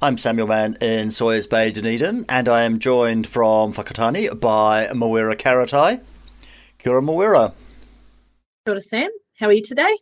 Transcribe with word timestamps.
I'm 0.00 0.16
Samuel 0.16 0.46
Mann 0.46 0.76
in 0.80 1.10
Sawyers 1.10 1.48
Bay, 1.48 1.72
Dunedin, 1.72 2.24
and 2.28 2.48
I 2.48 2.62
am 2.62 2.78
joined 2.78 3.26
from 3.26 3.72
Whakatane 3.72 4.38
by 4.38 4.86
Mawera 4.92 5.34
Karetai. 5.34 6.00
Kia 6.78 6.92
ora. 6.92 7.52
Kia 8.64 8.74
ora, 8.74 8.80
Sam. 8.80 9.10
How 9.40 9.46
are 9.46 9.52
you 9.52 9.64
today? 9.64 9.92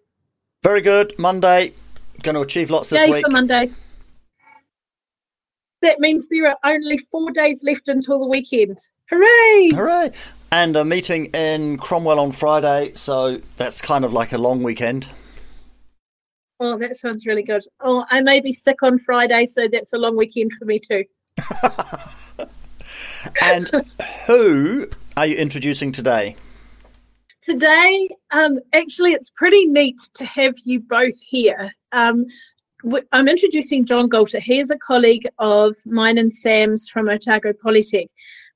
Very 0.63 0.83
good. 0.83 1.19
Monday. 1.19 1.73
Going 2.23 2.35
to 2.35 2.43
achieve 2.43 2.71
lots 2.71 2.91
this 2.91 3.01
Yay 3.01 3.11
week. 3.11 3.25
for 3.25 3.33
Mondays. 3.33 3.73
That 5.81 5.99
means 5.99 6.29
there 6.29 6.47
are 6.47 6.59
only 6.63 6.99
four 6.99 7.31
days 7.31 7.65
left 7.65 7.89
until 7.89 8.19
the 8.19 8.29
weekend. 8.29 8.77
Hooray! 9.09 9.71
Hooray! 9.75 10.13
And 10.53 10.77
a 10.77 10.85
meeting 10.85 11.27
in 11.27 11.79
Cromwell 11.79 12.21
on 12.21 12.33
Friday, 12.33 12.93
so 12.93 13.41
that's 13.57 13.81
kind 13.81 14.05
of 14.05 14.13
like 14.13 14.35
a 14.35 14.39
long 14.39 14.63
weekend. 14.63 15.09
Oh, 16.59 16.79
that 16.79 16.97
sounds 16.97 17.27
really 17.27 17.43
good. 17.43 17.63
Oh, 17.81 18.07
I 18.11 18.23
may 18.23 18.41
be 18.41 18.53
sick 18.53 18.83
on 18.83 18.99
Friday, 18.99 19.47
so 19.47 19.69
that's 19.69 19.93
a 19.93 19.99
long 19.99 20.17
weekend 20.17 20.53
for 20.55 20.65
me 20.65 20.79
too. 20.79 21.05
and 23.43 23.71
who 24.27 24.89
are 25.17 25.27
you 25.27 25.37
introducing 25.37 25.93
today? 25.93 26.35
Today, 27.43 28.09
um, 28.31 28.59
actually, 28.73 29.13
it's 29.13 29.31
pretty 29.31 29.67
neat 29.67 30.01
to 30.15 30.25
have 30.25 30.55
you 30.65 30.81
both 30.81 31.21
here. 31.21 31.71
Um, 31.93 32.27
I'm 33.13 33.29
introducing 33.29 33.85
John 33.85 34.09
Galter. 34.09 34.41
He 34.41 34.59
is 34.59 34.71
a 34.71 34.79
colleague 34.79 35.27
of 35.39 35.77
mine 35.85 36.19
and 36.19 36.33
Sam's 36.33 36.89
from 36.89 37.09
Otago 37.09 37.53
Polytech. 37.53 38.07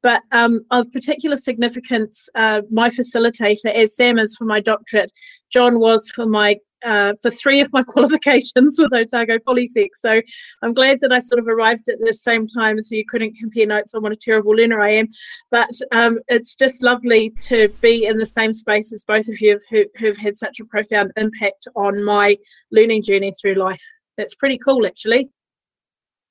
But 0.02 0.22
um, 0.32 0.64
of 0.70 0.90
particular 0.92 1.36
significance, 1.36 2.28
uh, 2.34 2.62
my 2.70 2.88
facilitator, 2.88 3.66
as 3.66 3.94
Sam 3.94 4.18
is 4.18 4.34
for 4.36 4.44
my 4.44 4.60
doctorate, 4.60 5.12
John 5.52 5.78
was 5.78 6.08
for 6.10 6.24
my 6.24 6.56
uh, 6.84 7.14
for 7.20 7.30
three 7.30 7.60
of 7.60 7.72
my 7.72 7.82
qualifications 7.86 8.78
with 8.78 8.92
Otago 8.92 9.38
Polytech. 9.38 9.90
So 9.94 10.20
I'm 10.62 10.74
glad 10.74 11.00
that 11.00 11.12
I 11.12 11.18
sort 11.18 11.38
of 11.38 11.48
arrived 11.48 11.88
at 11.88 11.98
the 12.00 12.14
same 12.14 12.46
time 12.46 12.80
so 12.80 12.94
you 12.94 13.04
couldn't 13.06 13.36
compare 13.36 13.66
notes 13.66 13.94
on 13.94 14.02
what 14.02 14.12
a 14.12 14.16
terrible 14.16 14.52
learner 14.52 14.80
I 14.80 14.90
am. 14.90 15.08
But 15.50 15.70
um, 15.92 16.18
it's 16.28 16.56
just 16.56 16.82
lovely 16.82 17.30
to 17.40 17.68
be 17.80 18.06
in 18.06 18.16
the 18.16 18.26
same 18.26 18.52
space 18.52 18.92
as 18.92 19.02
both 19.04 19.28
of 19.28 19.40
you 19.40 19.58
who, 19.70 19.84
who've 19.98 20.16
had 20.16 20.36
such 20.36 20.60
a 20.60 20.64
profound 20.64 21.12
impact 21.16 21.68
on 21.76 22.02
my 22.04 22.36
learning 22.70 23.02
journey 23.02 23.32
through 23.40 23.54
life. 23.54 23.82
That's 24.16 24.34
pretty 24.34 24.58
cool, 24.58 24.86
actually. 24.86 25.30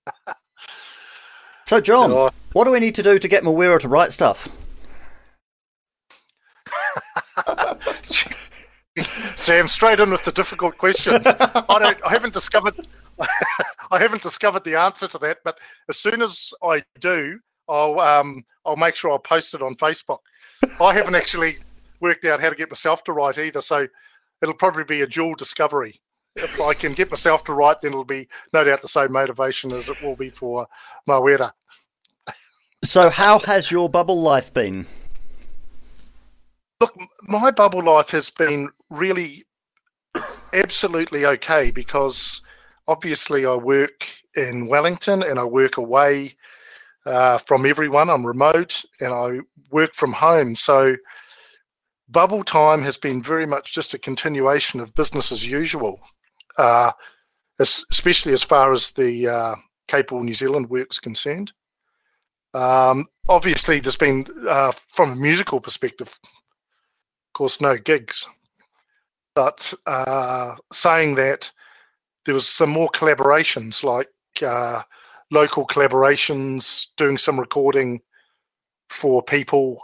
so, 1.65 1.81
John, 1.81 2.31
what 2.53 2.65
do 2.65 2.71
we 2.71 2.79
need 2.79 2.95
to 2.95 3.03
do 3.03 3.19
to 3.19 3.27
get 3.27 3.43
Mawera 3.43 3.79
to 3.79 3.87
write 3.87 4.11
stuff? 4.11 4.47
Sam, 9.49 9.67
straight 9.67 9.99
in 9.99 10.11
with 10.11 10.23
the 10.23 10.31
difficult 10.31 10.77
questions. 10.77 11.25
I 11.25 11.79
don't. 11.79 11.97
I 12.05 12.09
haven't 12.09 12.33
discovered. 12.33 12.75
I 13.89 13.97
haven't 13.97 14.21
discovered 14.21 14.63
the 14.63 14.75
answer 14.75 15.07
to 15.07 15.17
that, 15.17 15.39
but 15.43 15.57
as 15.89 15.97
soon 15.97 16.21
as 16.21 16.53
I 16.61 16.83
do, 16.99 17.39
I'll 17.67 17.99
um, 17.99 18.45
I'll 18.63 18.75
make 18.75 18.93
sure 18.93 19.11
I 19.11 19.17
post 19.17 19.55
it 19.55 19.63
on 19.63 19.73
Facebook. 19.73 20.19
I 20.79 20.93
haven't 20.93 21.15
actually 21.15 21.57
worked 21.99 22.25
out 22.25 22.41
how 22.41 22.49
to 22.49 22.55
get 22.55 22.69
myself 22.69 23.03
to 23.05 23.11
write 23.11 23.39
either, 23.39 23.59
so 23.59 23.87
it'll 24.43 24.53
probably 24.53 24.83
be 24.83 25.01
a 25.01 25.07
dual 25.07 25.33
discovery. 25.33 25.99
If 26.35 26.61
I 26.61 26.75
can 26.75 26.91
get 26.91 27.09
myself 27.09 27.43
to 27.45 27.53
write, 27.53 27.81
then 27.81 27.89
it'll 27.89 28.03
be 28.03 28.27
no 28.53 28.63
doubt 28.63 28.83
the 28.83 28.87
same 28.87 29.11
motivation 29.13 29.73
as 29.73 29.89
it 29.89 29.97
will 30.03 30.15
be 30.15 30.29
for 30.29 30.67
Mawera. 31.09 31.53
So, 32.83 33.09
how 33.09 33.39
has 33.39 33.71
your 33.71 33.89
bubble 33.89 34.21
life 34.21 34.53
been? 34.53 34.85
Look, 36.79 36.95
my 37.23 37.49
bubble 37.49 37.81
life 37.81 38.11
has 38.11 38.29
been 38.29 38.69
really 38.89 39.43
absolutely 40.53 41.25
okay 41.25 41.71
because 41.71 42.41
obviously 42.87 43.45
I 43.45 43.55
work 43.55 44.09
in 44.35 44.67
Wellington 44.67 45.23
and 45.23 45.39
I 45.39 45.43
work 45.43 45.77
away 45.77 46.35
uh, 47.05 47.37
from 47.39 47.65
everyone. 47.65 48.09
I'm 48.09 48.25
remote 48.25 48.83
and 48.99 49.13
I 49.13 49.39
work 49.71 49.93
from 49.93 50.13
home. 50.13 50.55
So 50.55 50.95
bubble 52.09 52.43
time 52.43 52.81
has 52.81 52.97
been 52.97 53.21
very 53.21 53.45
much 53.45 53.73
just 53.73 53.93
a 53.93 53.99
continuation 53.99 54.79
of 54.79 54.95
business 54.95 55.31
as 55.31 55.47
usual, 55.47 55.99
uh, 56.57 56.91
especially 57.59 58.33
as 58.33 58.43
far 58.43 58.71
as 58.71 58.91
the 58.91 59.27
uh, 59.27 59.55
New 60.11 60.33
Zealand 60.33 60.69
work's 60.69 60.99
concerned. 60.99 61.51
Um, 62.53 63.05
obviously, 63.27 63.79
there's 63.79 63.95
been, 63.95 64.25
uh, 64.47 64.71
from 64.93 65.11
a 65.11 65.15
musical 65.15 65.59
perspective, 65.59 66.07
of 66.23 67.33
course, 67.33 67.61
no 67.61 67.77
gigs. 67.77 68.27
But 69.39 69.73
uh, 69.85 70.55
saying 70.69 71.15
that, 71.15 71.49
there 72.25 72.33
was 72.33 72.45
some 72.45 72.69
more 72.69 72.89
collaborations, 72.89 73.85
like 73.85 74.09
uh, 74.45 74.81
local 75.31 75.65
collaborations, 75.65 76.87
doing 76.97 77.17
some 77.17 77.39
recording 77.39 78.01
for 78.89 79.23
people, 79.23 79.79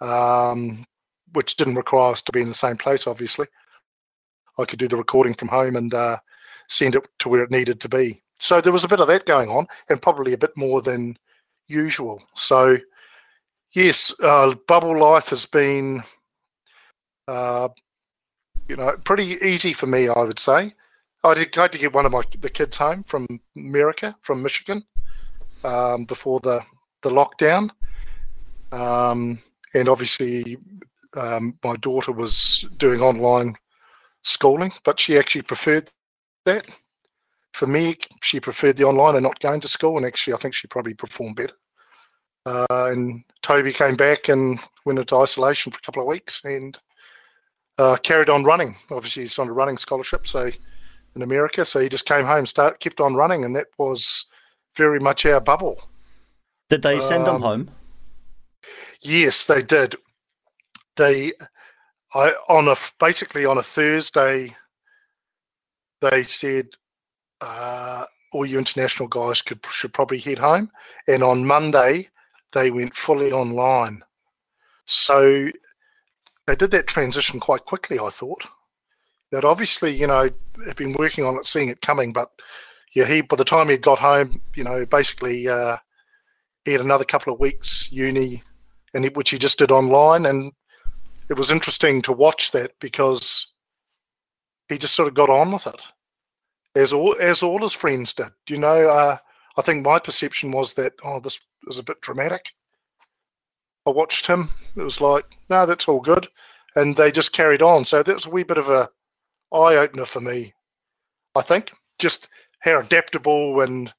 um, 0.00 0.86
which 1.32 1.56
didn't 1.56 1.74
require 1.74 2.12
us 2.12 2.22
to 2.22 2.30
be 2.30 2.40
in 2.40 2.46
the 2.46 2.54
same 2.54 2.76
place. 2.76 3.08
Obviously, 3.08 3.48
I 4.58 4.64
could 4.64 4.78
do 4.78 4.86
the 4.86 4.96
recording 4.96 5.34
from 5.34 5.48
home 5.48 5.74
and 5.74 5.92
uh, 5.92 6.18
send 6.68 6.94
it 6.94 7.04
to 7.18 7.28
where 7.28 7.42
it 7.42 7.50
needed 7.50 7.80
to 7.80 7.88
be. 7.88 8.22
So 8.38 8.60
there 8.60 8.72
was 8.72 8.84
a 8.84 8.88
bit 8.88 9.00
of 9.00 9.08
that 9.08 9.26
going 9.26 9.48
on, 9.48 9.66
and 9.88 10.00
probably 10.00 10.34
a 10.34 10.38
bit 10.38 10.56
more 10.56 10.82
than 10.82 11.18
usual. 11.66 12.22
So 12.36 12.78
yes, 13.72 14.14
uh, 14.22 14.54
bubble 14.68 14.96
life 14.96 15.30
has 15.30 15.46
been 15.46 16.04
uh, 17.26 17.70
you 18.68 18.76
know, 18.76 18.96
pretty 19.04 19.38
easy 19.42 19.72
for 19.72 19.86
me, 19.86 20.08
I 20.08 20.22
would 20.22 20.38
say. 20.38 20.72
I 21.22 21.34
did 21.34 21.52
go 21.52 21.66
to 21.66 21.78
get 21.78 21.94
one 21.94 22.06
of 22.06 22.12
my 22.12 22.22
the 22.40 22.50
kids 22.50 22.76
home 22.76 23.02
from 23.04 23.26
America, 23.56 24.14
from 24.20 24.42
Michigan, 24.42 24.84
um, 25.64 26.04
before 26.04 26.40
the 26.40 26.60
the 27.02 27.10
lockdown, 27.10 27.70
um, 28.72 29.38
and 29.74 29.88
obviously 29.88 30.58
um, 31.16 31.58
my 31.62 31.76
daughter 31.76 32.12
was 32.12 32.66
doing 32.76 33.00
online 33.00 33.56
schooling, 34.22 34.72
but 34.84 34.98
she 34.98 35.18
actually 35.18 35.42
preferred 35.42 35.90
that. 36.44 36.68
For 37.52 37.66
me, 37.66 37.96
she 38.20 38.40
preferred 38.40 38.76
the 38.76 38.84
online 38.84 39.14
and 39.14 39.22
not 39.22 39.38
going 39.38 39.60
to 39.60 39.68
school, 39.68 39.96
and 39.96 40.04
actually, 40.04 40.34
I 40.34 40.38
think 40.38 40.54
she 40.54 40.66
probably 40.66 40.94
performed 40.94 41.36
better. 41.36 41.54
Uh, 42.46 42.66
and 42.70 43.22
Toby 43.42 43.72
came 43.72 43.96
back 43.96 44.28
and 44.28 44.58
went 44.84 44.98
into 44.98 45.16
isolation 45.16 45.70
for 45.72 45.78
a 45.78 45.82
couple 45.82 46.02
of 46.02 46.08
weeks, 46.08 46.44
and 46.44 46.78
uh, 47.78 47.96
carried 47.96 48.28
on 48.28 48.44
running. 48.44 48.76
Obviously, 48.90 49.22
he's 49.22 49.38
on 49.38 49.48
a 49.48 49.52
running 49.52 49.78
scholarship, 49.78 50.26
so 50.26 50.50
in 51.16 51.22
America, 51.22 51.64
so 51.64 51.80
he 51.80 51.88
just 51.88 52.06
came 52.06 52.24
home, 52.24 52.46
start 52.46 52.80
kept 52.80 53.00
on 53.00 53.14
running, 53.14 53.44
and 53.44 53.54
that 53.56 53.66
was 53.78 54.26
very 54.76 54.98
much 54.98 55.26
our 55.26 55.40
bubble. 55.40 55.80
Did 56.70 56.82
they 56.82 57.00
send 57.00 57.24
um, 57.24 57.34
them 57.34 57.42
home? 57.42 57.70
Yes, 59.00 59.46
they 59.46 59.62
did. 59.62 59.96
They, 60.96 61.32
I 62.14 62.30
on 62.48 62.68
a 62.68 62.76
basically 62.98 63.44
on 63.44 63.58
a 63.58 63.62
Thursday, 63.62 64.54
they 66.00 66.22
said 66.22 66.68
uh, 67.40 68.04
all 68.32 68.46
you 68.46 68.58
international 68.58 69.08
guys 69.08 69.42
could 69.42 69.64
should 69.70 69.92
probably 69.92 70.18
head 70.18 70.38
home, 70.38 70.70
and 71.08 71.22
on 71.22 71.44
Monday 71.44 72.08
they 72.52 72.70
went 72.70 72.94
fully 72.94 73.32
online. 73.32 74.02
So 74.86 75.50
they 76.46 76.56
did 76.56 76.70
that 76.72 76.86
transition 76.86 77.40
quite 77.40 77.64
quickly. 77.64 77.98
I 77.98 78.10
thought 78.10 78.46
that 79.32 79.44
obviously, 79.44 79.94
you 79.94 80.06
know, 80.06 80.30
had 80.66 80.76
been 80.76 80.92
working 80.92 81.24
on 81.24 81.36
it, 81.36 81.46
seeing 81.46 81.68
it 81.68 81.80
coming, 81.80 82.12
but 82.12 82.30
yeah, 82.94 83.06
he 83.06 83.20
by 83.22 83.36
the 83.36 83.44
time 83.44 83.68
he 83.68 83.76
got 83.76 83.98
home, 83.98 84.40
you 84.54 84.64
know, 84.64 84.86
basically 84.86 85.48
uh, 85.48 85.76
he 86.64 86.72
had 86.72 86.80
another 86.80 87.04
couple 87.04 87.32
of 87.32 87.40
weeks 87.40 87.90
uni, 87.90 88.42
and 88.94 89.04
which 89.16 89.30
he 89.30 89.38
just 89.38 89.58
did 89.58 89.70
online, 89.70 90.26
and 90.26 90.52
it 91.28 91.36
was 91.36 91.50
interesting 91.50 92.02
to 92.02 92.12
watch 92.12 92.52
that 92.52 92.72
because 92.80 93.52
he 94.68 94.78
just 94.78 94.94
sort 94.94 95.08
of 95.08 95.14
got 95.14 95.30
on 95.30 95.52
with 95.52 95.66
it, 95.66 95.82
as 96.76 96.92
all 96.92 97.16
as 97.20 97.42
all 97.42 97.58
his 97.58 97.72
friends 97.72 98.12
did. 98.12 98.30
You 98.48 98.58
know, 98.58 98.88
uh, 98.88 99.16
I 99.56 99.62
think 99.62 99.84
my 99.84 99.98
perception 99.98 100.52
was 100.52 100.74
that 100.74 100.92
oh, 101.02 101.20
this 101.20 101.40
was 101.66 101.78
a 101.78 101.82
bit 101.82 102.00
dramatic. 102.00 102.50
I 103.86 103.90
watched 103.90 104.26
him; 104.26 104.50
it 104.76 104.82
was 104.82 105.00
like, 105.00 105.24
no, 105.50 105.66
that's 105.66 105.88
all 105.88 106.00
good, 106.00 106.28
and 106.76 106.96
they 106.96 107.12
just 107.12 107.32
carried 107.32 107.62
on. 107.62 107.84
So 107.84 108.02
that 108.02 108.14
was 108.14 108.26
a 108.26 108.30
wee 108.30 108.42
bit 108.42 108.58
of 108.58 108.68
a 108.68 108.88
eye 109.52 109.76
opener 109.76 110.04
for 110.04 110.20
me. 110.20 110.54
I 111.34 111.42
think 111.42 111.72
just 111.98 112.28
how 112.60 112.80
adaptable 112.80 113.60
and 113.60 113.92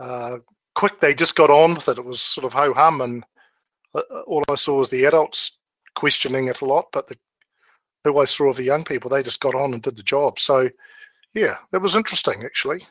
uh, 0.00 0.38
quick 0.74 1.00
they 1.00 1.14
just 1.14 1.36
got 1.36 1.50
on 1.50 1.74
with 1.74 1.88
it. 1.88 1.98
It 1.98 2.04
was 2.04 2.20
sort 2.20 2.44
of 2.44 2.52
ho 2.52 2.72
hum, 2.74 3.00
and 3.00 3.24
uh, 3.94 4.02
all 4.26 4.44
I 4.48 4.54
saw 4.54 4.78
was 4.78 4.90
the 4.90 5.04
adults 5.04 5.58
questioning 5.94 6.48
it 6.48 6.60
a 6.60 6.64
lot, 6.66 6.86
but 6.92 7.08
the 7.08 7.16
who 8.04 8.18
I 8.18 8.24
saw 8.24 8.50
of 8.50 8.56
the 8.56 8.62
young 8.62 8.84
people, 8.84 9.10
they 9.10 9.22
just 9.22 9.40
got 9.40 9.54
on 9.54 9.74
and 9.74 9.82
did 9.82 9.96
the 9.96 10.02
job. 10.02 10.38
So, 10.38 10.70
yeah, 11.34 11.56
it 11.72 11.78
was 11.78 11.96
interesting 11.96 12.42
actually. 12.44 12.86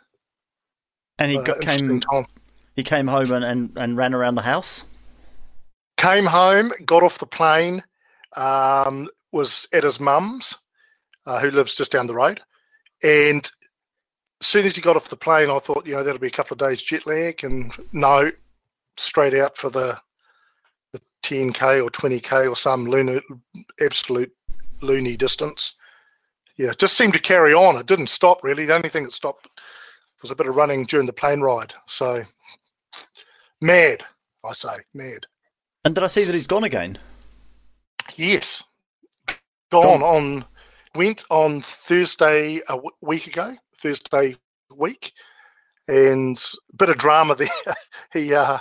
And 1.19 1.31
he 1.31 1.37
uh, 1.37 1.43
got, 1.43 1.61
came. 1.61 1.99
Time. 1.99 2.27
He 2.75 2.83
came 2.83 3.07
home 3.07 3.31
and, 3.31 3.43
and, 3.43 3.71
and 3.75 3.97
ran 3.97 4.13
around 4.13 4.35
the 4.35 4.43
house. 4.43 4.83
Came 5.97 6.25
home, 6.25 6.71
got 6.85 7.03
off 7.03 7.19
the 7.19 7.25
plane, 7.25 7.83
um, 8.35 9.09
was 9.31 9.67
at 9.73 9.83
his 9.83 9.99
mum's, 9.99 10.55
uh, 11.25 11.39
who 11.39 11.51
lives 11.51 11.75
just 11.75 11.91
down 11.91 12.07
the 12.07 12.13
road, 12.13 12.41
and 13.03 13.49
as 14.41 14.47
soon 14.47 14.65
as 14.65 14.75
he 14.75 14.81
got 14.81 14.95
off 14.95 15.09
the 15.09 15.17
plane, 15.17 15.49
I 15.49 15.59
thought, 15.59 15.85
you 15.85 15.93
know, 15.93 16.03
that'll 16.03 16.19
be 16.19 16.27
a 16.27 16.31
couple 16.31 16.53
of 16.53 16.59
days 16.59 16.81
jet 16.81 17.07
lag, 17.07 17.43
and 17.43 17.73
no, 17.91 18.31
straight 18.95 19.33
out 19.33 19.57
for 19.57 19.69
the 19.69 19.99
the 20.93 21.01
10k 21.23 21.83
or 21.83 21.89
20k 21.89 22.49
or 22.49 22.55
some 22.55 22.85
lunar, 22.85 23.19
absolute 23.81 24.31
loony 24.81 25.17
distance. 25.17 25.75
Yeah, 26.57 26.71
just 26.77 26.97
seemed 26.97 27.13
to 27.13 27.19
carry 27.19 27.53
on. 27.53 27.75
It 27.75 27.87
didn't 27.87 28.07
stop 28.07 28.43
really. 28.43 28.65
The 28.65 28.75
only 28.75 28.89
thing 28.89 29.03
that 29.03 29.13
stopped 29.13 29.47
was 30.21 30.31
a 30.31 30.35
bit 30.35 30.47
of 30.47 30.55
running 30.55 30.85
during 30.85 31.05
the 31.05 31.13
plane 31.13 31.41
ride. 31.41 31.73
So 31.87 32.23
mad, 33.61 34.03
I 34.43 34.53
say, 34.53 34.75
mad. 34.93 35.25
And 35.87 35.95
did 35.95 36.03
I 36.03 36.07
see 36.07 36.25
that 36.25 36.35
he's 36.35 36.47
gone 36.47 36.65
again? 36.65 36.97
Yes, 38.17 38.61
gone, 39.71 40.01
gone. 40.01 40.03
on. 40.03 40.45
Went 40.95 41.23
on 41.29 41.61
Thursday 41.61 42.57
a 42.57 42.73
w- 42.73 42.89
week 43.01 43.27
ago. 43.27 43.55
Thursday 43.77 44.35
week, 44.75 45.13
and 45.87 46.37
a 46.73 46.75
bit 46.75 46.89
of 46.89 46.97
drama 46.97 47.35
there. 47.37 47.47
he, 48.11 48.33
uh, 48.33 48.57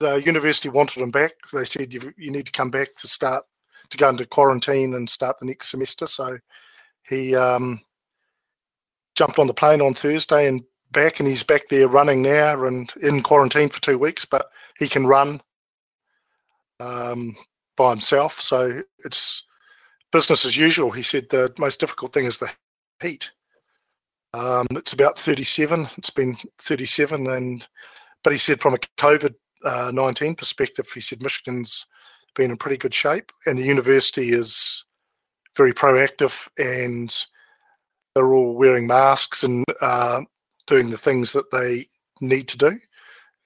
the 0.00 0.14
university 0.22 0.70
wanted 0.70 1.02
him 1.02 1.10
back. 1.10 1.32
They 1.52 1.66
said 1.66 1.92
you 1.92 2.00
you 2.16 2.30
need 2.30 2.46
to 2.46 2.52
come 2.52 2.70
back 2.70 2.96
to 2.96 3.06
start 3.06 3.44
to 3.90 3.98
go 3.98 4.08
into 4.08 4.24
quarantine 4.24 4.94
and 4.94 5.10
start 5.10 5.36
the 5.38 5.44
next 5.44 5.70
semester. 5.70 6.06
So 6.06 6.38
he 7.06 7.34
um, 7.34 7.82
jumped 9.16 9.38
on 9.38 9.48
the 9.48 9.52
plane 9.52 9.82
on 9.82 9.92
Thursday 9.92 10.48
and 10.48 10.62
back, 10.92 11.20
and 11.20 11.28
he's 11.28 11.42
back 11.42 11.68
there 11.68 11.88
running 11.88 12.22
now 12.22 12.64
and 12.64 12.90
in 13.02 13.22
quarantine 13.22 13.68
for 13.68 13.82
two 13.82 13.98
weeks. 13.98 14.24
But 14.24 14.46
he 14.78 14.88
can 14.88 15.06
run 15.06 15.42
um, 16.80 17.36
by 17.76 17.90
himself, 17.90 18.40
so 18.40 18.82
it's 19.04 19.44
business 20.12 20.44
as 20.44 20.56
usual. 20.56 20.90
He 20.90 21.02
said 21.02 21.28
the 21.28 21.52
most 21.58 21.80
difficult 21.80 22.12
thing 22.12 22.24
is 22.24 22.38
the 22.38 22.50
heat. 23.02 23.30
Um, 24.32 24.66
it's 24.72 24.92
about 24.92 25.18
37. 25.18 25.88
It's 25.96 26.10
been 26.10 26.36
37, 26.58 27.26
and 27.26 27.66
but 28.22 28.32
he 28.32 28.38
said 28.38 28.60
from 28.60 28.74
a 28.74 28.78
COVID 28.98 29.34
uh, 29.64 29.90
19 29.92 30.34
perspective, 30.34 30.88
he 30.92 31.00
said 31.00 31.22
Michigan's 31.22 31.86
been 32.34 32.50
in 32.50 32.56
pretty 32.56 32.76
good 32.76 32.94
shape, 32.94 33.32
and 33.46 33.58
the 33.58 33.64
university 33.64 34.30
is 34.30 34.84
very 35.56 35.72
proactive, 35.72 36.48
and 36.58 37.26
they're 38.14 38.32
all 38.32 38.54
wearing 38.54 38.86
masks 38.86 39.42
and 39.42 39.64
uh, 39.80 40.20
doing 40.66 40.90
the 40.90 40.98
things 40.98 41.32
that 41.32 41.50
they 41.50 41.86
need 42.20 42.48
to 42.48 42.58
do, 42.58 42.78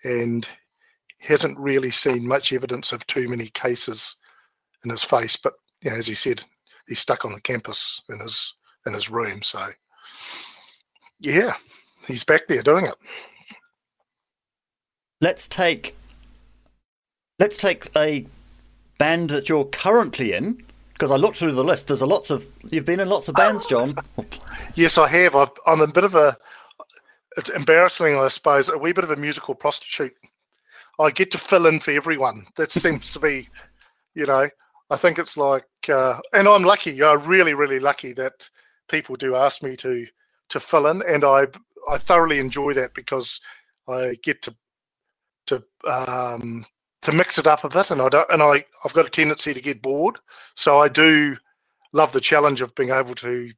and 0.04 0.48
hasn't 1.20 1.58
really 1.58 1.90
seen 1.90 2.26
much 2.26 2.52
evidence 2.52 2.92
of 2.92 3.06
too 3.06 3.28
many 3.28 3.48
cases 3.48 4.16
in 4.84 4.90
his 4.90 5.04
face. 5.04 5.36
But 5.36 5.54
you 5.82 5.90
know, 5.90 5.96
as 5.96 6.06
he 6.06 6.14
said, 6.14 6.42
he's 6.88 6.98
stuck 6.98 7.24
on 7.24 7.32
the 7.32 7.40
campus 7.40 8.02
in 8.08 8.20
his 8.20 8.54
in 8.86 8.94
his 8.94 9.10
room, 9.10 9.42
so 9.42 9.68
yeah, 11.20 11.54
he's 12.06 12.24
back 12.24 12.48
there 12.48 12.62
doing 12.62 12.86
it. 12.86 12.94
Let's 15.20 15.46
take 15.46 15.94
let's 17.38 17.56
take 17.56 17.94
a 17.96 18.26
band 18.98 19.30
that 19.30 19.48
you're 19.48 19.66
currently 19.66 20.32
in 20.32 20.62
because 20.94 21.10
I 21.10 21.16
looked 21.16 21.38
through 21.38 21.52
the 21.52 21.64
list. 21.64 21.88
There's 21.88 22.02
a 22.02 22.06
lots 22.06 22.30
of 22.30 22.46
you've 22.70 22.84
been 22.84 23.00
in 23.00 23.08
lots 23.08 23.28
of 23.28 23.34
bands, 23.34 23.66
John. 23.66 23.96
yes, 24.74 24.98
I 24.98 25.08
have. 25.08 25.34
i 25.34 25.46
am 25.66 25.80
a 25.80 25.86
bit 25.86 26.04
of 26.04 26.14
a 26.14 26.36
it's 27.36 27.48
embarrassing, 27.50 28.16
I 28.16 28.28
suppose, 28.28 28.68
a 28.68 28.76
wee 28.76 28.92
bit 28.92 29.04
of 29.04 29.10
a 29.10 29.16
musical 29.16 29.54
prostitute. 29.54 30.14
I 31.00 31.10
get 31.10 31.30
to 31.32 31.38
fill 31.38 31.66
in 31.66 31.80
for 31.80 31.92
everyone. 31.92 32.46
That 32.56 32.70
seems 32.70 33.12
to 33.12 33.18
be, 33.18 33.48
you 34.14 34.26
know, 34.26 34.48
I 34.90 34.96
think 34.96 35.18
it's 35.18 35.36
like, 35.36 35.64
uh, 35.88 36.20
and 36.32 36.46
I'm 36.46 36.64
lucky. 36.64 37.02
I'm 37.02 37.24
really, 37.24 37.54
really 37.54 37.78
lucky 37.80 38.12
that 38.14 38.48
people 38.88 39.16
do 39.16 39.36
ask 39.36 39.62
me 39.62 39.76
to 39.76 40.06
to 40.50 40.60
fill 40.60 40.88
in, 40.88 41.02
and 41.08 41.24
I 41.24 41.46
I 41.88 41.98
thoroughly 41.98 42.38
enjoy 42.38 42.74
that 42.74 42.92
because 42.94 43.40
I 43.88 44.16
get 44.22 44.42
to 44.42 44.54
to 45.46 45.62
um, 45.86 46.66
to 47.02 47.12
mix 47.12 47.38
it 47.38 47.46
up 47.46 47.64
a 47.64 47.68
bit, 47.68 47.90
and 47.90 48.02
I 48.02 48.08
don't, 48.08 48.30
and 48.30 48.42
I 48.42 48.64
I've 48.84 48.92
got 48.92 49.06
a 49.06 49.10
tendency 49.10 49.54
to 49.54 49.60
get 49.60 49.82
bored, 49.82 50.18
so 50.54 50.78
I 50.80 50.88
do 50.88 51.36
love 51.92 52.12
the 52.12 52.20
challenge 52.20 52.60
of 52.60 52.74
being 52.74 52.90
able 52.90 53.14
to 53.16 53.52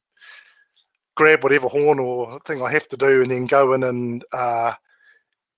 grab 1.15 1.43
whatever 1.43 1.69
horn 1.69 1.99
or 1.99 2.41
thing 2.41 2.63
I 2.63 2.71
have 2.73 2.89
to 2.89 2.97
do, 2.97 3.23
and 3.23 3.31
then 3.31 3.47
go 3.47 3.73
in 3.73 3.83
and 3.85 4.25
uh, 4.33 4.75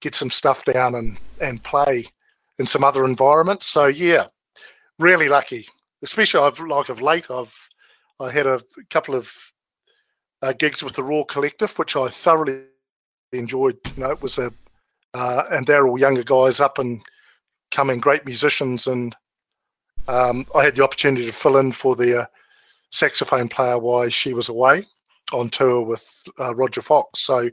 get 0.05 0.15
some 0.15 0.31
stuff 0.31 0.65
down 0.67 0.95
and 0.95 1.19
and 1.41 1.63
play 1.63 2.05
in 2.59 2.67
some 2.67 2.85
other 2.85 3.05
environments. 3.05 3.67
So 3.67 3.87
yeah, 3.87 4.27
really 4.99 5.29
lucky. 5.29 5.67
Especially 6.03 6.41
I've 6.41 6.61
like 6.61 6.91
of 6.91 7.01
late 7.01 7.31
I've 7.31 7.57
I 8.21 8.31
had 8.31 8.47
a 8.47 8.61
couple 8.91 9.15
of 9.15 9.33
uh, 10.43 10.53
gigs 10.53 10.85
with 10.85 10.95
the 10.95 11.03
Raw 11.03 11.25
Collective, 11.25 11.77
which 11.79 11.97
I 11.97 12.09
thoroughly 12.09 12.65
enjoyed. 13.33 13.79
You 13.97 14.05
know, 14.05 14.11
it 14.11 14.23
was 14.23 14.39
a 14.39 14.53
uh, 15.15 15.45
and 15.51 15.67
they're 15.67 15.87
all 15.89 15.99
younger 15.99 16.23
guys 16.23 16.61
up 16.61 16.79
and 16.79 17.01
coming, 17.71 17.99
great 17.99 18.27
musicians, 18.27 18.87
and 18.87 19.17
um, 20.07 20.47
I 20.55 20.65
had 20.65 20.75
the 20.75 20.85
opportunity 20.85 21.25
to 21.27 21.33
fill 21.33 21.57
in 21.57 21.73
for 21.73 21.97
the 21.97 22.23
uh, 22.23 22.27
saxophone 22.91 23.49
player 23.49 23.79
while 23.79 24.09
she 24.11 24.35
was 24.35 24.49
away 24.49 24.85
on 25.33 25.49
tour 25.49 25.81
with 25.81 26.05
uh, 26.39 26.55
Roger 26.55 26.83
Fox. 26.83 27.21
So 27.21 27.49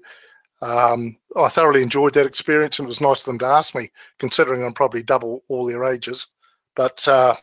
um, 0.62 1.18
I 1.36 1.50
thoroughly 1.50 1.82
enjoyed 1.82 2.14
that 2.14 2.28
experience, 2.28 2.78
and 2.78 2.86
it 2.86 2.88
was 2.88 3.02
nice 3.02 3.22
of 3.22 3.26
them 3.26 3.40
to 3.40 3.46
ask 3.46 3.74
me, 3.74 3.90
considering 4.20 4.64
I'm 4.64 4.74
probably 4.74 5.02
double 5.04 5.44
all 5.48 5.66
their 5.66 5.84
ages. 5.84 6.28
But 6.76 7.08
uh, 7.08 7.36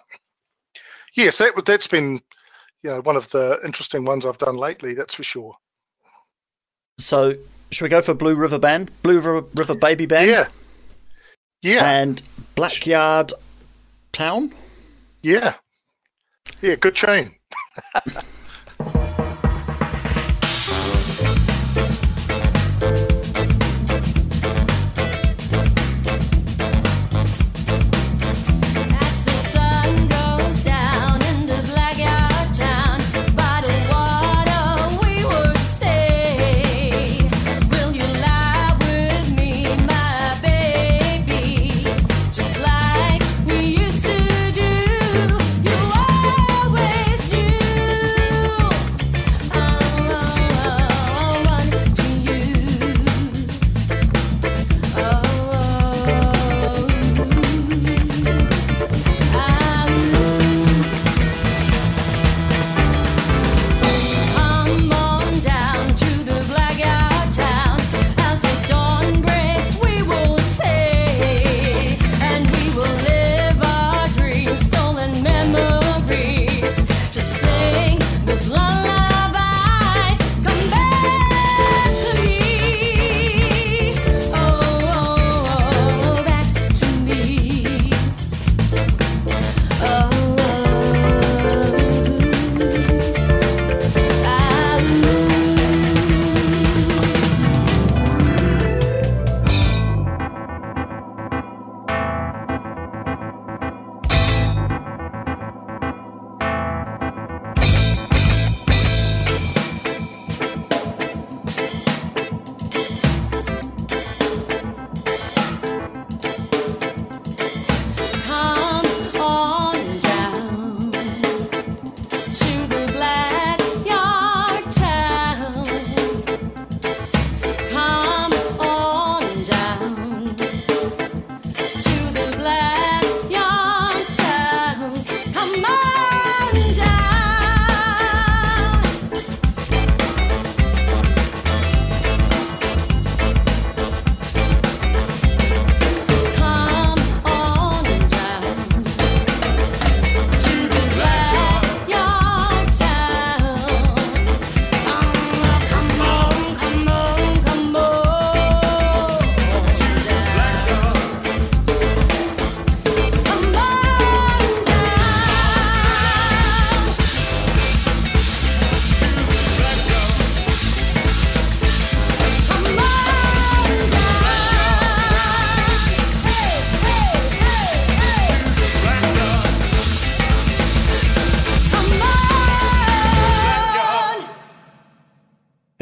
yes, 1.14 1.38
that 1.38 1.52
that's 1.66 1.86
been 1.86 2.20
you 2.82 2.90
know 2.90 3.00
one 3.00 3.16
of 3.16 3.30
the 3.30 3.58
interesting 3.64 4.04
ones 4.04 4.24
I've 4.24 4.38
done 4.38 4.56
lately. 4.56 4.94
That's 4.94 5.14
for 5.14 5.24
sure. 5.24 5.56
So 6.98 7.34
should 7.70 7.84
we 7.84 7.88
go 7.88 8.02
for 8.02 8.14
Blue 8.14 8.34
River 8.34 8.58
Band, 8.58 8.90
Blue 9.02 9.16
River, 9.16 9.44
River 9.54 9.74
Baby 9.74 10.06
Band? 10.06 10.30
Yeah, 10.30 10.48
yeah, 11.62 11.90
and 11.90 12.22
Blackyard 12.54 13.32
Town. 14.12 14.54
Yeah, 15.22 15.54
yeah, 16.62 16.76
good 16.76 16.94
tune. 16.94 17.34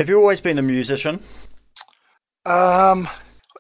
Have 0.07 0.11
you 0.11 0.21
always 0.21 0.41
been 0.41 0.61
a 0.61 0.63
musician? 0.63 1.19
Um, 2.45 3.09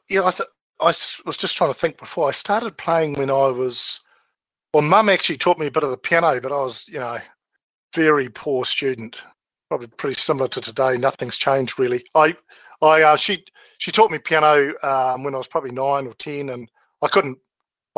yeah, 0.08 0.24
I, 0.24 0.30
th- 0.30 0.48
I 0.80 0.94
was 1.26 1.36
just 1.36 1.56
trying 1.56 1.72
to 1.72 1.76
think 1.76 1.98
before. 1.98 2.28
I 2.28 2.30
started 2.30 2.78
playing 2.78 3.14
when 3.14 3.30
I 3.30 3.48
was, 3.48 3.98
well, 4.72 4.84
mum 4.84 5.08
actually 5.08 5.38
taught 5.38 5.58
me 5.58 5.66
a 5.66 5.72
bit 5.72 5.82
of 5.82 5.90
the 5.90 5.96
piano, 5.96 6.40
but 6.40 6.52
I 6.52 6.60
was, 6.60 6.86
you 6.86 7.00
know, 7.00 7.18
very 7.96 8.28
poor 8.28 8.64
student. 8.64 9.24
Probably 9.68 9.88
pretty 9.88 10.14
similar 10.14 10.46
to 10.50 10.60
today. 10.60 10.96
Nothing's 10.96 11.36
changed 11.36 11.80
really. 11.80 12.04
I, 12.14 12.36
I, 12.80 13.02
uh, 13.02 13.16
she, 13.16 13.44
she 13.78 13.90
taught 13.90 14.12
me 14.12 14.18
piano 14.18 14.72
um, 14.84 15.24
when 15.24 15.34
I 15.34 15.38
was 15.38 15.48
probably 15.48 15.72
nine 15.72 16.06
or 16.06 16.14
ten, 16.14 16.50
and 16.50 16.70
I 17.02 17.08
couldn't, 17.08 17.38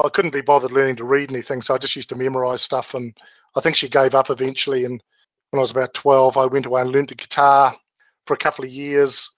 I 0.03 0.09
couldn't 0.09 0.33
be 0.33 0.41
bothered 0.41 0.73
learning 0.73 0.97
to 0.97 1.05
read 1.05 1.31
anything, 1.31 1.61
so 1.61 1.75
I 1.75 1.79
just 1.79 1.97
used 1.97 2.09
to 2.09 2.17
memorize 2.17 2.63
stuff. 2.63 2.95
And 2.95 3.15
I 3.57 3.61
think 3.61 3.77
she 3.77 3.91
gave 3.91 4.15
up 4.15 4.31
eventually. 4.31 4.87
And 4.87 5.03
when 5.51 5.59
I 5.59 5.61
was 5.61 5.71
about 5.71 5.93
twelve, 5.93 6.39
I 6.39 6.47
went 6.47 6.65
away 6.65 6.81
and 6.81 6.93
learned 6.93 7.11
the 7.11 7.15
guitar 7.15 7.77
for 8.29 8.35
a 8.35 8.39
couple 8.39 8.65
of 8.65 8.71
years, 8.71 9.29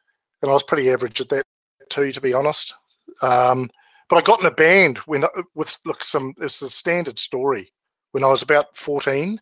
and 0.43 0.51
I 0.51 0.53
was 0.53 0.65
pretty 0.65 0.91
average 0.91 1.21
at 1.21 1.31
that 1.31 1.47
too, 1.89 2.13
to 2.13 2.21
be 2.21 2.35
honest. 2.35 2.75
Um, 3.23 3.71
but 4.09 4.17
I 4.17 4.23
got 4.23 4.41
in 4.41 4.47
a 4.47 4.51
band 4.51 4.99
when 4.99 5.25
with 5.55 5.79
look 5.87 6.03
some. 6.03 6.35
It's 6.41 6.61
a 6.61 6.69
standard 6.69 7.19
story. 7.19 7.73
When 8.13 8.25
I 8.25 8.27
was 8.27 8.43
about 8.43 8.77
fourteen, 8.77 9.41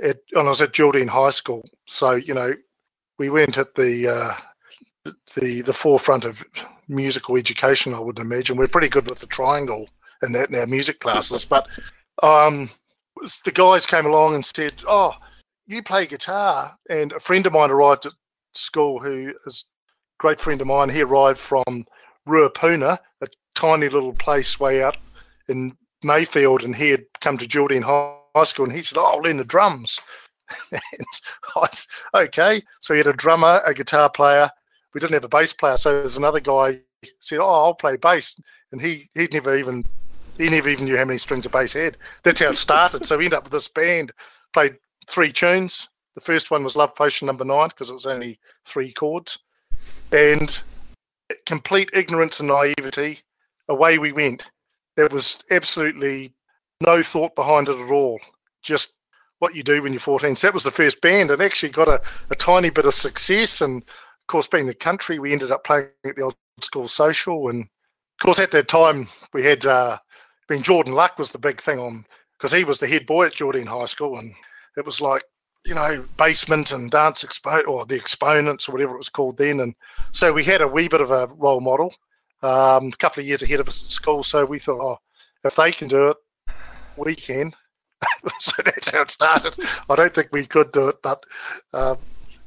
it, 0.00 0.20
and 0.32 0.46
I 0.46 0.50
was 0.50 0.60
at 0.60 0.72
Geraldine 0.72 1.08
High 1.08 1.30
School. 1.30 1.66
So 1.86 2.16
you 2.16 2.34
know, 2.34 2.52
we 3.18 3.30
went 3.30 3.56
at 3.56 3.74
the 3.76 4.08
uh, 4.08 5.12
the 5.36 5.62
the 5.62 5.72
forefront 5.72 6.24
of 6.24 6.44
musical 6.88 7.36
education. 7.36 7.94
I 7.94 8.00
would 8.00 8.18
imagine 8.18 8.56
we're 8.56 8.66
pretty 8.66 8.88
good 8.88 9.08
with 9.08 9.20
the 9.20 9.26
triangle 9.26 9.88
and 10.22 10.34
that 10.34 10.50
in 10.50 10.56
our 10.56 10.66
music 10.66 10.98
classes. 10.98 11.44
But 11.44 11.68
um, 12.22 12.70
the 13.44 13.52
guys 13.52 13.86
came 13.86 14.06
along 14.06 14.34
and 14.34 14.44
said, 14.44 14.74
"Oh, 14.88 15.14
you 15.68 15.82
play 15.82 16.06
guitar," 16.06 16.76
and 16.90 17.12
a 17.12 17.20
friend 17.20 17.46
of 17.46 17.52
mine 17.52 17.70
arrived 17.70 18.06
at 18.06 18.12
school 18.58 18.98
who 18.98 19.34
is 19.46 19.64
a 19.64 20.22
great 20.22 20.40
friend 20.40 20.60
of 20.60 20.66
mine. 20.66 20.88
He 20.88 21.02
arrived 21.02 21.38
from 21.38 21.86
Ruapuna, 22.26 22.98
a 23.20 23.26
tiny 23.54 23.88
little 23.88 24.12
place 24.12 24.60
way 24.60 24.82
out 24.82 24.96
in 25.48 25.76
Mayfield, 26.02 26.62
and 26.64 26.74
he 26.74 26.90
had 26.90 27.04
come 27.20 27.38
to 27.38 27.46
Geraldine 27.46 27.82
High 27.82 28.44
School, 28.44 28.66
and 28.66 28.74
he 28.74 28.82
said, 28.82 28.98
"Oh, 28.98 29.04
I'll 29.04 29.22
learn 29.22 29.36
the 29.36 29.44
drums." 29.44 30.00
and 30.72 30.80
I, 31.56 31.68
okay, 32.14 32.62
so 32.80 32.94
he 32.94 32.98
had 32.98 33.06
a 33.06 33.12
drummer, 33.12 33.60
a 33.66 33.74
guitar 33.74 34.08
player. 34.10 34.50
We 34.94 35.00
didn't 35.00 35.14
have 35.14 35.24
a 35.24 35.28
bass 35.28 35.52
player, 35.52 35.76
so 35.76 35.92
there's 35.92 36.16
another 36.16 36.40
guy 36.40 36.80
said, 37.20 37.38
"Oh, 37.38 37.64
I'll 37.64 37.74
play 37.74 37.96
bass," 37.96 38.36
and 38.72 38.80
he 38.80 39.08
he 39.14 39.28
never 39.32 39.56
even 39.56 39.84
he 40.38 40.48
never 40.48 40.68
even 40.68 40.84
knew 40.84 40.96
how 40.96 41.04
many 41.04 41.18
strings 41.18 41.46
a 41.46 41.50
bass 41.50 41.72
had. 41.72 41.96
That's 42.22 42.40
how 42.40 42.50
it 42.50 42.58
started. 42.58 43.04
so 43.04 43.18
we 43.18 43.24
ended 43.24 43.38
up 43.38 43.44
with 43.44 43.52
this 43.52 43.68
band, 43.68 44.12
played 44.52 44.76
three 45.08 45.32
tunes. 45.32 45.88
The 46.14 46.20
first 46.20 46.50
one 46.50 46.64
was 46.64 46.76
Love 46.76 46.94
Potion 46.94 47.26
Number 47.26 47.44
Nine 47.44 47.68
because 47.68 47.90
it 47.90 47.94
was 47.94 48.06
only 48.06 48.38
three 48.64 48.92
chords, 48.92 49.38
and 50.12 50.60
complete 51.46 51.90
ignorance 51.92 52.40
and 52.40 52.48
naivety, 52.48 53.20
away 53.68 53.98
we 53.98 54.12
went. 54.12 54.44
There 54.96 55.08
was 55.10 55.38
absolutely 55.50 56.32
no 56.80 57.02
thought 57.02 57.34
behind 57.34 57.68
it 57.68 57.78
at 57.78 57.90
all. 57.90 58.20
Just 58.62 58.94
what 59.38 59.54
you 59.54 59.62
do 59.62 59.82
when 59.82 59.92
you're 59.92 60.00
14. 60.00 60.34
So 60.34 60.46
that 60.46 60.54
was 60.54 60.64
the 60.64 60.70
first 60.70 61.00
band, 61.00 61.30
and 61.30 61.42
actually 61.42 61.70
got 61.70 61.88
a, 61.88 62.00
a 62.30 62.34
tiny 62.34 62.70
bit 62.70 62.86
of 62.86 62.94
success. 62.94 63.60
And 63.60 63.82
of 63.82 64.26
course, 64.26 64.46
being 64.46 64.66
the 64.66 64.74
country, 64.74 65.18
we 65.18 65.32
ended 65.32 65.52
up 65.52 65.64
playing 65.64 65.88
at 66.04 66.16
the 66.16 66.22
old 66.22 66.36
school 66.60 66.88
social. 66.88 67.48
And 67.48 67.62
of 67.62 68.24
course, 68.24 68.40
at 68.40 68.50
that 68.52 68.68
time, 68.68 69.08
we 69.32 69.44
had 69.44 69.64
uh, 69.66 69.98
been 70.48 70.62
Jordan 70.62 70.92
Luck 70.92 71.18
was 71.18 71.30
the 71.30 71.38
big 71.38 71.60
thing 71.60 71.78
on 71.78 72.04
because 72.36 72.52
he 72.52 72.64
was 72.64 72.80
the 72.80 72.86
head 72.86 73.06
boy 73.06 73.26
at 73.26 73.34
Jordan 73.34 73.66
High 73.66 73.84
School, 73.86 74.18
and 74.18 74.34
it 74.76 74.84
was 74.84 75.00
like 75.00 75.22
you 75.68 75.74
know, 75.74 76.02
basement 76.16 76.72
and 76.72 76.90
dance 76.90 77.22
expo 77.22 77.62
or 77.68 77.84
the 77.84 77.94
exponents 77.94 78.66
or 78.66 78.72
whatever 78.72 78.94
it 78.94 78.98
was 78.98 79.10
called 79.10 79.36
then. 79.36 79.60
And 79.60 79.74
so 80.12 80.32
we 80.32 80.42
had 80.42 80.62
a 80.62 80.66
wee 80.66 80.88
bit 80.88 81.02
of 81.02 81.10
a 81.10 81.26
role 81.36 81.60
model, 81.60 81.94
um, 82.42 82.86
a 82.86 82.96
couple 82.96 83.20
of 83.20 83.26
years 83.26 83.42
ahead 83.42 83.60
of 83.60 83.68
us 83.68 83.84
at 83.84 83.92
school. 83.92 84.22
So 84.22 84.46
we 84.46 84.58
thought, 84.58 84.80
oh, 84.80 84.96
if 85.44 85.56
they 85.56 85.70
can 85.70 85.86
do 85.86 86.08
it, 86.08 86.16
we 86.96 87.14
can. 87.14 87.52
so 88.40 88.62
that's 88.64 88.88
how 88.88 89.02
it 89.02 89.10
started. 89.10 89.58
I 89.90 89.94
don't 89.94 90.14
think 90.14 90.30
we 90.32 90.46
could 90.46 90.72
do 90.72 90.88
it, 90.88 91.02
but 91.02 91.22
uh, 91.74 91.96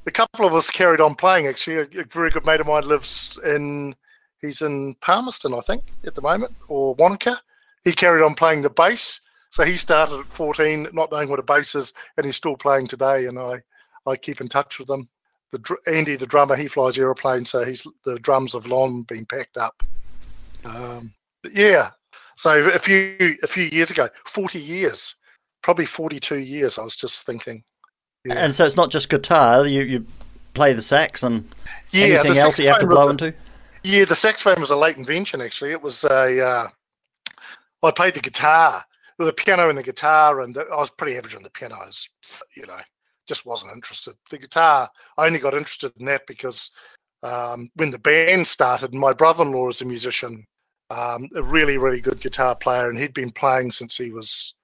a 0.08 0.12
couple 0.12 0.48
of 0.48 0.56
us 0.56 0.72
carried 0.72 1.00
on 1.00 1.14
playing. 1.14 1.46
Actually, 1.46 1.78
a, 1.78 2.02
a, 2.02 2.06
very 2.06 2.32
good 2.32 2.46
mate 2.46 2.60
of 2.60 2.66
mine 2.66 2.88
lives 2.88 3.40
in, 3.46 3.94
he's 4.42 4.64
in 4.64 4.96
Palmerston, 4.96 5.54
I 5.54 5.60
think, 5.60 5.84
at 6.08 6.16
the 6.16 6.24
moment, 6.24 6.56
or 6.70 6.96
Wanaka. 6.96 7.40
He 7.84 7.92
carried 7.92 8.24
on 8.24 8.34
playing 8.34 8.64
the 8.64 8.72
bass 8.72 9.22
so 9.52 9.66
he 9.66 9.76
started 9.76 10.18
at 10.18 10.26
14, 10.28 10.88
not 10.94 11.12
knowing 11.12 11.30
what 11.30 11.40
a 11.40 11.44
bass 11.44 11.76
is, 11.76 11.94
and 12.16 12.26
he's 12.26 12.38
still 12.38 12.56
playing 12.56 12.88
today. 12.88 13.26
And 13.26 13.38
I, 13.38 13.60
I 14.08 14.16
keep 14.16 14.40
in 14.40 14.48
touch 14.48 14.80
with 14.80 14.90
him. 14.90 15.10
The 15.52 15.78
Andy, 15.88 16.16
the 16.16 16.26
drummer, 16.26 16.56
he 16.56 16.70
flies 16.70 16.98
aeroplanes, 16.98 17.50
so 17.50 17.66
he's 17.66 17.86
the 18.06 18.18
drums 18.20 18.54
have 18.54 18.66
long 18.66 19.04
been 19.04 19.26
packed 19.26 19.58
up. 19.58 19.84
Um, 20.64 21.14
yeah. 21.52 21.92
So 22.38 22.60
a 22.70 22.80
few 22.80 23.38
a 23.44 23.48
few 23.48 23.66
years 23.66 23.92
ago, 23.92 24.08
40 24.26 24.58
years, 24.58 25.16
probably 25.62 25.86
42 25.86 26.38
years. 26.38 26.80
I 26.80 26.84
was 26.84 26.96
just 26.96 27.26
thinking. 27.26 27.62
Yeah. 28.24 28.36
And 28.36 28.56
so 28.56 28.66
it's 28.66 28.78
not 28.78 28.90
just 28.90 29.10
guitar. 29.10 29.68
You 29.68 29.82
you 29.82 30.06
play 30.54 30.72
the 30.72 30.82
sax 30.82 31.24
and 31.24 31.46
yeah, 31.90 32.06
anything 32.06 32.38
else 32.38 32.58
you 32.58 32.68
have 32.70 32.80
to 32.80 32.88
blow 32.88 33.08
a, 33.08 33.12
into. 33.12 33.34
Yeah, 33.84 34.06
the 34.06 34.16
saxophone 34.16 34.62
was 34.62 34.72
a 34.72 34.78
late 34.78 34.96
invention. 34.96 35.42
Actually, 35.42 35.72
it 35.72 35.82
was 35.82 36.06
a. 36.06 36.42
Uh, 36.42 36.68
I 37.84 37.92
played 37.92 38.14
the 38.14 38.22
guitar 38.22 38.86
with 39.22 39.36
the 39.36 39.44
piano 39.44 39.70
and 39.70 39.78
the 39.78 39.84
guitar, 39.84 40.42
and 40.42 40.54
the, 40.54 40.62
I 40.62 40.78
was 40.78 40.90
pretty 40.90 41.18
average 41.18 41.36
on 41.36 41.44
the 41.44 41.50
piano. 41.52 41.76
I 41.76 41.86
was, 41.86 42.10
you 42.56 42.66
know, 42.66 42.80
just 43.28 43.46
wasn't 43.46 43.74
interested. 43.74 44.16
The 44.30 44.40
guitar, 44.40 44.90
I 45.18 45.28
only 45.28 45.40
got 45.40 45.54
interested 45.54 45.94
in 46.00 46.06
that 46.08 46.26
because 46.28 46.72
um, 47.24 47.70
when 47.76 47.92
the 47.92 48.00
band 48.00 48.48
started, 48.48 48.94
my 48.94 49.14
brother-in-law 49.14 49.70
is 49.70 49.82
a 49.82 49.86
musician, 49.86 50.46
um, 50.90 51.30
a 51.36 51.44
really, 51.44 51.78
really 51.78 52.02
good 52.02 52.20
guitar 52.20 52.56
player, 52.56 52.90
and 52.90 52.98
he'd 52.98 53.14
been 53.14 53.32
playing 53.32 53.72
since 53.72 53.96
he 53.96 54.12
was 54.12 54.56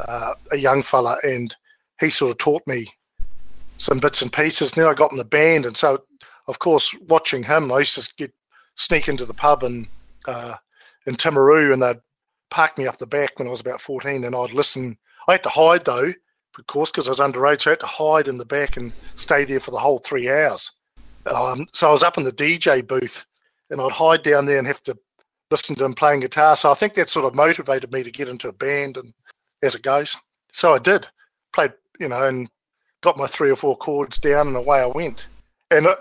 uh, 0.00 0.34
a 0.52 0.56
young 0.56 0.82
fella, 0.82 1.18
and 1.24 1.54
he 2.00 2.08
sort 2.08 2.30
of 2.30 2.38
taught 2.38 2.62
me 2.66 2.86
some 3.78 3.98
bits 3.98 4.22
and 4.22 4.32
pieces. 4.32 4.72
Then 4.72 4.86
I 4.86 4.94
got 4.94 5.10
in 5.10 5.18
the 5.18 5.24
band, 5.24 5.66
and 5.66 5.76
so 5.76 6.02
of 6.46 6.58
course, 6.58 6.94
watching 7.08 7.42
him, 7.42 7.72
I 7.72 7.80
used 7.80 7.94
to 7.94 8.14
get 8.16 8.32
sneak 8.76 9.08
into 9.08 9.24
the 9.24 9.34
pub 9.34 9.62
and 9.62 9.86
uh, 10.26 10.56
in 11.06 11.14
Timaru, 11.14 11.72
and 11.72 11.82
they'd 11.82 12.00
parked 12.52 12.76
me 12.76 12.86
up 12.86 12.98
the 12.98 13.06
back 13.06 13.38
when 13.38 13.48
I 13.48 13.50
was 13.50 13.60
about 13.60 13.80
14 13.80 14.24
and 14.24 14.36
I'd 14.36 14.52
listen. 14.52 14.98
I 15.26 15.32
had 15.32 15.42
to 15.44 15.48
hide 15.48 15.86
though, 15.86 16.12
of 16.58 16.66
course, 16.66 16.90
because 16.90 17.08
I 17.08 17.12
was 17.12 17.18
underage. 17.18 17.62
So 17.62 17.70
I 17.70 17.72
had 17.72 17.80
to 17.80 17.86
hide 17.86 18.28
in 18.28 18.36
the 18.36 18.44
back 18.44 18.76
and 18.76 18.92
stay 19.14 19.44
there 19.46 19.58
for 19.58 19.70
the 19.70 19.78
whole 19.78 19.98
three 19.98 20.30
hours. 20.30 20.70
Um, 21.26 21.66
so 21.72 21.88
I 21.88 21.92
was 21.92 22.02
up 22.02 22.18
in 22.18 22.24
the 22.24 22.32
DJ 22.32 22.86
booth 22.86 23.24
and 23.70 23.80
I'd 23.80 23.90
hide 23.90 24.22
down 24.22 24.44
there 24.44 24.58
and 24.58 24.66
have 24.66 24.82
to 24.84 24.96
listen 25.50 25.74
to 25.76 25.84
him 25.84 25.94
playing 25.94 26.20
guitar. 26.20 26.54
So 26.54 26.70
I 26.70 26.74
think 26.74 26.92
that 26.94 27.08
sort 27.08 27.24
of 27.24 27.34
motivated 27.34 27.90
me 27.90 28.02
to 28.02 28.10
get 28.10 28.28
into 28.28 28.48
a 28.48 28.52
band 28.52 28.98
and 28.98 29.14
as 29.62 29.74
it 29.74 29.82
goes. 29.82 30.14
So 30.52 30.74
I 30.74 30.78
did. 30.78 31.06
Played, 31.54 31.72
you 31.98 32.08
know, 32.08 32.26
and 32.26 32.50
got 33.00 33.16
my 33.16 33.26
three 33.26 33.50
or 33.50 33.56
four 33.56 33.78
chords 33.78 34.18
down 34.18 34.48
and 34.48 34.56
away 34.56 34.80
I 34.80 34.86
went. 34.86 35.28
And, 35.70 35.86
uh, 35.86 35.96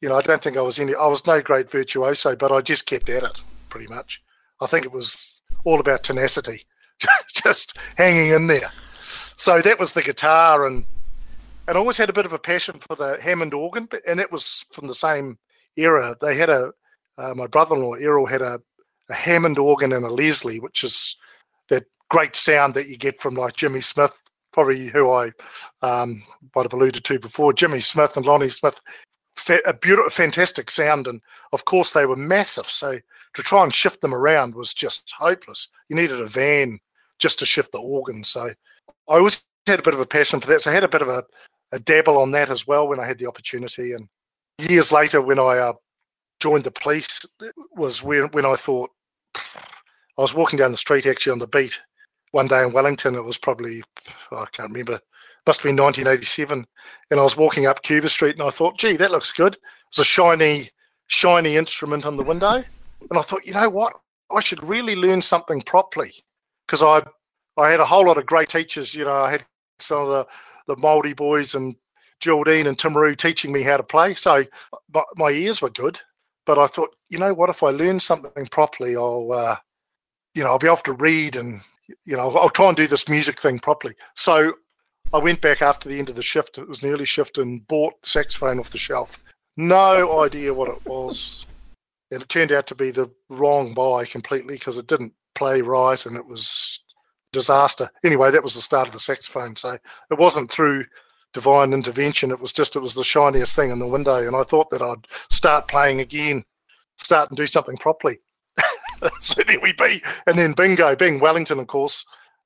you 0.00 0.08
know, 0.08 0.14
I 0.16 0.22
don't 0.22 0.40
think 0.40 0.56
I 0.56 0.60
was 0.60 0.78
any, 0.78 0.94
I 0.94 1.06
was 1.06 1.26
no 1.26 1.40
great 1.40 1.68
virtuoso, 1.68 2.36
but 2.36 2.52
I 2.52 2.60
just 2.60 2.86
kept 2.86 3.08
at 3.08 3.24
it 3.24 3.42
pretty 3.70 3.88
much. 3.88 4.22
I 4.60 4.66
think 4.66 4.84
it 4.84 4.92
was 4.92 5.42
all 5.66 5.80
about 5.80 6.02
tenacity, 6.04 6.64
just 7.34 7.78
hanging 7.98 8.30
in 8.30 8.46
there. 8.46 8.72
So 9.36 9.60
that 9.60 9.78
was 9.78 9.92
the 9.92 10.02
guitar, 10.02 10.66
and 10.66 10.86
and 11.68 11.76
I 11.76 11.80
always 11.80 11.98
had 11.98 12.08
a 12.08 12.14
bit 12.14 12.24
of 12.24 12.32
a 12.32 12.38
passion 12.38 12.78
for 12.78 12.94
the 12.96 13.18
Hammond 13.20 13.52
organ, 13.52 13.88
and 14.06 14.18
that 14.18 14.32
was 14.32 14.64
from 14.72 14.86
the 14.86 14.94
same 14.94 15.36
era. 15.76 16.16
They 16.20 16.36
had 16.36 16.48
a 16.48 16.72
uh, 17.18 17.34
my 17.34 17.46
brother-in-law 17.46 17.94
Errol 17.94 18.26
had 18.26 18.42
a, 18.42 18.60
a 19.10 19.14
Hammond 19.14 19.58
organ 19.58 19.92
and 19.92 20.04
a 20.04 20.10
Leslie, 20.10 20.60
which 20.60 20.84
is 20.84 21.16
that 21.68 21.84
great 22.10 22.36
sound 22.36 22.74
that 22.74 22.88
you 22.88 22.96
get 22.96 23.20
from 23.20 23.34
like 23.34 23.56
Jimmy 23.56 23.80
Smith, 23.80 24.18
probably 24.52 24.86
who 24.86 25.10
I 25.10 25.32
um, 25.82 26.22
might 26.54 26.64
have 26.64 26.74
alluded 26.74 27.04
to 27.04 27.18
before. 27.18 27.52
Jimmy 27.52 27.80
Smith 27.80 28.16
and 28.16 28.26
Lonnie 28.26 28.48
Smith, 28.48 28.78
a 29.66 29.72
beautiful, 29.74 30.10
fantastic 30.10 30.70
sound, 30.70 31.06
and 31.06 31.20
of 31.52 31.64
course 31.64 31.92
they 31.92 32.06
were 32.06 32.16
massive. 32.16 32.68
So 32.68 32.98
to 33.34 33.42
try 33.42 33.62
and 33.62 33.74
shift 33.74 34.00
them 34.00 34.14
around 34.14 34.54
was 34.54 34.74
just 34.74 35.12
hopeless. 35.16 35.68
You 35.88 35.96
needed 35.96 36.20
a 36.20 36.26
van 36.26 36.80
just 37.18 37.38
to 37.38 37.46
shift 37.46 37.72
the 37.72 37.78
organs. 37.78 38.28
So 38.28 38.46
I 38.46 38.54
always 39.06 39.44
had 39.66 39.78
a 39.78 39.82
bit 39.82 39.94
of 39.94 40.00
a 40.00 40.06
passion 40.06 40.40
for 40.40 40.48
that. 40.48 40.62
So 40.62 40.70
I 40.70 40.74
had 40.74 40.84
a 40.84 40.88
bit 40.88 41.02
of 41.02 41.08
a, 41.08 41.24
a 41.72 41.78
dabble 41.78 42.18
on 42.18 42.32
that 42.32 42.50
as 42.50 42.66
well 42.66 42.88
when 42.88 43.00
I 43.00 43.06
had 43.06 43.18
the 43.18 43.26
opportunity. 43.26 43.92
And 43.92 44.08
years 44.58 44.92
later, 44.92 45.20
when 45.20 45.38
I 45.38 45.58
uh, 45.58 45.74
joined 46.40 46.64
the 46.64 46.70
police, 46.70 47.24
was 47.74 48.02
when 48.02 48.24
when 48.28 48.46
I 48.46 48.56
thought 48.56 48.90
I 49.36 50.22
was 50.22 50.34
walking 50.34 50.58
down 50.58 50.72
the 50.72 50.78
street 50.78 51.06
actually 51.06 51.32
on 51.32 51.38
the 51.38 51.46
beat 51.46 51.78
one 52.32 52.48
day 52.48 52.62
in 52.62 52.72
Wellington. 52.72 53.14
It 53.14 53.24
was 53.24 53.38
probably 53.38 53.82
I 54.32 54.46
can't 54.52 54.70
remember. 54.70 55.00
Must 55.46 55.62
been 55.62 55.76
1987, 55.76 56.66
and 57.10 57.20
I 57.20 57.22
was 57.22 57.36
walking 57.36 57.66
up 57.66 57.82
Cuba 57.82 58.08
Street, 58.08 58.34
and 58.34 58.42
I 58.42 58.50
thought, 58.50 58.78
"Gee, 58.78 58.96
that 58.96 59.12
looks 59.12 59.30
good." 59.30 59.56
It's 59.88 59.98
a 59.98 60.04
shiny, 60.04 60.70
shiny 61.06 61.56
instrument 61.56 62.04
on 62.04 62.16
the 62.16 62.24
window, 62.24 62.64
and 63.10 63.18
I 63.18 63.22
thought, 63.22 63.46
you 63.46 63.52
know 63.52 63.68
what? 63.68 63.94
I 64.34 64.40
should 64.40 64.62
really 64.62 64.96
learn 64.96 65.22
something 65.22 65.62
properly 65.62 66.12
because 66.66 66.82
I 66.82 67.02
I 67.56 67.70
had 67.70 67.80
a 67.80 67.86
whole 67.86 68.06
lot 68.06 68.18
of 68.18 68.26
great 68.26 68.48
teachers. 68.48 68.94
You 68.94 69.04
know, 69.04 69.12
I 69.12 69.30
had 69.30 69.46
some 69.78 70.02
of 70.02 70.08
the 70.08 70.26
the 70.66 70.80
Maori 70.80 71.12
boys 71.12 71.54
and 71.54 71.76
Geraldine 72.20 72.66
and 72.66 72.76
Timaru 72.76 73.16
teaching 73.16 73.52
me 73.52 73.62
how 73.62 73.76
to 73.76 73.82
play. 73.82 74.14
So 74.14 74.44
my, 74.92 75.02
my 75.16 75.30
ears 75.30 75.62
were 75.62 75.70
good, 75.70 76.00
but 76.44 76.58
I 76.58 76.66
thought, 76.66 76.94
you 77.08 77.18
know 77.18 77.34
what, 77.34 77.50
if 77.50 77.62
I 77.62 77.70
learn 77.70 78.00
something 78.00 78.46
properly, 78.46 78.96
I'll, 78.96 79.32
uh, 79.32 79.56
you 80.34 80.42
know, 80.42 80.50
I'll 80.50 80.58
be 80.58 80.66
able 80.66 80.76
to 80.78 80.92
read 80.92 81.36
and, 81.36 81.60
you 82.04 82.16
know, 82.16 82.34
I'll 82.36 82.50
try 82.50 82.68
and 82.68 82.76
do 82.76 82.86
this 82.86 83.08
music 83.08 83.40
thing 83.40 83.58
properly. 83.58 83.94
So 84.14 84.52
I 85.12 85.18
went 85.18 85.40
back 85.40 85.62
after 85.62 85.88
the 85.88 85.98
end 85.98 86.08
of 86.08 86.16
the 86.16 86.22
shift. 86.22 86.58
It 86.58 86.68
was 86.68 86.82
an 86.82 86.90
early 86.90 87.04
shift 87.04 87.38
and 87.38 87.66
bought 87.68 87.94
saxophone 88.04 88.58
off 88.58 88.70
the 88.70 88.78
shelf. 88.78 89.18
No 89.56 90.22
idea 90.22 90.52
what 90.52 90.68
it 90.68 90.84
was. 90.84 91.46
And 92.10 92.22
it 92.22 92.28
turned 92.28 92.52
out 92.52 92.66
to 92.68 92.74
be 92.74 92.90
the 92.90 93.10
wrong 93.28 93.74
buy 93.74 94.04
completely 94.04 94.54
because 94.54 94.78
it 94.78 94.86
didn't 94.86 95.12
play 95.34 95.60
right 95.60 96.04
and 96.06 96.16
it 96.16 96.26
was 96.26 96.80
disaster. 97.32 97.90
Anyway, 98.04 98.30
that 98.30 98.42
was 98.42 98.54
the 98.54 98.60
start 98.60 98.86
of 98.86 98.92
the 98.92 98.98
saxophone. 98.98 99.56
So 99.56 99.78
it 100.10 100.18
wasn't 100.18 100.50
through 100.50 100.84
divine 101.36 101.74
intervention. 101.74 102.30
It 102.30 102.40
was 102.40 102.52
just 102.52 102.76
it 102.76 102.80
was 102.80 102.94
the 102.94 103.04
shiniest 103.04 103.54
thing 103.54 103.70
in 103.70 103.78
the 103.78 103.86
window, 103.86 104.26
and 104.26 104.34
I 104.34 104.42
thought 104.42 104.70
that 104.70 104.80
I'd 104.80 105.06
start 105.30 105.68
playing 105.68 106.00
again, 106.00 106.42
start 106.96 107.28
and 107.30 107.36
do 107.36 107.46
something 107.46 107.76
properly. 107.76 108.18
so 109.20 109.42
there 109.46 109.60
we 109.60 109.74
be, 109.74 110.02
and 110.26 110.38
then 110.38 110.54
bingo, 110.54 110.96
being 110.96 111.20
Wellington, 111.20 111.58
of 111.58 111.66
course. 111.66 112.04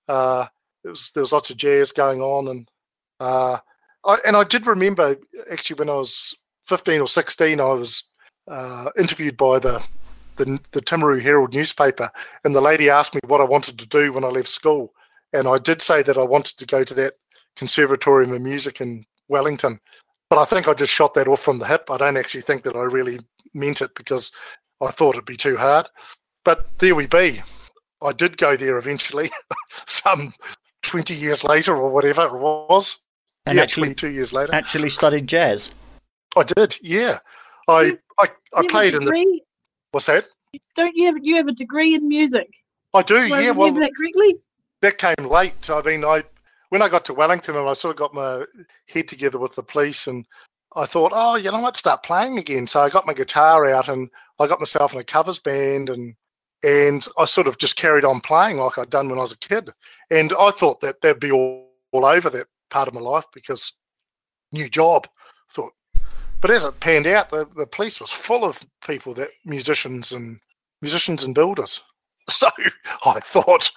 Uh, 0.08 0.46
there 0.82 0.92
was 0.92 1.12
there 1.12 1.22
was 1.22 1.32
lots 1.32 1.50
of 1.50 1.56
jazz 1.56 1.92
going 1.92 2.20
on, 2.20 2.48
and 2.48 2.70
uh, 3.20 3.58
I, 4.04 4.18
and 4.26 4.36
I 4.36 4.44
did 4.44 4.66
remember 4.66 5.16
actually 5.50 5.76
when 5.76 5.90
I 5.90 5.94
was 5.94 6.34
fifteen 6.66 7.00
or 7.00 7.06
sixteen, 7.06 7.60
I 7.60 7.72
was 7.72 8.10
uh, 8.48 8.90
interviewed 8.98 9.36
by 9.36 9.58
the 9.58 9.82
the, 10.36 10.58
the 10.72 10.80
Timaru 10.80 11.20
Herald 11.20 11.52
newspaper, 11.52 12.10
and 12.44 12.54
the 12.54 12.60
lady 12.60 12.88
asked 12.88 13.14
me 13.14 13.20
what 13.26 13.40
I 13.40 13.44
wanted 13.44 13.78
to 13.78 13.86
do 13.86 14.12
when 14.12 14.24
I 14.24 14.28
left 14.28 14.48
school, 14.48 14.92
and 15.32 15.46
I 15.46 15.58
did 15.58 15.82
say 15.82 16.02
that 16.02 16.16
I 16.16 16.22
wanted 16.22 16.56
to 16.58 16.66
go 16.66 16.82
to 16.82 16.94
that 16.94 17.14
Conservatorium 17.56 18.32
of 18.32 18.40
Music 18.40 18.80
in 18.80 19.04
Wellington, 19.28 19.78
but 20.30 20.38
I 20.38 20.44
think 20.44 20.66
I 20.66 20.74
just 20.74 20.92
shot 20.92 21.14
that 21.14 21.28
off 21.28 21.42
from 21.42 21.58
the 21.58 21.66
hip. 21.66 21.90
I 21.90 21.98
don't 21.98 22.16
actually 22.16 22.42
think 22.42 22.62
that 22.62 22.76
I 22.76 22.84
really 22.84 23.18
meant 23.52 23.82
it 23.82 23.90
because 23.94 24.32
I 24.80 24.90
thought 24.90 25.14
it'd 25.14 25.26
be 25.26 25.36
too 25.36 25.56
hard. 25.56 25.88
But 26.44 26.66
there 26.78 26.94
we 26.94 27.06
be. 27.06 27.42
I 28.02 28.12
did 28.12 28.38
go 28.38 28.56
there 28.56 28.78
eventually, 28.78 29.30
some 29.86 30.32
20 30.90 31.14
years 31.14 31.44
later 31.44 31.76
or 31.76 31.88
whatever 31.88 32.26
it 32.26 32.32
was. 32.32 32.98
And 33.46 33.56
yeah, 33.56 33.62
actually, 33.62 33.94
22 33.94 34.08
years 34.08 34.32
later. 34.32 34.52
Actually 34.52 34.90
studied 34.90 35.28
jazz. 35.28 35.70
I 36.36 36.42
did, 36.42 36.76
yeah. 36.82 37.20
I 37.68 37.96
I, 38.18 38.28
I 38.54 38.66
played 38.66 38.96
in 38.96 39.04
the. 39.04 39.40
What's 39.92 40.06
that? 40.06 40.26
Don't 40.74 40.96
you 40.96 41.06
have 41.06 41.14
you 41.22 41.36
have 41.36 41.46
a 41.46 41.52
degree 41.52 41.94
in 41.94 42.08
music? 42.08 42.48
I 42.92 43.02
do, 43.02 43.28
do 43.28 43.34
I 43.34 43.40
yeah. 43.40 43.50
Well, 43.52 43.72
that 43.72 43.92
correctly. 43.96 44.34
That 44.82 44.98
came 44.98 45.26
late. 45.26 45.70
I 45.70 45.80
mean, 45.82 46.04
I 46.04 46.24
when 46.70 46.82
I 46.82 46.88
got 46.88 47.04
to 47.04 47.14
Wellington 47.14 47.56
and 47.56 47.68
I 47.68 47.72
sort 47.74 47.94
of 47.94 47.98
got 47.98 48.12
my 48.12 48.44
head 48.88 49.06
together 49.06 49.38
with 49.38 49.54
the 49.54 49.62
police 49.62 50.08
and 50.08 50.26
I 50.74 50.86
thought, 50.86 51.12
oh, 51.14 51.36
you 51.36 51.52
know, 51.52 51.58
I 51.58 51.60
might 51.60 51.76
start 51.76 52.02
playing 52.02 52.38
again. 52.38 52.66
So 52.66 52.80
I 52.80 52.90
got 52.90 53.06
my 53.06 53.14
guitar 53.14 53.70
out 53.70 53.88
and 53.88 54.08
I 54.40 54.48
got 54.48 54.60
myself 54.60 54.92
in 54.92 54.98
a 54.98 55.04
covers 55.04 55.38
band 55.38 55.88
and 55.88 56.14
and 56.62 57.06
I 57.18 57.24
sort 57.24 57.46
of 57.46 57.58
just 57.58 57.76
carried 57.76 58.04
on 58.04 58.20
playing 58.20 58.58
like 58.58 58.78
I'd 58.78 58.90
done 58.90 59.08
when 59.08 59.18
I 59.18 59.22
was 59.22 59.32
a 59.32 59.38
kid. 59.38 59.70
And 60.10 60.32
I 60.38 60.50
thought 60.50 60.80
that 60.80 61.00
that'd 61.00 61.20
be 61.20 61.32
all, 61.32 61.70
all 61.92 62.04
over 62.04 62.28
that 62.30 62.46
part 62.70 62.88
of 62.88 62.94
my 62.94 63.00
life 63.00 63.26
because 63.32 63.72
new 64.52 64.68
job. 64.68 65.06
Thought, 65.52 65.72
but 66.40 66.50
as 66.50 66.64
it 66.64 66.80
panned 66.80 67.06
out, 67.06 67.30
the, 67.30 67.46
the 67.56 67.66
police 67.66 68.00
was 68.00 68.10
full 68.10 68.44
of 68.44 68.60
people 68.86 69.14
that 69.14 69.30
musicians 69.44 70.12
and 70.12 70.38
musicians 70.80 71.24
and 71.24 71.34
builders. 71.34 71.82
So 72.28 72.48
I 73.06 73.18
thought 73.18 73.72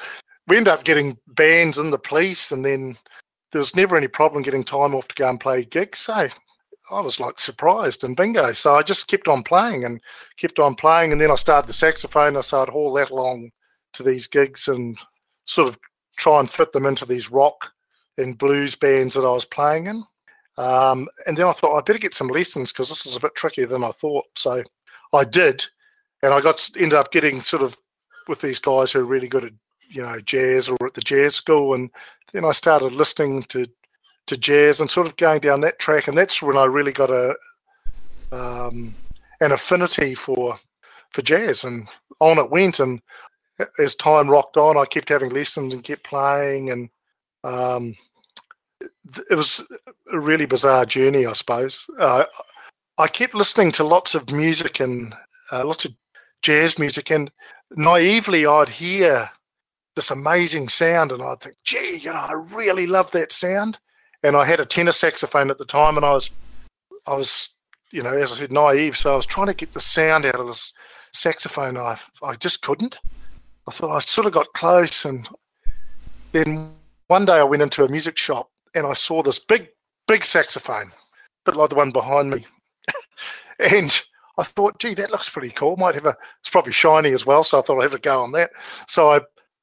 we 0.48 0.58
ended 0.58 0.74
up 0.74 0.84
getting 0.84 1.18
bands 1.28 1.80
in 1.80 1.90
the 1.90 1.98
police, 1.98 2.52
and 2.52 2.64
then 2.64 2.96
there 3.52 3.60
was 3.60 3.76
never 3.76 3.96
any 3.96 4.08
problem 4.08 4.44
getting 4.44 4.64
time 4.64 4.94
off 4.94 5.08
to 5.08 5.16
go 5.16 5.28
and 5.28 5.40
play 5.40 5.64
gigs. 5.64 6.00
So 6.00 6.28
I 6.92 7.02
was 7.02 7.20
like 7.20 7.40
surprised 7.40 8.04
and 8.04 8.16
bingo. 8.16 8.52
So 8.52 8.76
I 8.76 8.84
just 8.84 9.08
kept 9.08 9.28
on 9.28 9.44
playing 9.44 9.86
and 9.86 10.02
kept 10.38 10.60
on 10.60 10.76
playing. 10.76 11.12
And 11.12 11.22
then 11.22 11.32
I 11.32 11.36
started 11.36 11.68
the 11.68 11.74
saxophone. 11.74 12.38
I 12.38 12.42
started 12.42 12.72
haul 12.72 12.94
that 12.94 13.10
along 13.10 13.52
to 13.94 14.04
these 14.04 14.28
gigs 14.28 14.68
and 14.68 14.98
sort 15.46 15.70
of 15.70 15.80
try 16.18 16.40
and 16.40 16.50
fit 16.50 16.72
them 16.72 16.86
into 16.86 17.06
these 17.06 17.32
rock 17.32 17.72
and 18.18 18.38
blues 18.38 18.76
bands 18.76 19.16
that 19.16 19.26
I 19.26 19.32
was 19.32 19.46
playing 19.46 19.88
in. 19.88 20.04
Um, 20.58 21.08
and 21.26 21.36
then 21.36 21.48
I 21.48 21.52
thought 21.52 21.78
I 21.78 21.82
better 21.82 22.00
get 22.00 22.14
some 22.14 22.28
lessons 22.28 22.72
because 22.72 22.90
this 22.90 23.06
is 23.06 23.16
a 23.16 23.20
bit 23.20 23.36
trickier 23.36 23.66
than 23.66 23.84
I 23.84 23.92
thought. 23.92 24.26
So 24.36 24.64
I 25.14 25.24
did, 25.24 25.64
and 26.22 26.34
I 26.34 26.42
got 26.42 26.70
ended 26.78 26.94
up 26.94 27.12
getting 27.12 27.42
sort 27.42 27.64
of 27.64 27.78
with 28.28 28.42
these 28.42 28.60
guys 28.60 28.92
who 28.92 29.00
are 29.00 29.06
really 29.06 29.28
good 29.28 29.46
at 29.46 29.54
you 29.90 30.02
know 30.02 30.20
jazz 30.22 30.70
or 30.70 30.78
at 30.86 30.94
the 30.94 31.02
jazz 31.02 31.36
school, 31.36 31.74
and 31.74 31.90
then 32.34 32.46
I 32.46 32.52
started 32.52 32.92
listening 32.92 33.44
to 33.50 33.66
to 34.28 34.38
jazz 34.38 34.80
and 34.80 34.90
sort 34.90 35.08
of 35.08 35.18
going 35.18 35.42
down 35.42 35.62
that 35.62 35.80
track, 35.80 36.08
and 36.08 36.18
that's 36.18 36.42
when 36.42 36.58
I 36.58 36.66
really 36.66 36.92
got 36.92 37.10
a 37.10 37.36
um, 38.32 38.96
an 39.42 39.52
affinity 39.52 40.16
for 40.16 40.58
for 41.12 41.22
jazz, 41.22 41.64
and 41.64 41.88
on 42.20 42.40
it 42.40 42.50
went. 42.50 42.80
And 42.80 43.02
as 43.80 43.96
time 43.96 44.30
rocked 44.30 44.58
on, 44.58 44.78
I 44.78 44.86
kept 44.86 45.10
having 45.10 45.30
lessons 45.30 45.74
and 45.74 45.84
kept 45.84 46.04
playing, 46.04 46.72
and 46.72 46.90
um, 47.44 47.96
it 49.30 49.36
was 49.36 49.66
a 50.12 50.20
really 50.20 50.46
bizarre 50.46 50.86
journey, 50.86 51.26
I 51.26 51.34
suppose. 51.34 51.86
Uh, 52.00 52.26
I 52.98 53.08
kept 53.08 53.34
listening 53.34 53.72
to 53.74 53.84
lots 53.84 54.16
of 54.16 54.30
music 54.30 54.80
and 54.80 55.16
uh, 55.52 55.66
lots 55.66 55.86
of 55.86 55.94
jazz 56.42 56.80
music, 56.80 57.12
and 57.12 57.32
naively, 57.76 58.46
I'd 58.46 58.70
hear 58.70 59.30
this 59.96 60.12
amazing 60.12 60.70
sound, 60.70 61.12
and 61.12 61.22
I'd 61.22 61.40
think, 61.40 61.56
"Gee, 61.64 61.98
you 61.98 62.12
know, 62.12 62.20
I 62.20 62.34
really 62.52 62.88
love 62.88 63.12
that 63.12 63.32
sound." 63.32 63.80
And 64.24 64.38
I 64.38 64.46
had 64.46 64.60
a 64.60 64.66
tenor 64.66 64.92
saxophone 64.92 65.52
at 65.52 65.58
the 65.58 65.66
time, 65.66 65.98
and 65.98 66.06
I 66.06 66.14
was, 66.14 66.32
I 67.06 67.16
was, 67.16 67.50
you 67.92 68.02
know, 68.02 68.14
as 68.14 68.32
I 68.32 68.36
said, 68.36 68.52
naive. 68.52 68.98
So 68.98 69.14
I 69.14 69.16
was 69.16 69.26
trying 69.26 69.48
to 69.48 69.54
get 69.54 69.74
the 69.74 69.80
sound 69.80 70.26
out 70.26 70.36
of 70.36 70.48
this 70.48 70.74
saxophone. 71.12 71.78
I, 71.78 71.98
I 72.24 72.36
just 72.36 72.62
couldn't. 72.62 73.00
I 73.68 73.72
thought 73.72 73.92
I 73.92 74.00
sort 74.00 74.28
of 74.28 74.34
got 74.34 74.52
close, 74.54 75.06
and 75.06 75.28
then 76.32 76.72
one 77.08 77.26
day 77.26 77.34
I 77.34 77.44
went 77.44 77.62
into 77.62 77.84
a 77.84 77.90
music 77.90 78.18
shop 78.18 78.50
and 78.76 78.88
I 78.88 78.94
saw 78.94 79.22
this 79.22 79.40
big, 79.40 79.70
big 80.08 80.26
saxophone, 80.26 80.88
a 80.88 81.52
bit 81.52 81.56
like 81.56 81.70
the 81.70 81.76
one 81.76 81.92
behind 81.92 82.32
me, 82.32 82.46
and 83.60 84.02
I 84.38 84.44
thought, 84.44 84.80
gee, 84.80 84.96
that 84.96 85.12
looks 85.12 85.30
pretty 85.30 85.52
cool. 85.52 85.78
Might 85.78 85.96
have 85.96 86.08
a, 86.08 86.18
it's 86.42 86.50
probably 86.50 86.72
shiny 86.72 87.12
as 87.12 87.26
well, 87.26 87.44
so 87.44 87.60
I 87.60 87.62
thought 87.62 87.78
I'd 87.80 87.84
have 87.84 87.94
a 87.94 88.00
go 88.00 88.24
on 88.24 88.32
that. 88.32 88.52
So 88.88 89.12
I 89.12 89.22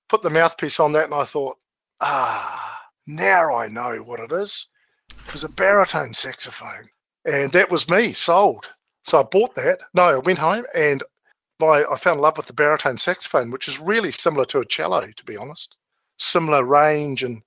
put 0.08 0.22
the 0.22 0.30
mouthpiece 0.30 0.78
on 0.78 0.92
that, 0.92 1.06
and 1.06 1.14
I 1.14 1.24
thought, 1.24 1.58
ah 2.00 2.69
now 3.16 3.54
I 3.54 3.68
know 3.68 3.98
what 3.98 4.20
it 4.20 4.32
is. 4.32 4.66
It 5.26 5.32
was 5.32 5.44
a 5.44 5.48
baritone 5.48 6.14
saxophone. 6.14 6.88
And 7.24 7.52
that 7.52 7.70
was 7.70 7.88
me, 7.88 8.12
sold. 8.12 8.68
So 9.04 9.20
I 9.20 9.22
bought 9.24 9.54
that. 9.56 9.80
No, 9.94 10.02
I 10.02 10.18
went 10.18 10.38
home 10.38 10.64
and 10.74 11.02
my, 11.58 11.84
I 11.90 11.96
fell 11.96 12.14
in 12.14 12.20
love 12.20 12.36
with 12.36 12.46
the 12.46 12.52
baritone 12.52 12.96
saxophone, 12.96 13.50
which 13.50 13.68
is 13.68 13.78
really 13.78 14.10
similar 14.10 14.44
to 14.46 14.60
a 14.60 14.66
cello, 14.66 15.06
to 15.14 15.24
be 15.24 15.36
honest. 15.36 15.76
Similar 16.18 16.64
range. 16.64 17.22
And 17.22 17.42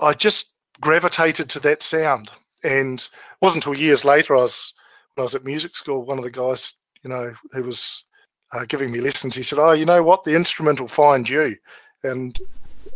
I 0.00 0.12
just 0.12 0.54
gravitated 0.80 1.48
to 1.50 1.60
that 1.60 1.82
sound. 1.82 2.30
And 2.62 2.98
it 3.00 3.10
wasn't 3.40 3.66
until 3.66 3.80
years 3.80 4.04
later, 4.04 4.36
I 4.36 4.42
was 4.42 4.74
when 5.14 5.22
I 5.22 5.24
was 5.24 5.34
at 5.34 5.44
music 5.44 5.74
school, 5.74 6.04
one 6.04 6.18
of 6.18 6.24
the 6.24 6.30
guys, 6.30 6.74
you 7.02 7.10
know, 7.10 7.32
who 7.52 7.62
was 7.62 8.04
uh, 8.52 8.64
giving 8.66 8.90
me 8.90 9.00
lessons, 9.00 9.34
he 9.34 9.42
said, 9.42 9.58
Oh, 9.58 9.72
you 9.72 9.84
know 9.84 10.02
what? 10.02 10.24
The 10.24 10.34
instrument 10.34 10.80
will 10.80 10.88
find 10.88 11.28
you. 11.28 11.56
And 12.02 12.38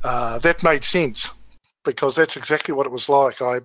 uh, 0.05 0.38
that 0.41 0.62
made 0.62 0.85
sense 0.85 1.33
because 1.85 2.16
that's 2.16 2.37
exactly 2.37 2.75
what 2.75 2.87
it 2.87 2.92
was 2.92 3.09
like. 3.09 3.42
I 3.42 3.61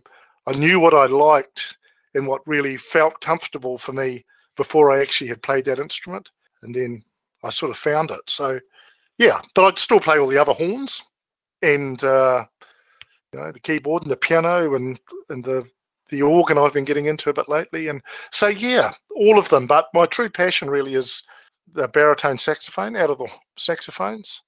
I 0.47 0.53
knew 0.53 0.80
what 0.80 0.93
I 0.93 1.06
liked 1.06 1.77
and 2.15 2.27
what 2.27 2.47
really 2.47 2.77
felt 2.77 3.19
comfortable 3.21 3.77
for 3.77 3.93
me 3.93 4.25
before 4.56 4.91
I 4.91 5.01
actually 5.01 5.27
had 5.27 5.43
played 5.43 5.65
that 5.65 5.80
instrument, 5.80 6.30
and 6.63 6.73
then 6.73 7.03
I 7.43 7.49
sort 7.49 7.71
of 7.71 7.77
found 7.77 8.12
it. 8.12 8.30
So 8.30 8.60
yeah, 9.17 9.41
but 9.56 9.65
I'd 9.65 9.77
still 9.77 9.99
play 9.99 10.19
all 10.19 10.27
the 10.27 10.41
other 10.41 10.53
horns 10.53 11.01
and 11.62 12.03
uh, 12.03 12.45
you 13.34 13.39
know 13.39 13.51
the 13.51 13.60
keyboard 13.60 14.03
and 14.03 14.12
the 14.12 14.17
piano 14.17 14.75
and 14.75 14.99
and 15.30 15.43
the 15.43 15.67
the 16.10 16.21
organ 16.21 16.58
I've 16.58 16.73
been 16.73 16.86
getting 16.86 17.08
into 17.08 17.30
a 17.30 17.34
bit 17.34 17.49
lately. 17.49 17.89
And 17.89 18.01
so 18.32 18.47
yeah, 18.47 18.93
all 19.15 19.38
of 19.38 19.49
them. 19.49 19.67
But 19.67 19.88
my 19.93 20.06
true 20.06 20.30
passion 20.30 20.69
really 20.69 20.93
is 20.93 21.23
the 21.73 21.88
baritone 21.88 22.38
saxophone 22.38 22.95
out 22.95 23.10
of 23.10 23.17
the 23.17 23.27
saxophones. 23.58 24.41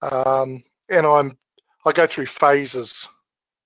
Um, 0.00 0.64
and 0.88 1.06
I'm 1.06 1.36
I 1.84 1.92
go 1.92 2.06
through 2.06 2.26
phases. 2.26 3.08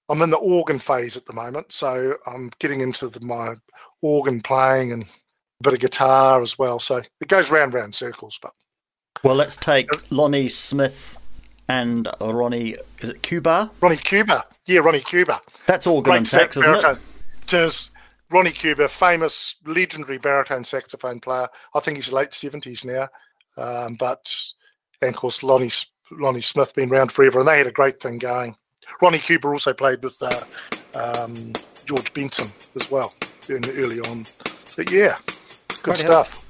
I'm 0.08 0.22
in 0.22 0.30
the 0.30 0.36
organ 0.36 0.78
phase 0.78 1.16
at 1.16 1.26
the 1.26 1.32
moment, 1.32 1.72
so 1.72 2.16
I'm 2.26 2.50
getting 2.58 2.80
into 2.80 3.08
the, 3.08 3.20
my 3.20 3.54
organ 4.02 4.40
playing 4.40 4.92
and 4.92 5.02
a 5.02 5.62
bit 5.62 5.74
of 5.74 5.80
guitar 5.80 6.40
as 6.42 6.58
well. 6.58 6.78
So 6.78 7.02
it 7.20 7.28
goes 7.28 7.50
round 7.50 7.74
round 7.74 7.94
circles. 7.94 8.38
But 8.40 8.52
well, 9.22 9.34
let's 9.34 9.56
take 9.56 9.88
Lonnie 10.10 10.48
Smith 10.48 11.18
and 11.68 12.08
Ronnie. 12.20 12.76
Is 13.00 13.10
it 13.10 13.22
Cuber? 13.22 13.70
Ronnie 13.80 13.96
Cuber, 13.96 14.44
yeah, 14.66 14.80
Ronnie 14.80 15.00
Cuber. 15.00 15.38
That's 15.66 15.86
organ 15.86 16.12
Great 16.12 16.16
and 16.18 16.28
sax, 16.28 16.56
isn't 16.56 16.84
it? 16.84 16.98
It 17.42 17.52
is. 17.52 17.90
Ronnie 18.30 18.50
Cuber, 18.50 18.88
famous, 18.88 19.54
legendary 19.66 20.18
baritone 20.18 20.64
saxophone 20.64 21.20
player. 21.20 21.48
I 21.74 21.80
think 21.80 21.96
he's 21.96 22.12
late 22.12 22.34
seventies 22.34 22.84
now, 22.84 23.08
um, 23.56 23.96
but 23.98 24.32
and 25.00 25.14
of 25.14 25.16
course 25.16 25.42
Lonnie 25.42 25.70
Lonnie 26.10 26.40
Smith 26.40 26.74
been 26.74 26.90
around 26.90 27.12
forever, 27.12 27.40
and 27.40 27.48
they 27.48 27.58
had 27.58 27.66
a 27.66 27.72
great 27.72 28.00
thing 28.00 28.18
going. 28.18 28.56
Ronnie 29.02 29.18
Cuber 29.18 29.52
also 29.52 29.74
played 29.74 30.02
with 30.02 30.16
uh, 30.20 30.44
um, 30.94 31.52
George 31.84 32.12
Benson 32.14 32.52
as 32.74 32.90
well 32.90 33.14
in 33.48 33.68
early 33.70 34.00
on. 34.00 34.26
But 34.76 34.90
yeah, 34.90 35.16
good 35.82 35.96
stuff. 35.96 36.45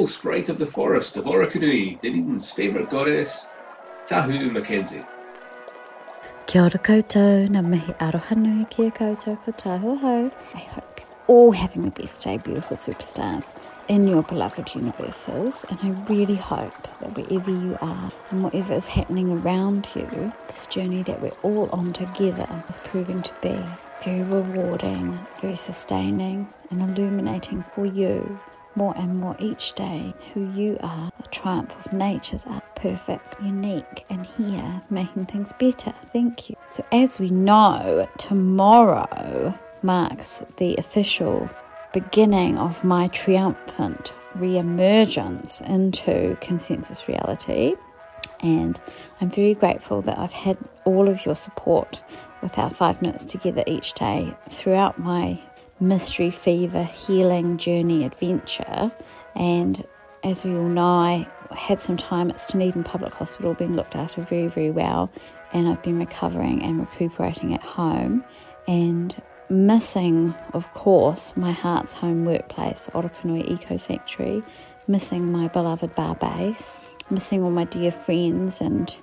False 0.00 0.14
sprite 0.14 0.48
of 0.48 0.56
the 0.56 0.66
forest 0.66 1.18
of 1.18 1.26
Orokonui, 1.26 2.00
Dunedin's 2.00 2.50
favourite 2.50 2.88
goddess, 2.88 3.50
Tahu 4.06 4.50
Mackenzie. 4.50 5.04
Kia 6.46 6.62
ora 6.62 6.78
koutou, 6.78 7.50
ngā 7.52 7.60
mihi 7.62 7.92
aroha 8.06 8.34
nui 8.34 8.64
ki 8.70 8.86
a 8.86 8.90
koutou 8.90 9.36
ko 9.44 9.52
tāhu 9.52 9.98
hau. 10.00 10.30
I 10.54 10.58
hope 10.58 11.00
you're 11.00 11.26
all 11.26 11.52
having 11.52 11.84
the 11.84 11.90
best 11.90 12.24
day, 12.24 12.38
beautiful 12.38 12.78
superstars, 12.78 13.52
in 13.88 14.08
your 14.08 14.22
beloved 14.22 14.74
universes. 14.74 15.66
And 15.68 15.78
I 15.82 15.90
really 16.10 16.36
hope 16.36 16.82
that 17.00 17.14
wherever 17.14 17.50
you 17.50 17.76
are 17.82 18.10
and 18.30 18.42
whatever 18.42 18.72
is 18.72 18.86
happening 18.86 19.30
around 19.30 19.86
you, 19.94 20.32
this 20.48 20.66
journey 20.66 21.02
that 21.02 21.20
we're 21.20 21.40
all 21.42 21.68
on 21.72 21.92
together 21.92 22.48
is 22.70 22.78
proving 22.84 23.20
to 23.20 23.34
be 23.42 23.58
very 24.02 24.22
rewarding, 24.22 25.18
very 25.42 25.56
sustaining, 25.56 26.48
and 26.70 26.80
illuminating 26.80 27.62
for 27.74 27.84
you 27.84 28.40
more 28.74 28.96
and 28.96 29.18
more 29.18 29.36
each 29.38 29.72
day 29.74 30.14
who 30.32 30.50
you 30.52 30.78
are, 30.82 31.10
a 31.18 31.28
triumph 31.28 31.74
of 31.84 31.92
nature's 31.92 32.44
art, 32.46 32.64
perfect, 32.76 33.40
unique, 33.42 34.04
and 34.08 34.24
here 34.24 34.82
making 34.90 35.26
things 35.26 35.52
better. 35.58 35.92
Thank 36.12 36.50
you. 36.50 36.56
So, 36.70 36.84
as 36.92 37.20
we 37.20 37.30
know, 37.30 38.08
tomorrow 38.18 39.58
marks 39.82 40.42
the 40.56 40.76
official 40.76 41.48
beginning 41.92 42.58
of 42.58 42.84
my 42.84 43.08
triumphant 43.08 44.12
re 44.34 44.58
emergence 44.58 45.60
into 45.60 46.36
consensus 46.40 47.08
reality. 47.08 47.74
And 48.40 48.80
I'm 49.20 49.30
very 49.30 49.54
grateful 49.54 50.00
that 50.02 50.18
I've 50.18 50.32
had 50.32 50.56
all 50.84 51.08
of 51.08 51.26
your 51.26 51.34
support 51.34 52.02
with 52.42 52.58
our 52.58 52.70
five 52.70 53.02
minutes 53.02 53.24
together 53.24 53.62
each 53.66 53.92
day 53.94 54.34
throughout 54.48 54.98
my 54.98 55.38
mystery 55.80 56.30
fever 56.30 56.84
healing 56.84 57.56
journey 57.56 58.04
adventure. 58.04 58.92
And 59.34 59.84
as 60.22 60.44
we 60.44 60.54
all 60.54 60.68
know, 60.68 60.84
I 60.84 61.28
had 61.54 61.80
some 61.80 61.96
time 61.96 62.30
at 62.30 62.44
Dunedin 62.48 62.84
Public 62.84 63.14
Hospital 63.14 63.54
being 63.54 63.74
looked 63.74 63.96
after 63.96 64.22
very, 64.22 64.46
very 64.46 64.70
well. 64.70 65.10
And 65.52 65.68
I've 65.68 65.82
been 65.82 65.98
recovering 65.98 66.62
and 66.62 66.80
recuperating 66.80 67.54
at 67.54 67.62
home. 67.62 68.24
And 68.68 69.20
missing, 69.48 70.34
of 70.52 70.70
course, 70.74 71.36
my 71.36 71.52
heart's 71.52 71.92
home 71.92 72.24
workplace, 72.24 72.88
Orokonui 72.92 73.50
Eco 73.50 73.76
Sanctuary, 73.76 74.42
missing 74.86 75.32
my 75.32 75.48
beloved 75.48 75.94
bar 75.94 76.14
base, 76.14 76.78
missing 77.10 77.42
all 77.42 77.50
my 77.50 77.64
dear 77.64 77.90
friends 77.90 78.60
and 78.60 78.94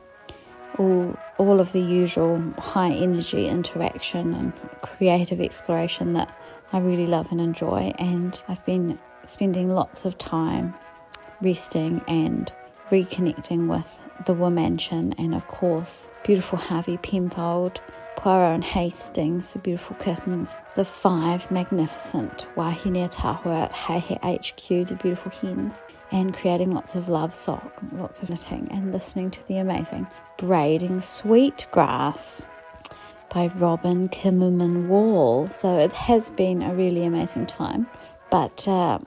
all, 0.77 1.17
all 1.37 1.59
of 1.59 1.71
the 1.73 1.81
usual 1.81 2.41
high 2.59 2.91
energy 2.91 3.47
interaction 3.47 4.33
and 4.33 4.53
creative 4.81 5.41
exploration 5.41 6.13
that 6.13 6.33
I 6.73 6.79
really 6.79 7.07
love 7.07 7.31
and 7.31 7.41
enjoy. 7.41 7.93
And 7.97 8.41
I've 8.47 8.65
been 8.65 8.99
spending 9.25 9.69
lots 9.69 10.05
of 10.05 10.17
time 10.17 10.73
resting 11.41 12.01
and 12.07 12.51
reconnecting 12.89 13.67
with 13.67 13.99
the 14.25 14.33
Womansion 14.33 15.13
and, 15.17 15.35
of 15.35 15.47
course, 15.47 16.07
beautiful 16.23 16.57
Harvey 16.57 16.97
Penfold, 16.97 17.79
Poirot 18.15 18.55
and 18.55 18.63
Hastings, 18.63 19.53
the 19.53 19.59
beautiful 19.59 19.95
kittens, 19.97 20.55
the 20.75 20.83
five 20.83 21.49
magnificent 21.51 22.47
Wahine 22.55 22.97
at 22.97 23.13
Heihe 23.13 24.17
HQ, 24.23 24.87
the 24.87 24.95
beautiful 24.95 25.31
hens, 25.31 25.83
and 26.11 26.33
creating 26.33 26.71
lots 26.71 26.95
of 26.95 27.09
love 27.09 27.33
sock, 27.33 27.79
lots 27.93 28.23
of 28.23 28.29
knitting, 28.29 28.67
and 28.71 28.91
listening 28.91 29.29
to 29.31 29.47
the 29.47 29.57
amazing 29.57 30.07
Braiding 30.37 30.99
Sweet 30.99 31.67
Grass 31.71 32.45
by 33.29 33.47
Robin 33.55 34.09
Kimmerer 34.09 34.87
Wall. 34.87 35.47
So 35.49 35.77
it 35.77 35.93
has 35.93 36.31
been 36.31 36.61
a 36.61 36.73
really 36.73 37.03
amazing 37.03 37.45
time. 37.45 37.87
But 38.29 38.67
uh, 38.67 38.99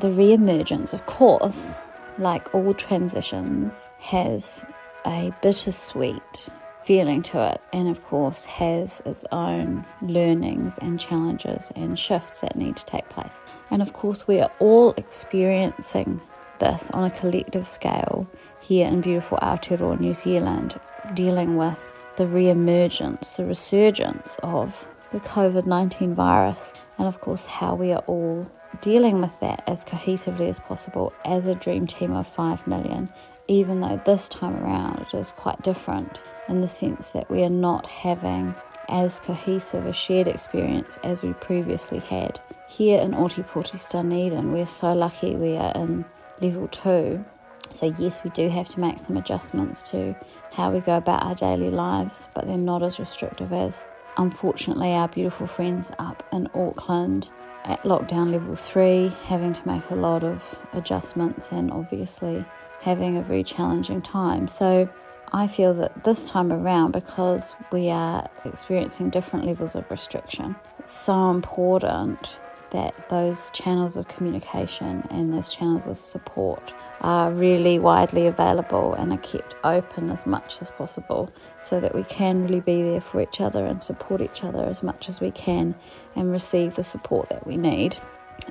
the 0.00 0.10
re 0.10 0.32
emergence, 0.32 0.92
of 0.92 1.06
course, 1.06 1.76
like 2.18 2.54
all 2.54 2.74
transitions, 2.74 3.90
has 3.98 4.64
a 5.06 5.32
bittersweet 5.42 6.48
feeling 6.82 7.22
to 7.22 7.52
it, 7.52 7.60
and 7.72 7.88
of 7.88 8.02
course, 8.04 8.44
has 8.44 9.02
its 9.04 9.24
own 9.32 9.84
learnings 10.02 10.78
and 10.78 10.98
challenges 10.98 11.70
and 11.76 11.98
shifts 11.98 12.40
that 12.40 12.56
need 12.56 12.76
to 12.76 12.86
take 12.86 13.08
place. 13.10 13.42
And 13.70 13.82
of 13.82 13.92
course, 13.92 14.26
we 14.26 14.40
are 14.40 14.50
all 14.60 14.92
experiencing 14.96 16.20
this 16.58 16.90
on 16.90 17.04
a 17.04 17.10
collective 17.10 17.66
scale 17.66 18.26
here 18.60 18.86
in 18.86 19.00
beautiful 19.00 19.38
Aotearoa, 19.38 20.00
New 20.00 20.14
Zealand, 20.14 20.78
dealing 21.14 21.56
with 21.56 21.99
the 22.16 22.26
re 22.26 22.48
emergence, 22.48 23.32
the 23.32 23.44
resurgence 23.44 24.38
of 24.42 24.86
the 25.12 25.20
COVID 25.20 25.66
19 25.66 26.14
virus, 26.14 26.74
and 26.98 27.08
of 27.08 27.20
course, 27.20 27.46
how 27.46 27.74
we 27.74 27.92
are 27.92 28.04
all 28.06 28.50
dealing 28.80 29.20
with 29.20 29.38
that 29.40 29.62
as 29.66 29.84
cohesively 29.84 30.48
as 30.48 30.60
possible 30.60 31.12
as 31.24 31.46
a 31.46 31.54
dream 31.54 31.86
team 31.86 32.12
of 32.12 32.26
5 32.26 32.66
million, 32.66 33.08
even 33.48 33.80
though 33.80 34.00
this 34.04 34.28
time 34.28 34.56
around 34.56 35.00
it 35.00 35.14
is 35.14 35.30
quite 35.30 35.60
different 35.62 36.20
in 36.48 36.60
the 36.60 36.68
sense 36.68 37.10
that 37.10 37.30
we 37.30 37.42
are 37.42 37.50
not 37.50 37.86
having 37.86 38.54
as 38.88 39.20
cohesive 39.20 39.86
a 39.86 39.92
shared 39.92 40.26
experience 40.26 40.98
as 41.04 41.22
we 41.22 41.32
previously 41.34 41.98
had. 41.98 42.40
Here 42.68 43.00
in 43.00 43.12
Ōtepoti 43.12 43.90
Dunedin, 43.90 44.52
we're 44.52 44.66
so 44.66 44.92
lucky 44.92 45.36
we 45.36 45.56
are 45.56 45.72
in 45.74 46.04
level 46.40 46.68
2 46.68 47.24
so, 47.72 47.94
yes, 47.98 48.24
we 48.24 48.30
do 48.30 48.48
have 48.48 48.68
to 48.70 48.80
make 48.80 48.98
some 48.98 49.16
adjustments 49.16 49.82
to 49.90 50.14
how 50.52 50.72
we 50.72 50.80
go 50.80 50.96
about 50.96 51.22
our 51.22 51.34
daily 51.34 51.70
lives, 51.70 52.28
but 52.34 52.46
they're 52.46 52.58
not 52.58 52.82
as 52.82 52.98
restrictive 52.98 53.52
as, 53.52 53.86
unfortunately, 54.16 54.92
our 54.92 55.08
beautiful 55.08 55.46
friends 55.46 55.92
up 55.98 56.22
in 56.32 56.48
Auckland 56.54 57.30
at 57.64 57.82
lockdown 57.82 58.32
level 58.32 58.54
three, 58.54 59.12
having 59.26 59.52
to 59.52 59.68
make 59.68 59.88
a 59.90 59.94
lot 59.94 60.24
of 60.24 60.58
adjustments 60.72 61.52
and 61.52 61.70
obviously 61.70 62.44
having 62.80 63.16
a 63.16 63.22
very 63.22 63.44
challenging 63.44 64.02
time. 64.02 64.48
So, 64.48 64.88
I 65.32 65.46
feel 65.46 65.74
that 65.74 66.02
this 66.02 66.28
time 66.28 66.52
around, 66.52 66.90
because 66.90 67.54
we 67.70 67.88
are 67.88 68.28
experiencing 68.44 69.10
different 69.10 69.46
levels 69.46 69.76
of 69.76 69.88
restriction, 69.88 70.56
it's 70.80 70.92
so 70.92 71.30
important 71.30 72.39
that 72.70 73.08
those 73.08 73.50
channels 73.50 73.96
of 73.96 74.08
communication 74.08 75.06
and 75.10 75.32
those 75.32 75.48
channels 75.48 75.86
of 75.86 75.98
support 75.98 76.72
are 77.00 77.30
really 77.32 77.78
widely 77.78 78.26
available 78.26 78.94
and 78.94 79.12
are 79.12 79.18
kept 79.18 79.54
open 79.64 80.10
as 80.10 80.26
much 80.26 80.60
as 80.60 80.70
possible 80.70 81.32
so 81.60 81.80
that 81.80 81.94
we 81.94 82.04
can 82.04 82.42
really 82.42 82.60
be 82.60 82.82
there 82.82 83.00
for 83.00 83.20
each 83.20 83.40
other 83.40 83.64
and 83.66 83.82
support 83.82 84.20
each 84.20 84.44
other 84.44 84.64
as 84.64 84.82
much 84.82 85.08
as 85.08 85.20
we 85.20 85.30
can 85.30 85.74
and 86.14 86.30
receive 86.30 86.74
the 86.74 86.82
support 86.82 87.28
that 87.30 87.46
we 87.46 87.56
need. 87.56 87.96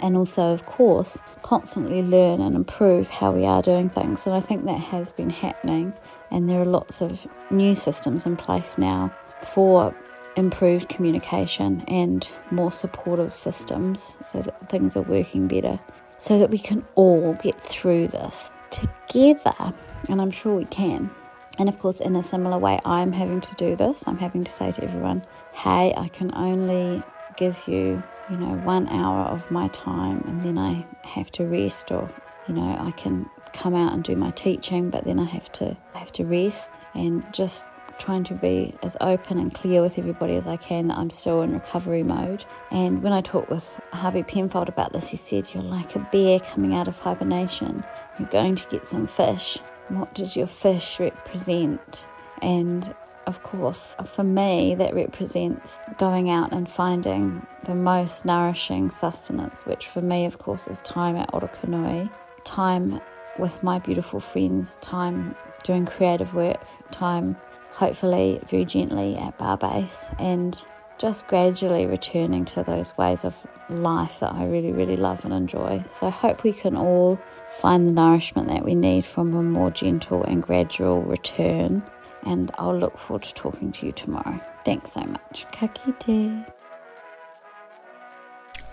And 0.02 0.16
also, 0.16 0.54
of 0.54 0.66
course, 0.66 1.22
constantly 1.42 2.02
learn 2.02 2.42
and 2.42 2.56
improve 2.56 3.08
how 3.08 3.32
we 3.32 3.46
are 3.46 3.62
doing 3.62 3.90
things. 3.90 4.26
And 4.26 4.36
I 4.36 4.40
think 4.40 4.66
that 4.66 4.80
has 4.80 5.12
been 5.12 5.30
happening. 5.30 5.94
And 6.32 6.50
there 6.50 6.62
are 6.62 6.66
lots 6.66 7.02
of 7.02 7.28
new 7.50 7.76
systems 7.76 8.26
in 8.26 8.38
place 8.38 8.78
now 8.78 9.14
for 9.42 9.96
improved 10.40 10.90
communication 10.90 11.84
and 11.88 12.30
more 12.50 12.72
supportive 12.72 13.34
systems 13.34 14.18
so 14.24 14.42
that 14.42 14.70
things 14.70 14.96
are 14.98 15.04
working 15.04 15.48
better 15.48 15.80
so 16.18 16.38
that 16.38 16.50
we 16.50 16.58
can 16.58 16.86
all 16.96 17.34
get 17.36 17.56
through 17.56 18.08
this 18.08 18.52
together. 18.70 19.74
And 20.10 20.22
I'm 20.22 20.32
sure 20.32 20.56
we 20.56 20.66
can. 20.66 21.10
And 21.58 21.68
of 21.68 21.80
course, 21.80 22.00
in 22.00 22.16
a 22.16 22.24
similar 22.24 22.58
way, 22.58 22.80
I'm 22.86 23.12
having 23.12 23.42
to 23.42 23.56
do 23.56 23.76
this. 23.76 24.08
I'm 24.08 24.18
having 24.18 24.44
to 24.44 24.52
say 24.52 24.72
to 24.72 24.84
everyone, 24.84 25.24
hey, 25.54 25.94
I 25.96 26.08
can 26.10 26.34
only 26.36 27.04
give 27.36 27.62
you, 27.68 28.02
you 28.30 28.38
know, 28.38 28.56
one 28.64 28.88
hour 28.90 29.26
of 29.26 29.50
my 29.50 29.68
time 29.70 30.24
and 30.28 30.44
then 30.44 30.58
I 30.58 30.86
have 31.04 31.32
to 31.34 31.46
rest 31.46 31.92
or, 31.92 32.10
you 32.48 32.54
know, 32.54 32.78
I 32.80 32.92
can 32.92 33.30
come 33.54 33.76
out 33.76 33.94
and 33.94 34.04
do 34.04 34.16
my 34.16 34.32
teaching, 34.32 34.90
but 34.90 35.06
then 35.06 35.20
I 35.20 35.26
have 35.26 35.52
to 35.54 35.76
I 35.96 36.00
have 36.00 36.12
to 36.14 36.26
rest 36.26 36.76
and 36.94 37.24
just 37.34 37.66
trying 38.00 38.24
to 38.26 38.34
be 38.34 38.74
as 38.82 38.98
open 39.02 39.38
and 39.38 39.54
clear 39.54 39.82
with 39.82 40.00
everybody 40.00 40.36
as 40.36 40.48
I 40.48 40.58
can 40.58 40.88
that 40.88 40.98
I'm 40.98 41.10
still 41.10 41.42
in 41.42 41.54
recovery 41.54 42.04
mode. 42.04 42.46
And 42.72 43.04
when 43.04 43.14
I 43.14 43.22
talked 43.22 43.50
with 43.50 43.80
Harvey 43.94 44.24
Penfold 44.24 44.70
about 44.70 44.94
this, 44.94 45.10
he 45.10 45.18
said, 45.18 45.54
You're 45.54 45.64
like 45.64 45.96
a 45.96 46.08
bear 46.12 46.40
coming 46.40 46.74
out 46.74 46.88
of 46.88 46.98
hibernation. 46.98 47.84
You're 48.18 48.30
going 48.30 48.56
to 48.56 48.68
get 48.70 48.86
some 48.86 49.08
fish. 49.08 49.58
What 49.90 50.14
does 50.14 50.36
your 50.36 50.48
fish 50.48 51.00
represent? 51.00 52.08
And 52.42 52.96
of 53.28 53.44
course, 53.44 53.96
for 54.06 54.24
me, 54.24 54.74
that 54.76 54.96
represents 54.96 55.80
going 55.98 56.32
out 56.32 56.52
and 56.52 56.68
finding 56.68 57.46
the 57.66 57.76
most 57.76 58.26
nourishing 58.26 58.90
sustenance, 58.90 59.66
which 59.66 59.88
for 59.88 60.02
me, 60.02 60.26
of 60.26 60.40
course, 60.40 60.68
is 60.68 60.82
time 60.82 61.16
at 61.16 61.32
Orokonui, 61.32 62.10
time 62.44 63.00
with 63.38 63.62
my 63.62 63.78
beautiful 63.78 64.20
friends, 64.20 64.78
time 64.78 65.36
doing 65.64 65.86
creative 65.86 66.34
work, 66.34 66.64
time 66.92 67.38
hopefully 67.80 68.42
very 68.48 68.66
gently 68.66 69.16
at 69.16 69.38
bar 69.38 69.58
base 69.58 70.10
and 70.20 70.66
just 70.98 71.26
gradually 71.28 71.86
returning 71.86 72.44
to 72.44 72.62
those 72.62 72.96
ways 72.98 73.24
of 73.24 73.38
life 73.70 74.20
that 74.20 74.34
I 74.34 74.46
really, 74.46 74.74
really 74.74 74.98
love 74.98 75.24
and 75.24 75.34
enjoy. 75.34 75.82
So 75.90 76.08
I 76.08 76.10
hope 76.10 76.44
we 76.44 76.52
can 76.52 76.76
all 76.76 77.18
find 77.54 77.88
the 77.88 77.94
nourishment 77.94 78.50
that 78.50 78.66
we 78.66 78.76
need 78.76 79.06
from 79.06 79.34
a 79.34 79.42
more 79.42 79.72
gentle 79.72 80.26
and 80.26 80.44
gradual 80.44 81.04
return. 81.04 81.82
And 82.24 82.52
I'll 82.58 82.78
look 82.78 82.98
forward 82.98 83.24
to 83.24 83.34
talking 83.34 83.72
to 83.72 83.86
you 83.86 83.94
tomorrow. 83.94 84.42
Thanks 84.66 84.92
so 84.92 85.00
much. 85.00 85.46
Ka 85.54 85.68
kite. 85.68 86.46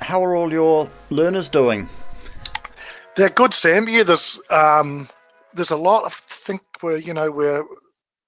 How 0.01 0.21
are 0.25 0.35
all 0.35 0.53
your 0.53 0.91
learners 1.11 1.49
doing? 1.49 1.89
They're 3.15 3.31
good, 3.31 3.55
Sam. 3.55 3.89
Yeah, 3.89 4.03
there's 4.03 4.41
um, 4.51 5.09
there's 5.55 5.71
a 5.71 5.77
lot. 5.77 6.07
I 6.07 6.09
think 6.11 6.63
we're 6.83 6.97
you 6.97 7.15
know 7.15 7.31
we're 7.31 7.65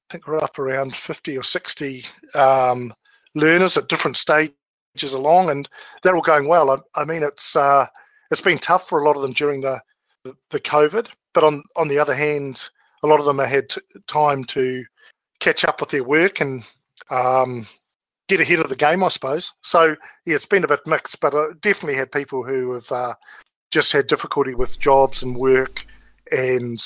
I 0.08 0.14
think 0.14 0.26
we're 0.26 0.42
up 0.42 0.58
around 0.58 0.96
fifty 0.96 1.36
or 1.36 1.42
sixty 1.42 2.04
um, 2.34 2.94
learners 3.34 3.76
at 3.76 3.88
different 3.88 4.16
stages 4.16 4.54
along, 5.02 5.50
and 5.50 5.68
they're 6.02 6.16
all 6.16 6.22
going 6.22 6.48
well. 6.48 6.70
I, 6.70 6.78
I 7.00 7.04
mean, 7.04 7.22
it's 7.22 7.54
uh, 7.54 7.86
it's 8.30 8.40
been 8.40 8.58
tough 8.58 8.88
for 8.88 9.00
a 9.00 9.04
lot 9.04 9.16
of 9.16 9.22
them 9.22 9.32
during 9.32 9.60
the 9.60 9.80
the, 10.24 10.34
the 10.50 10.60
COVID, 10.60 11.08
but 11.34 11.44
on 11.44 11.62
on 11.76 11.88
the 11.88 11.98
other 11.98 12.14
hand, 12.14 12.70
a 13.02 13.06
lot 13.06 13.20
of 13.20 13.26
them 13.26 13.38
have 13.38 13.48
had 13.48 13.68
t- 13.68 13.80
time 14.06 14.44
to 14.44 14.84
catch 15.40 15.64
up 15.64 15.80
with 15.80 15.90
their 15.90 16.04
work 16.04 16.40
and 16.40 16.64
um, 17.10 17.66
get 18.28 18.40
ahead 18.40 18.60
of 18.60 18.70
the 18.70 18.76
game, 18.76 19.04
I 19.04 19.08
suppose. 19.08 19.52
So 19.60 19.94
yeah, 20.24 20.34
it's 20.34 20.46
been 20.46 20.64
a 20.64 20.68
bit 20.68 20.86
mixed, 20.86 21.20
but 21.20 21.34
I 21.34 21.48
definitely 21.60 21.96
had 21.96 22.10
people 22.10 22.42
who 22.42 22.72
have 22.72 22.90
uh, 22.90 23.14
just 23.70 23.92
had 23.92 24.06
difficulty 24.06 24.54
with 24.54 24.80
jobs 24.80 25.22
and 25.22 25.36
work, 25.36 25.84
and 26.32 26.80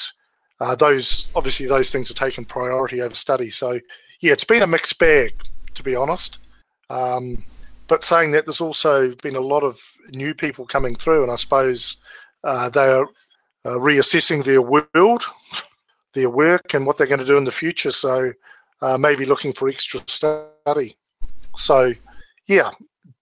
uh, 0.62 0.76
those 0.76 1.28
obviously 1.34 1.66
those 1.66 1.90
things 1.90 2.08
are 2.08 2.14
taken 2.14 2.44
priority 2.44 3.02
over 3.02 3.14
study. 3.14 3.50
So 3.50 3.80
yeah, 4.20 4.32
it's 4.32 4.44
been 4.44 4.62
a 4.62 4.66
mixed 4.66 4.96
bag, 5.00 5.34
to 5.74 5.82
be 5.82 5.96
honest. 5.96 6.38
Um, 6.88 7.44
but 7.88 8.04
saying 8.04 8.30
that, 8.30 8.46
there's 8.46 8.60
also 8.60 9.12
been 9.16 9.34
a 9.34 9.40
lot 9.40 9.64
of 9.64 9.80
new 10.10 10.34
people 10.34 10.64
coming 10.64 10.94
through, 10.94 11.24
and 11.24 11.32
I 11.32 11.34
suppose 11.34 11.96
uh, 12.44 12.68
they 12.68 12.88
are 12.88 13.08
uh, 13.64 13.78
reassessing 13.78 14.44
their 14.44 14.62
world, 14.62 15.24
their 16.14 16.30
work, 16.30 16.74
and 16.74 16.86
what 16.86 16.96
they're 16.96 17.08
going 17.08 17.18
to 17.18 17.26
do 17.26 17.36
in 17.36 17.44
the 17.44 17.50
future. 17.50 17.90
So 17.90 18.32
uh, 18.82 18.96
maybe 18.96 19.26
looking 19.26 19.52
for 19.52 19.68
extra 19.68 20.00
study. 20.06 20.96
So, 21.56 21.92
yeah, 22.46 22.70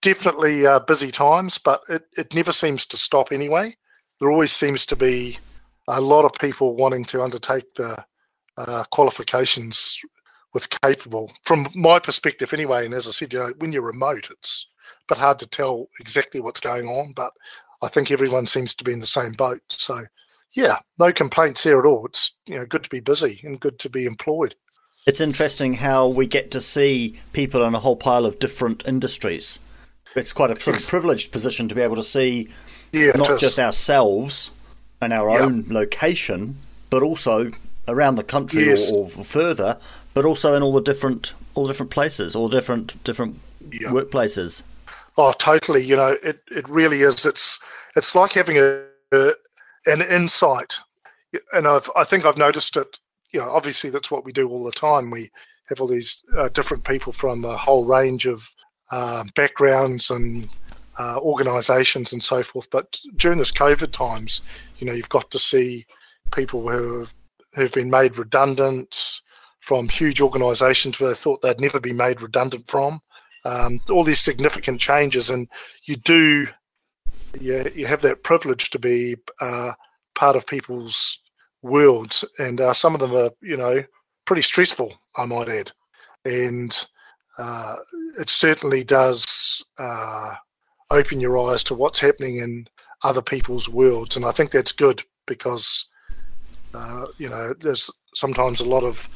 definitely 0.03 0.66
uh, 0.66 0.81
busy 0.81 1.11
times, 1.11 1.57
but 1.57 1.81
it, 1.88 2.05
it 2.18 2.35
never 2.35 2.53
seems 2.53 2.85
to 2.87 2.98
stop 2.98 3.33
anyway. 3.33 3.74
There 4.18 4.31
always 4.31 4.53
seems 4.53 4.85
to 4.87 4.96
be 4.96 5.38
a 5.88 6.00
lot 6.00 6.24
of 6.24 6.32
people 6.34 6.76
wanting 6.76 7.04
to 7.06 7.22
undertake 7.22 7.74
the 7.74 8.04
uh, 8.56 8.84
qualifications 8.90 10.00
with 10.52 10.68
capable, 10.82 11.32
from 11.44 11.68
my 11.74 11.98
perspective 11.98 12.52
anyway. 12.52 12.84
And 12.84 12.94
as 12.94 13.06
I 13.06 13.12
said, 13.12 13.32
you 13.32 13.38
know, 13.38 13.52
when 13.58 13.72
you're 13.72 13.82
remote, 13.82 14.28
it's 14.30 14.66
a 15.08 15.14
bit 15.14 15.18
hard 15.18 15.38
to 15.40 15.48
tell 15.48 15.88
exactly 16.00 16.40
what's 16.40 16.60
going 16.60 16.86
on, 16.86 17.12
but 17.14 17.32
I 17.82 17.88
think 17.88 18.10
everyone 18.10 18.46
seems 18.46 18.74
to 18.74 18.84
be 18.84 18.92
in 18.92 19.00
the 19.00 19.06
same 19.06 19.32
boat. 19.32 19.62
So, 19.70 20.04
yeah, 20.52 20.78
no 20.98 21.12
complaints 21.12 21.62
there 21.62 21.78
at 21.78 21.86
all. 21.86 22.04
It's 22.06 22.36
you 22.46 22.58
know 22.58 22.66
good 22.66 22.82
to 22.82 22.90
be 22.90 23.00
busy 23.00 23.40
and 23.44 23.60
good 23.60 23.78
to 23.78 23.88
be 23.88 24.04
employed. 24.04 24.54
It's 25.06 25.20
interesting 25.20 25.74
how 25.74 26.08
we 26.08 26.26
get 26.26 26.50
to 26.50 26.60
see 26.60 27.18
people 27.32 27.64
in 27.64 27.74
a 27.74 27.80
whole 27.80 27.96
pile 27.96 28.26
of 28.26 28.38
different 28.38 28.84
industries. 28.86 29.58
It's 30.14 30.32
quite 30.32 30.50
a 30.50 30.56
privileged 30.56 31.32
position 31.32 31.68
to 31.68 31.74
be 31.74 31.80
able 31.80 31.96
to 31.96 32.02
see 32.02 32.50
Yeah, 32.92 33.12
not 33.14 33.38
just 33.38 33.58
ourselves 33.58 34.50
and 35.00 35.12
our 35.12 35.30
Yeah. 35.30 35.40
own 35.40 35.64
location, 35.68 36.56
but 36.90 37.02
also 37.02 37.50
around 37.88 38.16
the 38.16 38.22
country 38.24 38.66
Yes. 38.66 38.90
or, 38.92 39.04
or 39.16 39.24
further, 39.24 39.78
but 40.14 40.24
also 40.24 40.54
in 40.54 40.62
all 40.62 40.72
the 40.72 40.82
different 40.82 41.34
all 41.54 41.64
the 41.66 41.72
different 41.72 41.90
places, 41.90 42.36
all 42.36 42.48
different 42.48 43.02
different 43.04 43.40
Yeah. 43.70 43.90
workplaces. 43.90 44.62
Oh, 45.16 45.32
totally. 45.32 45.82
You 45.84 45.96
know, 45.96 46.16
it, 46.22 46.40
it 46.51 46.68
really 46.68 47.01
is. 47.03 47.26
It's 47.26 47.59
it's 47.96 48.14
like 48.14 48.32
having 48.32 48.59
a, 48.59 48.84
a 49.12 49.32
an 49.86 50.03
insight, 50.03 50.78
and 51.53 51.66
I've 51.66 51.90
I 51.96 52.05
think 52.05 52.24
I've 52.24 52.36
noticed 52.36 52.76
it. 52.76 52.98
You 53.32 53.40
know, 53.40 53.51
obviously 53.51 53.90
that's 53.90 54.11
what 54.11 54.24
we 54.24 54.32
do 54.32 54.48
all 54.48 54.64
the 54.64 54.72
time. 54.72 55.11
We 55.11 55.30
have 55.68 55.80
all 55.80 55.86
these 55.86 56.24
uh, 56.36 56.48
different 56.48 56.84
people 56.84 57.12
from 57.12 57.44
a 57.44 57.57
whole 57.57 57.84
range 57.84 58.26
of 58.26 58.48
uh, 58.90 59.24
backgrounds 59.36 60.11
and 60.11 60.48
uh, 60.98 61.18
organisations 61.20 62.12
and 62.12 62.22
so 62.22 62.42
forth. 62.42 62.68
But 62.70 62.98
during 63.16 63.38
this 63.38 63.53
COVID 63.53 63.92
times, 63.92 64.40
you 64.81 64.87
know, 64.87 64.93
you've 64.93 65.09
got 65.09 65.31
to 65.31 65.39
see 65.39 65.87
people 66.33 66.68
who 66.68 67.01
have 67.01 67.14
who've 67.55 67.72
been 67.72 67.91
made 67.91 68.18
redundant 68.18 69.20
from 69.61 69.89
huge 69.89 70.20
organisations 70.20 70.99
where 70.99 71.11
they 71.11 71.16
thought 71.16 71.43
they'd 71.43 71.61
never 71.61 71.78
be 71.78 71.93
made 71.93 72.22
redundant 72.22 72.68
from. 72.68 73.01
Um, 73.45 73.81
all 73.91 74.05
these 74.05 74.20
significant 74.20 74.81
changes, 74.81 75.31
and 75.31 75.49
you 75.85 75.97
do, 75.97 76.47
you, 77.41 77.70
you 77.74 77.87
have 77.87 78.03
that 78.03 78.22
privilege 78.22 78.70
to 78.70 78.78
be 78.78 79.16
uh, 79.41 79.72
part 80.14 80.37
of 80.37 80.47
people's 80.47 81.18
worlds, 81.62 82.24
and 82.39 82.61
uh, 82.61 82.72
some 82.72 82.95
of 82.95 83.01
them 83.01 83.14
are, 83.14 83.31
you 83.43 83.57
know, 83.57 83.83
pretty 84.26 84.43
stressful, 84.43 84.95
I 85.16 85.24
might 85.24 85.49
add, 85.49 85.72
and 86.24 86.87
uh, 87.39 87.76
it 88.18 88.28
certainly 88.28 88.85
does 88.85 89.64
uh, 89.78 90.35
open 90.91 91.20
your 91.20 91.39
eyes 91.39 91.64
to 91.64 91.74
what's 91.74 92.01
happening 92.01 92.39
in 92.39 92.66
other 93.03 93.22
people's 93.22 93.68
worlds, 93.68 94.16
and 94.16 94.24
I 94.24 94.30
think 94.30 94.51
that's 94.51 94.72
good 94.72 95.03
because, 95.26 95.86
uh, 96.74 97.07
you 97.18 97.28
know, 97.28 97.55
there's 97.59 97.90
sometimes 98.14 98.61
a 98.61 98.68
lot 98.68 98.84
of 98.84 99.09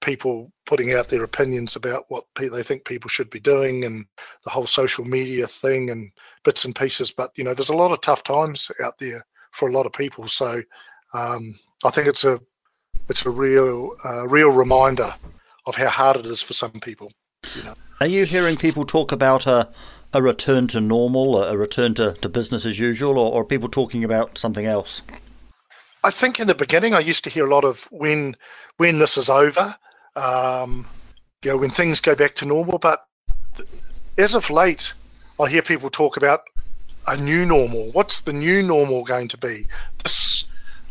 people 0.00 0.50
putting 0.66 0.94
out 0.94 1.08
their 1.08 1.24
opinions 1.24 1.76
about 1.76 2.04
what 2.08 2.24
they 2.38 2.62
think 2.62 2.84
people 2.84 3.08
should 3.08 3.30
be 3.30 3.40
doing 3.40 3.84
and 3.84 4.06
the 4.44 4.50
whole 4.50 4.66
social 4.66 5.04
media 5.04 5.46
thing 5.46 5.90
and 5.90 6.10
bits 6.44 6.64
and 6.64 6.74
pieces. 6.74 7.10
But 7.10 7.32
you 7.36 7.44
know, 7.44 7.54
there's 7.54 7.68
a 7.68 7.76
lot 7.76 7.92
of 7.92 8.00
tough 8.00 8.22
times 8.22 8.70
out 8.82 8.98
there 8.98 9.24
for 9.52 9.68
a 9.68 9.72
lot 9.72 9.86
of 9.86 9.92
people. 9.92 10.26
So 10.28 10.62
um, 11.12 11.58
I 11.84 11.90
think 11.90 12.08
it's 12.08 12.24
a 12.24 12.40
it's 13.08 13.26
a 13.26 13.30
real 13.30 13.94
uh, 14.04 14.26
real 14.26 14.50
reminder 14.50 15.14
of 15.66 15.76
how 15.76 15.88
hard 15.88 16.16
it 16.16 16.26
is 16.26 16.42
for 16.42 16.54
some 16.54 16.72
people. 16.72 17.12
You 17.56 17.64
know. 17.64 17.74
Are 18.00 18.06
you 18.06 18.24
hearing 18.24 18.56
people 18.56 18.84
talk 18.84 19.12
about 19.12 19.46
a 19.46 19.68
a 20.12 20.22
return 20.22 20.66
to 20.68 20.80
normal, 20.80 21.42
a 21.42 21.56
return 21.56 21.94
to, 21.94 22.14
to 22.14 22.28
business 22.28 22.66
as 22.66 22.78
usual, 22.78 23.18
or, 23.18 23.32
or 23.32 23.44
people 23.44 23.68
talking 23.68 24.04
about 24.04 24.38
something 24.38 24.66
else? 24.66 25.02
I 26.02 26.10
think 26.10 26.40
in 26.40 26.46
the 26.46 26.54
beginning, 26.54 26.94
I 26.94 27.00
used 27.00 27.24
to 27.24 27.30
hear 27.30 27.46
a 27.46 27.50
lot 27.50 27.64
of 27.64 27.84
when 27.90 28.36
when 28.78 28.98
this 28.98 29.18
is 29.18 29.28
over, 29.28 29.76
um, 30.16 30.86
you 31.44 31.50
know, 31.50 31.58
when 31.58 31.70
things 31.70 32.00
go 32.00 32.14
back 32.14 32.34
to 32.36 32.46
normal. 32.46 32.78
But 32.78 33.06
as 34.16 34.34
of 34.34 34.48
late, 34.48 34.94
I 35.40 35.48
hear 35.48 35.62
people 35.62 35.90
talk 35.90 36.16
about 36.16 36.40
a 37.06 37.16
new 37.16 37.44
normal. 37.44 37.90
What's 37.92 38.22
the 38.22 38.32
new 38.32 38.62
normal 38.62 39.04
going 39.04 39.28
to 39.28 39.38
be? 39.38 39.66
This 40.02 40.44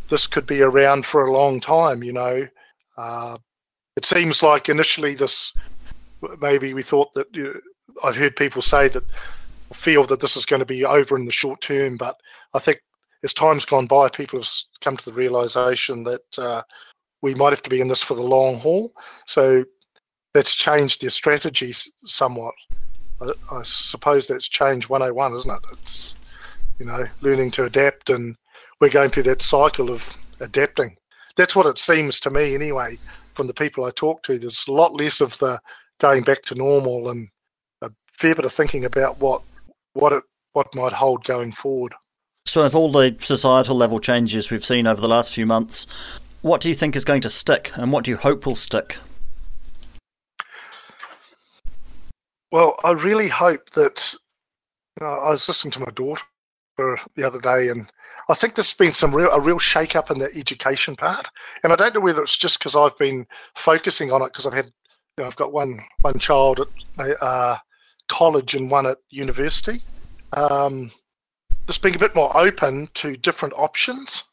this 0.10 0.28
could 0.28 0.46
be 0.46 0.62
around 0.62 1.06
for 1.06 1.26
a 1.26 1.32
long 1.32 1.60
time. 1.60 2.04
You 2.04 2.14
know, 2.14 2.48
uh, 2.98 3.38
it 3.96 4.06
seems 4.06 4.44
like 4.44 4.70
initially 4.70 5.16
this 5.16 5.54
maybe 6.40 6.74
we 6.74 6.84
thought 6.84 7.14
that 7.14 7.28
you 7.34 7.44
know, 7.46 7.60
I've 8.04 8.16
heard 8.16 8.36
people 8.36 8.62
say 8.62 8.88
that 8.90 9.04
feel 9.74 10.04
that 10.06 10.20
this 10.20 10.36
is 10.36 10.46
going 10.46 10.62
to 10.62 10.66
be 10.66 10.86
over 10.86 11.18
in 11.18 11.26
the 11.26 11.32
short 11.32 11.62
term, 11.62 11.98
but 11.98 12.20
I 12.54 12.60
think 12.60 12.82
as 13.24 13.34
time's 13.34 13.66
gone 13.66 13.88
by, 13.88 14.10
people 14.10 14.40
have 14.40 14.50
come 14.82 14.98
to 14.98 15.06
the 15.06 15.14
realization 15.14 16.04
that 16.04 16.40
uh, 16.40 16.62
we 17.22 17.36
might 17.36 17.52
have 17.52 17.64
to 17.64 17.70
be 17.70 17.82
in 17.82 17.88
this 17.88 18.02
for 18.02 18.16
the 18.16 18.24
long 18.24 18.58
haul. 18.58 18.94
So 19.26 19.66
that's 20.34 20.56
changed 20.56 21.02
their 21.02 21.10
strategies 21.10 21.92
somewhat. 22.06 22.54
I, 23.22 23.32
I 23.52 23.62
suppose 23.64 24.28
that's 24.28 24.48
change 24.48 24.90
101, 24.90 25.34
isn't 25.34 25.52
it? 25.52 25.60
It's, 25.74 26.16
you 26.80 26.86
know, 26.86 27.04
learning 27.22 27.52
to 27.52 27.66
adapt, 27.66 28.10
and 28.10 28.36
we're 28.80 28.90
going 28.90 29.10
through 29.10 29.24
that 29.24 29.42
cycle 29.42 29.92
of 29.92 30.16
adapting. 30.40 30.96
That's 31.36 31.56
what 31.56 31.66
it 31.66 31.78
seems 31.78 32.20
to 32.22 32.30
me, 32.30 32.56
anyway, 32.56 32.98
from 33.34 33.48
the 33.48 33.54
people 33.54 33.86
I 33.86 33.92
talk 33.92 34.24
to. 34.24 34.40
There's 34.40 34.66
a 34.68 34.72
lot 34.72 34.94
less 34.94 35.20
of 35.20 35.38
the 35.40 35.60
going 36.00 36.24
back 36.24 36.42
to 36.44 36.56
normal 36.56 37.10
and 37.10 37.28
fair 38.20 38.36
bit 38.36 38.44
of 38.44 38.52
thinking 38.52 38.84
about 38.86 39.20
what 39.20 39.42
what 39.94 40.12
it 40.12 40.24
what 40.54 40.74
might 40.76 40.94
hold 40.94 41.24
going 41.24 41.52
forward. 41.52 41.94
So, 42.46 42.64
with 42.64 42.76
all 42.76 42.92
the 42.92 43.16
societal 43.20 43.76
level 43.76 44.00
changes 44.00 44.52
we've 44.52 44.66
seen 44.66 44.88
over 44.88 45.00
the 45.00 45.08
last 45.08 45.32
few 45.32 45.46
months, 45.46 45.88
what 46.42 46.62
do 46.62 46.70
you 46.70 46.76
think 46.76 46.96
is 46.96 47.06
going 47.06 47.22
to 47.22 47.30
stick, 47.30 47.72
and 47.76 47.92
what 47.92 48.04
do 48.04 48.12
you 48.12 48.18
hope 48.18 48.46
will 48.46 48.56
stick? 48.56 48.98
Well, 52.52 52.76
I 52.84 52.92
really 52.92 53.30
hope 53.30 53.70
that. 53.72 54.16
You 55.00 55.06
know, 55.06 55.14
I 55.14 55.30
was 55.30 55.48
listening 55.48 55.72
to 55.74 55.80
my 55.80 55.92
daughter 55.94 56.24
the 57.16 57.24
other 57.26 57.40
day, 57.40 57.70
and 57.70 57.90
I 58.30 58.34
think 58.34 58.56
there's 58.56 58.74
been 58.74 58.92
some 58.92 59.16
real 59.16 59.32
a 59.32 59.40
real 59.40 59.60
shake 59.60 59.96
up 59.96 60.12
in 60.12 60.18
the 60.18 60.30
education 60.36 60.96
part. 60.96 61.28
And 61.64 61.72
I 61.72 61.78
don't 61.78 61.94
know 61.94 62.02
whether 62.02 62.22
it's 62.22 62.38
just 62.38 62.60
because 62.60 62.76
I've 62.76 62.98
been 62.98 63.28
focusing 63.56 64.12
on 64.12 64.22
it 64.24 64.34
because 64.34 64.46
I've 64.46 64.54
had, 64.54 64.66
you 64.66 65.24
know, 65.24 65.26
I've 65.26 65.36
got 65.38 65.54
one 65.54 65.80
one 66.02 66.20
child 66.20 66.68
at 66.98 67.22
uh, 67.22 67.58
college 68.10 68.56
and 68.56 68.70
one 68.70 68.86
at 68.86 68.98
university. 69.10 69.82
Um, 70.34 70.92
it's 71.68 71.78
being 71.78 71.96
a 71.96 72.00
bit 72.00 72.16
more 72.16 72.36
open 72.36 72.90
to 72.96 73.16
different 73.16 73.54
options. 73.56 74.24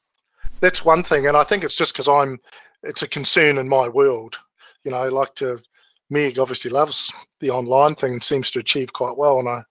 That's 0.60 0.84
one 0.84 1.02
thing, 1.02 1.26
and 1.26 1.36
I 1.36 1.44
think 1.44 1.62
it's 1.62 1.76
just 1.76 1.92
because 1.92 2.08
I'm. 2.08 2.40
It's 2.82 3.02
a 3.02 3.08
concern 3.08 3.58
in 3.58 3.68
my 3.68 3.88
world. 3.88 4.36
You 4.84 4.90
know, 4.90 4.98
I 4.98 5.08
like 5.08 5.34
to. 5.36 5.60
Meg 6.08 6.38
obviously 6.38 6.70
loves 6.70 7.12
the 7.40 7.50
online 7.50 7.94
thing 7.94 8.12
and 8.12 8.22
seems 8.22 8.50
to 8.52 8.60
achieve 8.60 8.92
quite 8.92 9.16
well, 9.16 9.38
and 9.38 9.48
I, 9.48 9.62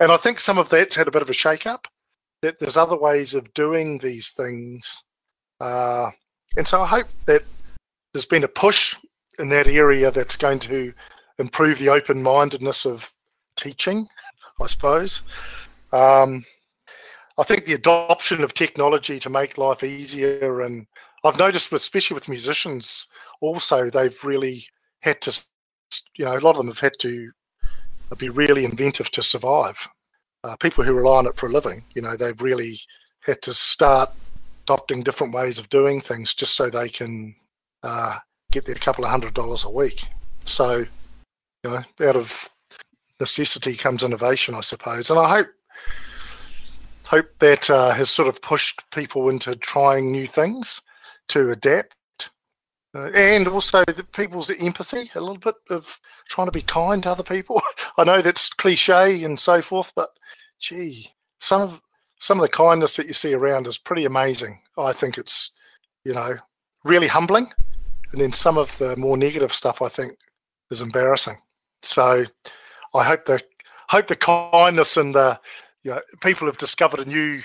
and 0.00 0.10
I 0.10 0.16
think 0.16 0.40
some 0.40 0.58
of 0.58 0.68
that's 0.68 0.96
had 0.96 1.06
a 1.06 1.10
bit 1.10 1.22
of 1.22 1.30
a 1.30 1.34
shake 1.34 1.66
up. 1.66 1.86
That 2.40 2.58
there's 2.58 2.76
other 2.76 2.98
ways 2.98 3.34
of 3.34 3.52
doing 3.54 3.98
these 3.98 4.30
things, 4.30 5.04
uh, 5.60 6.10
and 6.56 6.66
so 6.66 6.80
I 6.80 6.86
hope 6.86 7.06
that 7.26 7.44
there's 8.12 8.26
been 8.26 8.44
a 8.44 8.48
push 8.48 8.96
in 9.38 9.48
that 9.50 9.68
area 9.68 10.10
that's 10.10 10.36
going 10.36 10.58
to 10.60 10.92
improve 11.38 11.78
the 11.78 11.88
open 11.88 12.22
mindedness 12.22 12.84
of 12.84 13.12
teaching, 13.56 14.06
I 14.60 14.66
suppose. 14.66 15.22
Um, 15.92 16.44
I 17.38 17.44
think 17.44 17.64
the 17.64 17.74
adoption 17.74 18.42
of 18.42 18.54
technology 18.54 19.18
to 19.20 19.30
make 19.30 19.58
life 19.58 19.82
easier, 19.82 20.62
and 20.62 20.86
I've 21.24 21.38
noticed, 21.38 21.72
especially 21.72 22.14
with 22.14 22.28
musicians, 22.28 23.06
also 23.40 23.88
they've 23.88 24.22
really 24.24 24.64
had 25.00 25.20
to, 25.22 25.44
you 26.16 26.24
know, 26.24 26.36
a 26.36 26.40
lot 26.40 26.50
of 26.50 26.56
them 26.58 26.68
have 26.68 26.78
had 26.78 26.92
to 27.00 27.30
be 28.18 28.28
really 28.28 28.64
inventive 28.64 29.10
to 29.12 29.22
survive. 29.22 29.88
Uh, 30.44 30.56
people 30.56 30.84
who 30.84 30.92
rely 30.92 31.18
on 31.18 31.26
it 31.26 31.36
for 31.36 31.46
a 31.46 31.52
living, 31.52 31.84
you 31.94 32.02
know, 32.02 32.16
they've 32.16 32.42
really 32.42 32.80
had 33.24 33.40
to 33.42 33.54
start 33.54 34.10
adopting 34.64 35.02
different 35.02 35.34
ways 35.34 35.58
of 35.58 35.68
doing 35.70 36.00
things 36.00 36.34
just 36.34 36.56
so 36.56 36.68
they 36.68 36.88
can 36.88 37.34
uh, 37.82 38.18
get 38.50 38.64
their 38.64 38.74
couple 38.74 39.04
of 39.04 39.10
hundred 39.10 39.34
dollars 39.34 39.64
a 39.64 39.70
week. 39.70 40.02
So, 40.44 40.84
you 41.64 41.70
know, 41.70 41.82
out 42.00 42.16
of 42.16 42.50
necessity 43.22 43.76
comes 43.76 44.02
innovation, 44.02 44.56
I 44.56 44.60
suppose, 44.60 45.08
and 45.08 45.18
I 45.18 45.28
hope 45.28 45.48
hope 47.06 47.28
that 47.38 47.70
uh, 47.70 47.92
has 47.92 48.10
sort 48.10 48.26
of 48.26 48.40
pushed 48.42 48.82
people 48.90 49.28
into 49.28 49.54
trying 49.54 50.10
new 50.10 50.26
things 50.26 50.80
to 51.28 51.50
adapt. 51.50 52.30
Uh, 52.94 53.10
and 53.14 53.46
also 53.46 53.84
the 53.84 54.04
people's 54.12 54.50
empathy, 54.50 55.10
a 55.14 55.20
little 55.20 55.38
bit 55.38 55.54
of 55.70 56.00
trying 56.28 56.48
to 56.48 56.52
be 56.52 56.62
kind 56.62 57.02
to 57.02 57.10
other 57.10 57.22
people. 57.22 57.62
I 57.98 58.04
know 58.04 58.22
that's 58.22 58.48
cliche 58.48 59.22
and 59.24 59.38
so 59.38 59.62
forth, 59.62 59.92
but 59.94 60.08
gee, 60.58 61.10
some 61.38 61.62
of 61.62 61.80
some 62.18 62.38
of 62.38 62.42
the 62.42 62.56
kindness 62.56 62.96
that 62.96 63.06
you 63.06 63.12
see 63.12 63.34
around 63.34 63.66
is 63.66 63.78
pretty 63.78 64.04
amazing. 64.04 64.60
I 64.78 64.92
think 64.92 65.18
it's, 65.18 65.50
you 66.04 66.14
know, 66.14 66.36
really 66.84 67.08
humbling. 67.08 67.52
And 68.12 68.20
then 68.20 68.32
some 68.32 68.58
of 68.58 68.76
the 68.78 68.96
more 68.96 69.16
negative 69.16 69.52
stuff 69.52 69.82
I 69.82 69.88
think 69.88 70.16
is 70.70 70.80
embarrassing. 70.80 71.36
So 71.82 72.24
I 72.94 73.04
hope 73.04 73.24
the 73.24 73.40
hope 73.88 74.06
the 74.08 74.16
kindness 74.16 74.96
and 74.96 75.14
the 75.14 75.38
you 75.82 75.90
know 75.90 76.00
people 76.20 76.46
have 76.46 76.58
discovered 76.58 77.00
a 77.00 77.04
new 77.04 77.42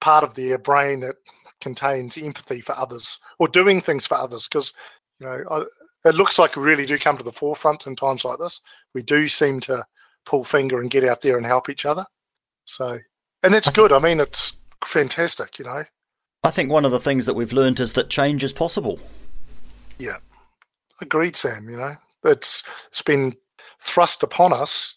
part 0.00 0.24
of 0.24 0.34
their 0.34 0.58
brain 0.58 1.00
that 1.00 1.16
contains 1.60 2.18
empathy 2.18 2.60
for 2.60 2.76
others 2.76 3.18
or 3.38 3.48
doing 3.48 3.80
things 3.80 4.06
for 4.06 4.16
others 4.16 4.46
because 4.46 4.74
you 5.18 5.26
know 5.26 5.42
I, 5.50 5.64
it 6.08 6.14
looks 6.14 6.38
like 6.38 6.56
we 6.56 6.62
really 6.62 6.86
do 6.86 6.98
come 6.98 7.16
to 7.18 7.24
the 7.24 7.32
forefront 7.32 7.86
in 7.86 7.96
times 7.96 8.24
like 8.24 8.38
this. 8.38 8.60
We 8.94 9.02
do 9.02 9.26
seem 9.26 9.60
to 9.60 9.84
pull 10.24 10.44
finger 10.44 10.80
and 10.80 10.90
get 10.90 11.04
out 11.04 11.20
there 11.20 11.36
and 11.36 11.46
help 11.46 11.68
each 11.68 11.84
other. 11.84 12.06
So 12.64 12.98
and 13.42 13.52
that's 13.52 13.70
good. 13.70 13.92
I 13.92 13.98
mean, 13.98 14.20
it's 14.20 14.54
fantastic, 14.84 15.58
you 15.58 15.64
know. 15.64 15.84
I 16.44 16.50
think 16.50 16.70
one 16.70 16.84
of 16.84 16.92
the 16.92 17.00
things 17.00 17.26
that 17.26 17.34
we've 17.34 17.52
learned 17.52 17.80
is 17.80 17.92
that 17.94 18.08
change 18.08 18.44
is 18.44 18.52
possible. 18.52 19.00
Yeah, 19.98 20.18
agreed, 21.00 21.36
Sam. 21.36 21.68
You 21.68 21.76
know, 21.76 21.96
it's 22.24 22.64
it's 22.88 23.02
been 23.02 23.34
thrust 23.80 24.22
upon 24.22 24.52
us, 24.52 24.96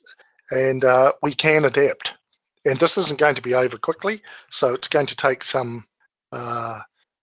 and 0.51 0.83
uh, 0.83 1.11
we 1.21 1.33
can 1.33 1.65
adapt. 1.65 2.15
And 2.65 2.77
this 2.79 2.97
isn't 2.97 3.19
going 3.19 3.35
to 3.35 3.41
be 3.41 3.53
over 3.53 3.77
quickly, 3.77 4.21
so 4.49 4.73
it's 4.73 4.87
going 4.87 5.05
to 5.07 5.15
take 5.15 5.43
some 5.43 5.85
uh, 6.31 6.79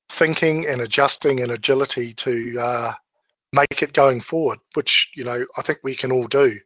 thinking 0.08 0.66
and 0.66 0.80
adjusting 0.80 1.40
and 1.40 1.52
agility 1.52 2.14
to 2.14 2.58
uh, 2.58 2.92
make 3.52 3.82
it 3.82 3.92
going 3.92 4.20
forward. 4.20 4.58
Which 4.74 5.12
you 5.14 5.24
know, 5.24 5.44
I 5.58 5.62
think 5.62 5.78
we 5.82 5.94
can 5.94 6.12
all 6.12 6.26
do. 6.26 6.58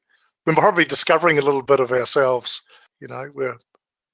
We're 0.47 0.55
probably 0.55 0.85
discovering 0.85 1.39
a 1.39 1.43
little 1.43 1.63
bit 1.63 1.81
of 1.81 1.93
ourselves. 1.93 2.63
You 3.01 3.09
know, 3.09 3.31
we're 3.35 3.57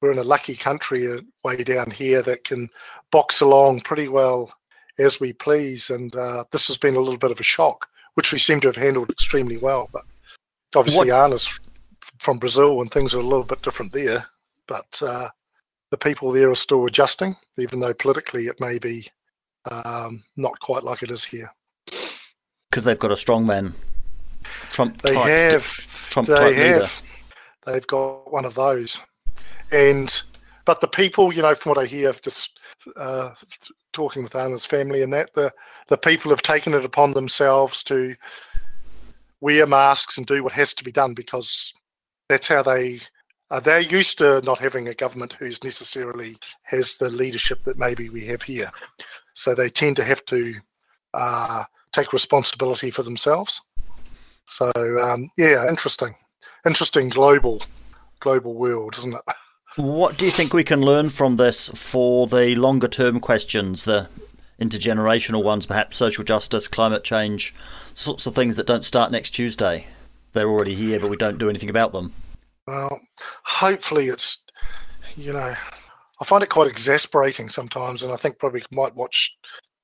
we're 0.01 0.13
in 0.13 0.19
a 0.19 0.25
lucky 0.25 0.55
country 0.55 1.11
uh, 1.11 1.21
way 1.45 1.63
down 1.63 1.91
here 1.91 2.23
that 2.23 2.45
can 2.45 2.69
box 3.11 3.41
along 3.41 3.81
pretty 3.81 4.09
well 4.09 4.53
as 4.99 5.21
we 5.21 5.33
please. 5.33 5.91
And 5.91 6.15
uh, 6.17 6.45
this 6.51 6.67
has 6.69 6.77
been 6.77 6.97
a 6.97 7.01
little 7.01 7.19
bit 7.19 7.31
of 7.31 7.41
a 7.41 7.45
shock, 7.45 7.89
which 8.15 8.33
we 8.33 8.39
seem 8.39 8.61
to 8.61 8.69
have 8.69 8.77
handled 8.77 9.11
extremely 9.11 9.57
well. 9.57 9.89
But 9.93 10.05
obviously, 10.77 11.11
what? 11.11 11.25
Anna's 11.25 11.59
from 12.19 12.39
Brazil 12.39 12.81
and 12.81 12.91
things 12.91 13.15
are 13.15 13.21
a 13.21 13.23
little 13.23 13.45
bit 13.45 13.63
different 13.63 13.93
there. 13.93 14.27
But 14.69 15.01
uh, 15.03 15.29
the 15.91 15.99
people 15.99 16.33
there 16.33 16.51
are 16.51 16.57
still 16.57 16.87
adjusting, 16.87 17.37
even 17.59 17.81
though 17.81 17.95
politically 17.95 18.47
it 18.47 18.61
may 18.61 18.79
be 18.79 19.09
um, 19.71 20.23
not 20.37 20.59
quite 20.61 20.85
like 20.85 21.03
it 21.03 21.11
is 21.11 21.25
here. 21.25 21.53
Because 22.71 22.85
they've 22.85 22.99
got 22.99 23.13
a 23.13 23.15
strongman, 23.15 23.73
Trump. 24.71 25.01
They 25.03 25.15
have. 25.15 25.65
Trump 26.11 26.29
they 26.29 26.55
have. 26.55 26.73
Leader. 26.75 26.89
They've 27.65 27.87
got 27.87 28.33
one 28.33 28.45
of 28.45 28.55
those 28.55 29.01
and 29.73 30.23
but 30.65 30.81
the 30.81 30.89
people, 30.89 31.33
you 31.33 31.43
know, 31.43 31.55
from 31.55 31.71
what 31.71 31.79
I 31.79 31.87
hear, 31.87 32.13
just 32.13 32.59
uh, 32.97 33.35
talking 33.93 34.25
with 34.25 34.35
Anna's 34.35 34.67
family 34.67 35.03
and 35.03 35.13
that, 35.13 35.33
the 35.35 35.53
the 35.89 35.97
people 35.97 36.31
have 36.31 36.43
taken 36.43 36.75
it 36.75 36.85
upon 36.85 37.13
themselves 37.13 37.83
to 37.85 38.15
wear 39.41 39.67
masks 39.67 40.19
and 40.19 40.27
do 40.27 40.43
what 40.43 40.53
has 40.53 40.75
to 40.75 40.85
be 40.85 40.93
done 40.93 41.15
because 41.15 41.73
that's 42.29 42.49
how 42.49 42.63
they 42.63 43.01
uh, 43.51 43.61
they're 43.61 43.81
used 43.81 44.19
to 44.19 44.41
not 44.43 44.59
having 44.59 44.89
a 44.89 44.95
government 44.95 45.33
who's 45.35 45.63
necessarily 45.63 46.37
has 46.63 46.97
the 46.97 47.09
leadership 47.09 47.63
that 47.63 47.79
maybe 47.79 48.09
we 48.09 48.25
have 48.27 48.43
here. 48.43 48.73
So 49.35 49.55
they 49.55 49.69
tend 49.69 49.95
to 49.97 50.05
have 50.05 50.25
to 50.27 50.55
uh, 51.15 51.65
take 51.93 52.13
responsibility 52.13 52.91
for 52.91 53.05
themselves. 53.05 53.61
So 54.47 54.73
um, 55.01 55.31
yeah, 55.37 55.69
interesting, 55.69 56.15
interesting 56.65 57.09
global 57.09 57.63
global 58.21 58.55
world, 58.55 58.97
isn't 58.99 59.15
it? 59.15 59.21
What 59.77 60.17
do 60.17 60.25
you 60.25 60.31
think 60.31 60.55
we 60.55 60.65
can 60.65 60.81
learn 60.81 61.11
from 61.11 61.37
this 61.37 61.69
for 61.75 62.27
the 62.27 62.55
longer 62.55 62.89
term 62.89 63.21
questions, 63.21 63.85
the 63.85 64.09
intergenerational 64.61 65.43
ones, 65.43 65.67
perhaps 65.67 65.97
social 65.97 66.25
justice, 66.25 66.69
climate 66.69 67.05
change, 67.05 67.55
sorts 67.95 68.27
of 68.27 68.35
things 68.35 68.57
that 68.57 68.67
don't 68.67 68.85
start 68.85 69.13
next 69.13 69.31
Tuesday? 69.31 69.87
They're 70.33 70.49
already 70.49 70.75
here, 70.75 71.01
but 71.01 71.11
we 71.11 71.17
don't 71.17 71.39
do 71.39 71.49
anything 71.49 71.71
about 71.71 71.93
them. 71.93 72.13
Well, 72.67 73.01
hopefully 73.45 74.07
it's, 74.07 74.45
you 75.17 75.33
know, 75.33 75.55
I 76.21 76.25
find 76.25 76.43
it 76.43 76.51
quite 76.51 76.69
exasperating 76.69 77.49
sometimes, 77.49 78.03
and 78.03 78.13
I 78.13 78.17
think 78.17 78.39
probably 78.39 78.63
might 78.71 78.95
watch 78.95 79.37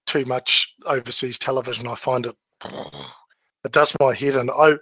too 0.07 0.25
much 0.25 0.75
overseas 0.87 1.39
television. 1.39 1.87
I 1.87 1.95
find 1.95 2.27
it, 2.27 2.37
it 3.65 3.73
does 3.73 3.95
my 4.01 4.15
head, 4.15 4.37
and 4.37 4.51
I, 4.51 4.75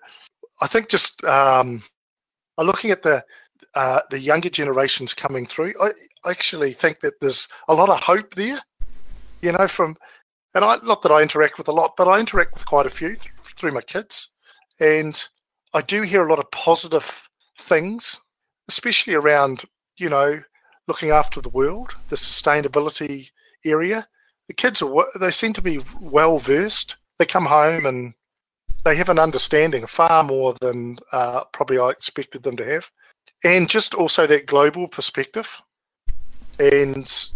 I 0.60 0.66
think 0.66 0.88
just 0.88 1.22
um, 1.24 1.82
looking 2.58 2.90
at 2.90 3.02
the 3.02 3.24
uh, 3.74 4.00
the 4.10 4.18
younger 4.18 4.48
generations 4.48 5.14
coming 5.14 5.46
through, 5.46 5.74
I 5.80 5.90
actually 6.28 6.72
think 6.72 7.00
that 7.00 7.20
there's 7.20 7.46
a 7.68 7.74
lot 7.74 7.88
of 7.88 8.00
hope 8.00 8.34
there. 8.34 8.58
You 9.42 9.52
know, 9.52 9.68
from 9.68 9.96
and 10.54 10.64
I 10.64 10.78
not 10.82 11.02
that 11.02 11.12
I 11.12 11.22
interact 11.22 11.58
with 11.58 11.68
a 11.68 11.72
lot, 11.72 11.94
but 11.96 12.08
I 12.08 12.18
interact 12.20 12.54
with 12.54 12.66
quite 12.66 12.86
a 12.86 12.90
few 12.90 13.16
th- 13.16 13.32
through 13.56 13.72
my 13.72 13.80
kids, 13.80 14.30
and 14.80 15.22
I 15.74 15.82
do 15.82 16.02
hear 16.02 16.26
a 16.26 16.30
lot 16.30 16.38
of 16.38 16.50
positive 16.50 17.28
things, 17.58 18.20
especially 18.68 19.14
around 19.14 19.64
you 19.96 20.08
know 20.08 20.42
looking 20.88 21.10
after 21.10 21.40
the 21.40 21.50
world, 21.50 21.94
the 22.08 22.16
sustainability 22.16 23.30
area. 23.64 24.06
The 24.48 24.54
kids 24.54 24.82
are 24.82 25.06
they 25.18 25.30
seem 25.30 25.52
to 25.54 25.62
be 25.62 25.80
well 26.00 26.38
versed. 26.38 26.96
They 27.18 27.26
come 27.26 27.46
home 27.46 27.86
and 27.86 28.14
they 28.84 28.96
have 28.96 29.10
an 29.10 29.18
understanding 29.18 29.86
far 29.86 30.24
more 30.24 30.54
than 30.60 30.98
uh, 31.12 31.44
probably 31.52 31.78
I 31.78 31.90
expected 31.90 32.42
them 32.42 32.56
to 32.56 32.64
have 32.64 32.90
and 33.44 33.68
just 33.68 33.94
also 33.94 34.26
that 34.26 34.46
global 34.46 34.88
perspective. 34.88 35.60
And 36.58 37.30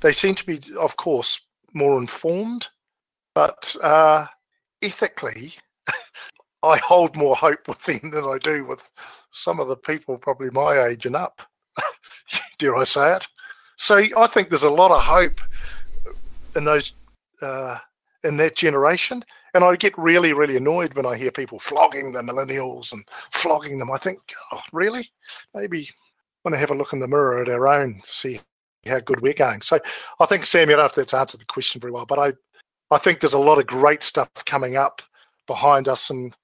they 0.00 0.12
seem 0.12 0.34
to 0.34 0.46
be, 0.46 0.60
of 0.78 0.96
course, 0.96 1.40
more 1.72 1.98
informed, 1.98 2.68
but 3.34 3.74
uh, 3.82 4.26
ethically, 4.82 5.54
I 6.62 6.76
hold 6.78 7.16
more 7.16 7.36
hope 7.36 7.68
with 7.68 7.82
them 7.84 8.10
than 8.10 8.24
I 8.24 8.38
do 8.38 8.64
with 8.64 8.90
some 9.30 9.60
of 9.60 9.68
the 9.68 9.76
people 9.76 10.18
probably 10.18 10.50
my 10.50 10.86
age 10.86 11.06
and 11.06 11.16
up. 11.16 11.42
Dare 12.58 12.76
I 12.76 12.84
say 12.84 13.14
it? 13.16 13.26
So 13.76 14.04
I 14.16 14.26
think 14.26 14.48
there's 14.48 14.64
a 14.64 14.70
lot 14.70 14.90
of 14.90 15.02
hope 15.02 15.40
in 16.54 16.64
those 16.64 16.92
uh, 17.40 17.78
in 18.24 18.36
that 18.36 18.56
generation. 18.56 19.24
And 19.54 19.64
I 19.64 19.74
get 19.76 19.96
really, 19.98 20.32
really 20.32 20.56
annoyed 20.56 20.94
when 20.94 21.06
I 21.06 21.16
hear 21.16 21.32
people 21.32 21.58
flogging 21.58 22.12
the 22.12 22.22
millennials 22.22 22.92
and 22.92 23.08
flogging 23.32 23.78
them. 23.78 23.90
I 23.90 23.98
think, 23.98 24.20
oh, 24.52 24.60
really? 24.72 25.10
Maybe 25.54 25.88
want 26.44 26.54
to 26.54 26.58
have 26.58 26.70
a 26.70 26.74
look 26.74 26.92
in 26.92 27.00
the 27.00 27.08
mirror 27.08 27.42
at 27.42 27.48
our 27.48 27.66
own 27.66 28.00
to 28.04 28.12
see 28.12 28.40
how 28.86 29.00
good 29.00 29.20
we're 29.20 29.32
going. 29.32 29.60
So 29.62 29.78
I 30.18 30.26
think, 30.26 30.44
Sam, 30.44 30.70
you 30.70 30.76
don't 30.76 30.94
have 30.94 31.06
to 31.06 31.16
answer 31.16 31.38
the 31.38 31.44
question 31.44 31.80
very 31.80 31.92
well, 31.92 32.06
but 32.06 32.18
I, 32.18 32.32
I 32.94 32.98
think 32.98 33.20
there's 33.20 33.34
a 33.34 33.38
lot 33.38 33.58
of 33.58 33.66
great 33.66 34.02
stuff 34.02 34.30
coming 34.46 34.76
up 34.76 35.02
behind 35.46 35.88
us. 35.88 36.10
And 36.10 36.36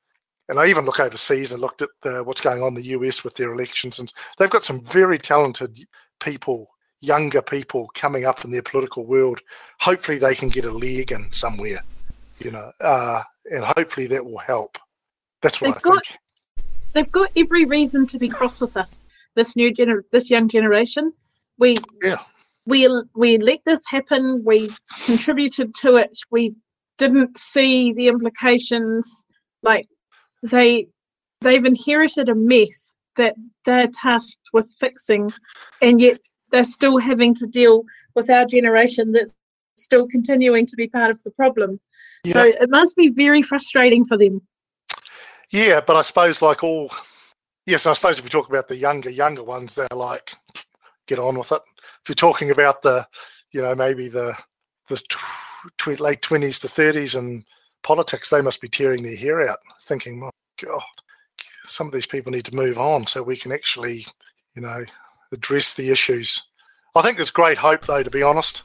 and 0.49 0.61
I 0.61 0.67
even 0.67 0.85
look 0.85 1.01
overseas 1.01 1.53
and 1.53 1.61
looked 1.61 1.83
at 1.83 1.89
the, 2.03 2.23
what's 2.23 2.41
going 2.41 2.63
on 2.63 2.69
in 2.69 2.75
the 2.75 2.91
US 2.91 3.25
with 3.25 3.35
their 3.35 3.51
elections. 3.51 3.99
And 3.99 4.13
they've 4.39 4.49
got 4.49 4.63
some 4.63 4.81
very 4.85 5.19
talented 5.19 5.77
people, 6.21 6.69
younger 7.01 7.43
people 7.43 7.91
coming 7.95 8.27
up 8.27 8.45
in 8.45 8.53
their 8.53 8.63
political 8.63 9.05
world. 9.07 9.41
Hopefully 9.81 10.19
they 10.19 10.37
can 10.37 10.49
get 10.49 10.65
a 10.65 10.71
leg 10.71 11.11
in 11.11 11.33
somewhere 11.33 11.83
you 12.39 12.51
know, 12.51 12.71
uh, 12.81 13.23
and 13.47 13.65
hopefully 13.65 14.07
that 14.09 14.25
will 14.25 14.39
help. 14.39 14.79
That's 15.43 15.61
what 15.61 15.69
they've 15.69 15.77
I 15.77 15.81
got, 15.81 16.07
think. 16.07 16.19
They've 16.93 17.13
got 17.13 17.31
every 17.37 17.65
reason 17.65 18.07
to 18.09 18.19
be 18.19 18.29
cross 18.29 18.61
with 18.61 18.77
us. 18.77 19.07
This 19.35 19.57
new 19.57 19.73
gener, 19.73 20.03
this 20.11 20.31
young 20.31 20.49
generation. 20.49 21.13
We 21.59 21.77
yeah. 22.03 22.19
We 22.67 22.89
we 23.15 23.39
let 23.39 23.61
this 23.65 23.83
happen. 23.87 24.43
We 24.45 24.71
contributed 25.05 25.75
to 25.83 25.97
it. 25.97 26.19
We 26.31 26.55
didn't 26.99 27.39
see 27.39 27.93
the 27.93 28.09
implications. 28.09 29.27
Like 29.63 29.87
they 30.43 30.89
they've 31.41 31.65
inherited 31.65 32.29
a 32.29 32.35
mess 32.35 32.95
that 33.17 33.35
they're 33.65 33.89
tasked 33.89 34.41
with 34.53 34.75
fixing, 34.79 35.33
and 35.81 36.01
yet 36.01 36.19
they're 36.51 36.65
still 36.65 36.99
having 36.99 37.35
to 37.35 37.47
deal 37.47 37.85
with 38.15 38.31
our 38.31 38.45
generation 38.45 39.13
that's 39.13 39.35
still 39.77 40.07
continuing 40.09 40.67
to 40.67 40.77
be 40.77 40.89
part 40.89 41.11
of 41.11 41.23
the 41.23 41.31
problem. 41.33 41.81
So 42.33 42.45
it 42.45 42.71
must 42.71 42.97
be 42.97 43.11
very 43.11 43.43
frustrating 43.43 44.05
for 44.05 44.19
them. 44.19 44.41
Yeah, 45.51 45.81
but 45.81 45.97
I 45.97 46.01
suppose 46.01 46.43
like 46.43 46.65
all, 46.65 46.91
yes, 47.67 47.87
I 47.87 47.93
suppose 47.93 48.19
if 48.19 48.25
we 48.25 48.31
talk 48.31 48.49
about 48.49 48.69
the 48.69 48.77
younger, 48.77 49.11
younger 49.11 49.45
ones, 49.45 49.75
they're 49.75 49.87
like, 49.95 50.35
get 51.07 51.19
on 51.19 51.39
with 51.39 51.53
it. 51.53 51.63
If 52.03 52.09
you're 52.09 52.15
talking 52.15 52.51
about 52.51 52.83
the, 52.83 53.07
you 53.53 53.63
know, 53.63 53.75
maybe 53.75 54.09
the 54.09 54.37
the 54.89 54.97
tw- 55.79 56.01
late 56.01 56.23
twenties 56.23 56.59
to 56.61 56.69
thirties 56.69 57.15
and 57.15 57.45
politics, 57.83 58.31
they 58.31 58.41
must 58.43 58.61
be 58.61 58.69
tearing 58.69 59.03
their 59.03 59.17
hair 59.17 59.49
out, 59.49 59.59
thinking, 59.83 60.19
my 60.19 60.31
God, 60.63 60.83
some 61.67 61.87
of 61.87 61.93
these 61.93 62.07
people 62.07 62.33
need 62.33 62.45
to 62.45 62.55
move 62.55 62.79
on 62.79 63.07
so 63.07 63.23
we 63.23 63.37
can 63.37 63.53
actually, 63.53 64.07
you 64.55 64.63
know, 64.63 64.85
address 65.33 65.75
the 65.75 65.91
issues. 65.91 66.43
I 66.95 67.03
think 67.03 67.17
there's 67.17 67.31
great 67.31 67.59
hope, 67.59 67.83
though. 67.83 68.03
To 68.03 68.11
be 68.11 68.23
honest, 68.23 68.63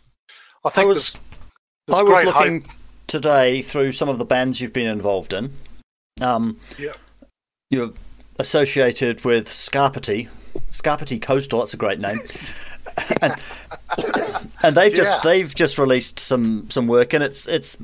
I 0.66 0.70
think 0.70 0.88
was- 0.88 1.12
there's, 1.14 1.24
there's 1.88 2.00
I 2.00 2.04
was 2.04 2.26
looking 2.26 2.62
hope. 2.62 2.72
today 3.08 3.62
through 3.62 3.92
some 3.92 4.10
of 4.10 4.18
the 4.20 4.26
bands 4.26 4.62
you've 4.62 4.74
been 4.74 4.88
involved 4.88 5.34
in. 5.34 5.54
Um, 6.22 6.60
Yeah. 6.78 6.94
You're 7.72 7.94
associated 8.38 9.24
with 9.26 9.52
Scarpity, 9.52 10.28
Scarpity 10.70 11.20
Coastal. 11.20 11.60
That's 11.60 11.74
a 11.74 11.78
great 11.78 12.00
name. 12.00 12.20
and, 13.22 13.36
and 14.64 14.76
they've 14.78 14.94
just 14.94 15.12
Yeah. 15.12 15.20
they've 15.24 15.54
just 15.54 15.78
released 15.78 16.20
some 16.20 16.70
some 16.70 16.88
work, 16.88 17.14
and 17.14 17.24
it's 17.24 17.48
it's 17.48 17.78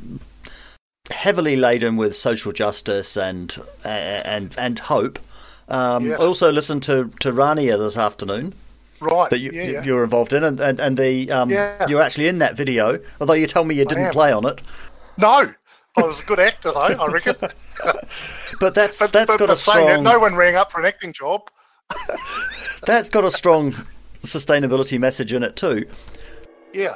heavily 1.12 1.56
laden 1.56 1.96
with 1.96 2.16
social 2.16 2.52
justice 2.52 3.16
and 3.18 3.56
and 3.86 4.54
and 4.58 4.80
hope. 4.80 5.20
Um, 5.70 6.06
Yeah. 6.06 6.16
I 6.16 6.26
also 6.26 6.52
listened 6.52 6.84
to 6.84 7.12
to 7.20 7.32
Rania 7.32 7.78
this 7.78 7.98
afternoon 7.98 8.54
Right. 9.00 9.30
that 9.30 9.40
you, 9.40 9.52
yeah, 9.52 9.64
yeah. 9.64 9.84
you're 9.84 10.04
involved 10.04 10.34
in, 10.34 10.44
and 10.44 10.60
and, 10.60 10.80
and 10.80 10.98
the 10.98 11.30
um, 11.32 11.50
you're 11.50 12.02
actually 12.02 12.28
in 12.28 12.40
that 12.40 12.56
video. 12.58 13.00
Although 13.22 13.34
you 13.34 13.48
told 13.48 13.68
me 13.68 13.76
you 13.76 13.86
didn't 13.86 14.12
play 14.12 14.32
on 14.32 14.46
it, 14.46 14.62
No, 15.18 15.54
I 15.98 16.02
was 16.02 16.20
a 16.20 16.24
good 16.24 16.40
actor 16.40 16.72
though. 16.72 16.80
I 16.82 17.08
reckon. 17.08 17.36
but 18.60 18.74
that's 18.74 19.00
But, 19.00 19.12
that's 19.14 19.28
but, 19.28 19.38
got 19.40 19.46
a 19.46 19.48
but 19.48 19.60
saying 19.60 19.86
that, 19.88 19.92
strong 19.94 20.04
no 20.04 20.20
one 20.20 20.36
rang 20.36 20.56
up 20.56 20.72
for 20.72 20.80
an 20.80 20.86
acting 20.86 21.14
job. 21.14 21.42
That's 22.86 23.10
got 23.10 23.24
a 23.24 23.32
strong 23.32 23.74
sustainability 24.24 25.00
message 25.00 25.34
in 25.34 25.44
it 25.44 25.56
too. 25.56 25.86
Yeah. 26.74 26.96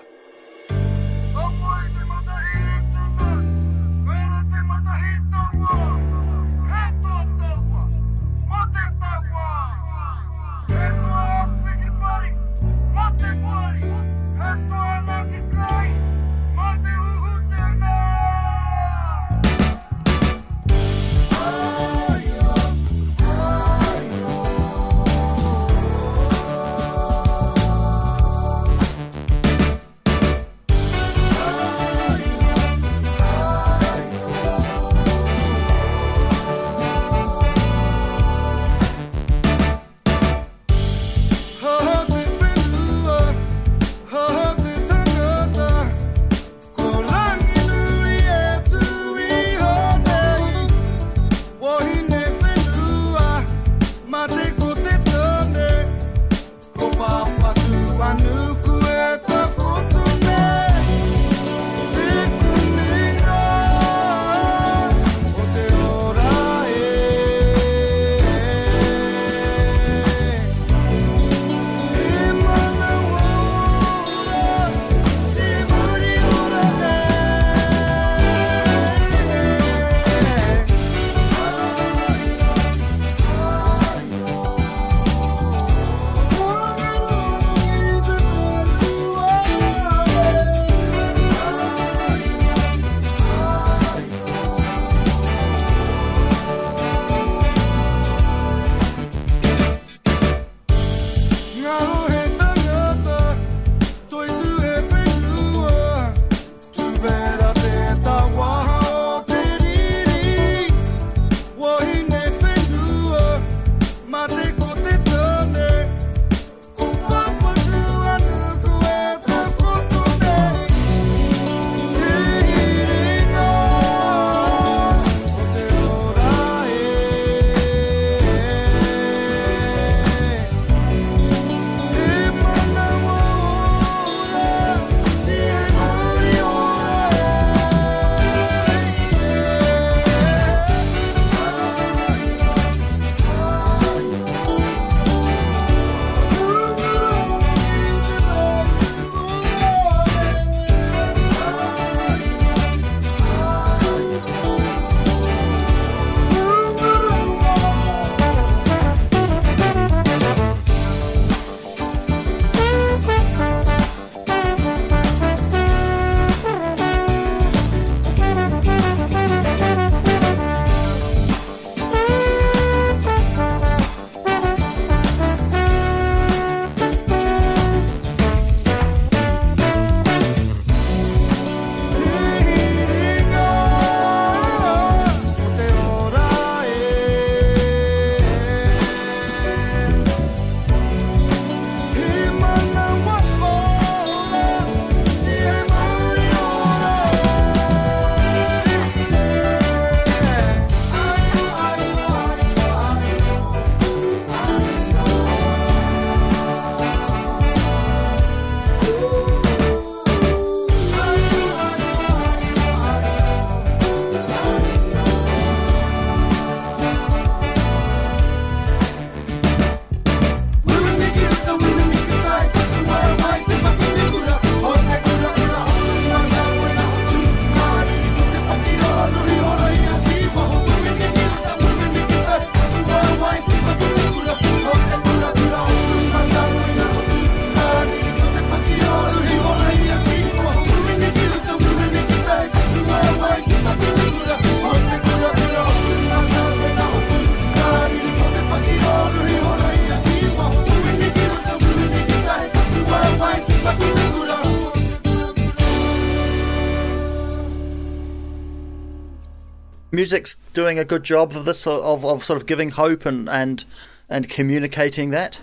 Music's 260.01 260.33
doing 260.53 260.79
a 260.79 260.83
good 260.83 261.03
job 261.03 261.33
of 261.33 261.45
this 261.45 261.67
of, 261.67 262.03
of 262.03 262.23
sort 262.23 262.41
of 262.41 262.47
giving 262.47 262.71
hope 262.71 263.05
and 263.05 263.29
and 263.29 263.63
and 264.09 264.27
communicating 264.27 265.11
that. 265.11 265.39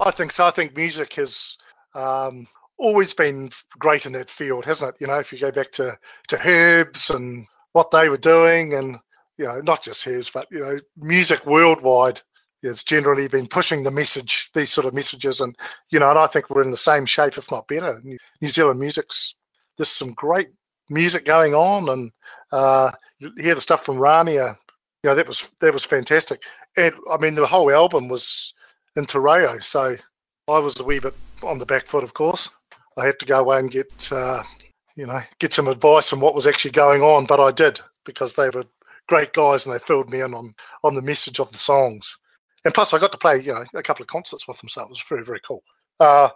I 0.00 0.10
think 0.10 0.32
so. 0.32 0.44
I 0.44 0.50
think 0.50 0.76
music 0.76 1.14
has 1.14 1.56
um, 1.94 2.46
always 2.76 3.14
been 3.14 3.48
great 3.78 4.04
in 4.04 4.12
that 4.12 4.28
field, 4.28 4.66
hasn't 4.66 4.94
it? 4.94 5.00
You 5.00 5.06
know, 5.06 5.18
if 5.18 5.32
you 5.32 5.38
go 5.38 5.50
back 5.50 5.72
to 5.72 5.98
to 6.26 6.38
Herbs 6.46 7.08
and 7.08 7.46
what 7.72 7.90
they 7.90 8.10
were 8.10 8.18
doing, 8.18 8.74
and 8.74 8.98
you 9.38 9.46
know, 9.46 9.62
not 9.62 9.82
just 9.82 10.06
Herbs, 10.06 10.28
but 10.28 10.46
you 10.50 10.60
know, 10.60 10.78
music 10.98 11.46
worldwide 11.46 12.20
has 12.62 12.82
generally 12.82 13.28
been 13.28 13.46
pushing 13.46 13.82
the 13.82 13.90
message, 13.90 14.50
these 14.52 14.70
sort 14.70 14.86
of 14.86 14.92
messages, 14.92 15.40
and 15.40 15.56
you 15.88 15.98
know, 15.98 16.10
and 16.10 16.18
I 16.18 16.26
think 16.26 16.50
we're 16.50 16.64
in 16.64 16.70
the 16.70 16.76
same 16.76 17.06
shape, 17.06 17.38
if 17.38 17.50
not 17.50 17.66
better. 17.66 17.98
New 18.04 18.48
Zealand 18.50 18.78
music's 18.78 19.36
there's 19.78 19.88
some 19.88 20.12
great 20.12 20.50
music 20.90 21.24
going 21.24 21.54
on, 21.54 21.88
and 21.88 22.12
uh, 22.52 22.90
hear 23.20 23.54
the 23.54 23.60
stuff 23.60 23.84
from 23.84 23.96
Rania. 23.96 24.56
You 25.02 25.10
know, 25.10 25.14
that 25.14 25.28
was 25.28 25.48
that 25.60 25.72
was 25.72 25.84
fantastic, 25.84 26.42
and 26.76 26.94
I 27.10 27.18
mean, 27.18 27.34
the 27.34 27.46
whole 27.46 27.70
album 27.70 28.08
was 28.08 28.52
in 28.96 29.06
Te 29.06 29.18
so 29.60 29.96
I 30.48 30.58
was 30.58 30.78
a 30.80 30.84
wee 30.84 30.98
bit 30.98 31.14
on 31.42 31.58
the 31.58 31.66
back 31.66 31.86
foot, 31.86 32.04
of 32.04 32.14
course. 32.14 32.50
I 32.96 33.06
had 33.06 33.18
to 33.20 33.26
go 33.26 33.38
away 33.38 33.60
and 33.60 33.70
get, 33.70 34.10
uh, 34.10 34.42
you 34.96 35.06
know, 35.06 35.22
get 35.38 35.54
some 35.54 35.68
advice 35.68 36.12
on 36.12 36.20
what 36.20 36.34
was 36.34 36.46
actually 36.46 36.72
going 36.72 37.02
on, 37.02 37.26
but 37.26 37.38
I 37.38 37.52
did 37.52 37.80
because 38.04 38.34
they 38.34 38.50
were 38.50 38.64
great 39.08 39.32
guys 39.32 39.66
and 39.66 39.74
they 39.74 39.78
filled 39.78 40.10
me 40.10 40.20
in 40.20 40.34
on 40.34 40.54
on 40.82 40.94
the 40.94 41.02
message 41.02 41.38
of 41.38 41.52
the 41.52 41.58
songs. 41.58 42.18
And 42.64 42.74
plus, 42.74 42.92
I 42.92 42.98
got 42.98 43.12
to 43.12 43.18
play, 43.18 43.40
you 43.40 43.54
know, 43.54 43.64
a 43.74 43.82
couple 43.82 44.02
of 44.02 44.08
concerts 44.08 44.48
with 44.48 44.58
them, 44.58 44.68
so 44.68 44.82
it 44.82 44.88
was 44.88 45.02
very, 45.08 45.24
very 45.24 45.40
cool. 45.46 45.62
Uh, 46.00 46.30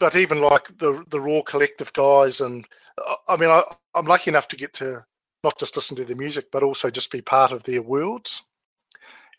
but 0.00 0.16
even 0.16 0.40
like 0.40 0.76
the 0.78 1.04
the 1.08 1.20
Raw 1.20 1.42
Collective 1.42 1.92
guys, 1.92 2.40
and 2.40 2.66
uh, 3.06 3.14
I 3.28 3.36
mean, 3.36 3.50
I, 3.50 3.62
I'm 3.94 4.06
lucky 4.06 4.30
enough 4.30 4.48
to 4.48 4.56
get 4.56 4.72
to 4.74 5.04
not 5.44 5.58
just 5.58 5.76
listen 5.76 5.96
to 5.96 6.04
the 6.04 6.14
music, 6.14 6.46
but 6.50 6.62
also 6.62 6.90
just 6.90 7.10
be 7.10 7.20
part 7.20 7.52
of 7.52 7.62
their 7.64 7.82
worlds 7.82 8.42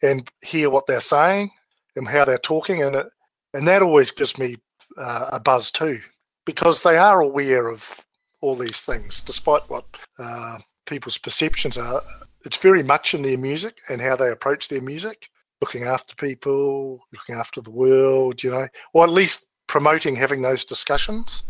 and 0.02 0.30
hear 0.44 0.70
what 0.70 0.86
they're 0.86 1.00
saying 1.00 1.52
and 1.96 2.08
how 2.08 2.24
they're 2.26 2.38
talking, 2.38 2.84
and 2.84 2.96
it, 2.96 3.08
and 3.54 3.68
that 3.68 3.82
always 3.82 4.12
gives 4.12 4.38
me 4.38 4.56
uh, 4.98 5.30
a 5.34 5.40
buzz 5.40 5.72
too, 5.72 6.00
because 6.46 6.84
they 6.84 6.98
are 6.98 7.22
aware 7.22 7.68
of 7.68 8.00
all 8.42 8.56
these 8.56 8.84
things, 8.84 9.22
despite 9.22 9.62
what 9.70 9.86
uh, 10.18 10.58
people's 10.86 11.18
perceptions 11.18 11.78
are. 11.78 12.02
It's 12.46 12.58
very 12.58 12.84
much 12.84 13.14
in 13.14 13.22
their 13.22 13.38
music 13.38 13.78
and 13.90 14.02
how 14.02 14.16
they 14.16 14.32
approach 14.32 14.70
their 14.70 14.82
music, 14.82 15.28
looking 15.60 15.84
after 15.84 16.16
people, 16.16 17.02
looking 17.12 17.36
after 17.36 17.60
the 17.60 17.72
world, 17.72 18.42
you 18.42 18.52
know, 18.52 18.68
or 18.94 19.04
at 19.04 19.10
least 19.10 19.50
promoting 19.68 20.16
having 20.16 20.42
those 20.42 20.64
discussions. 20.64 21.44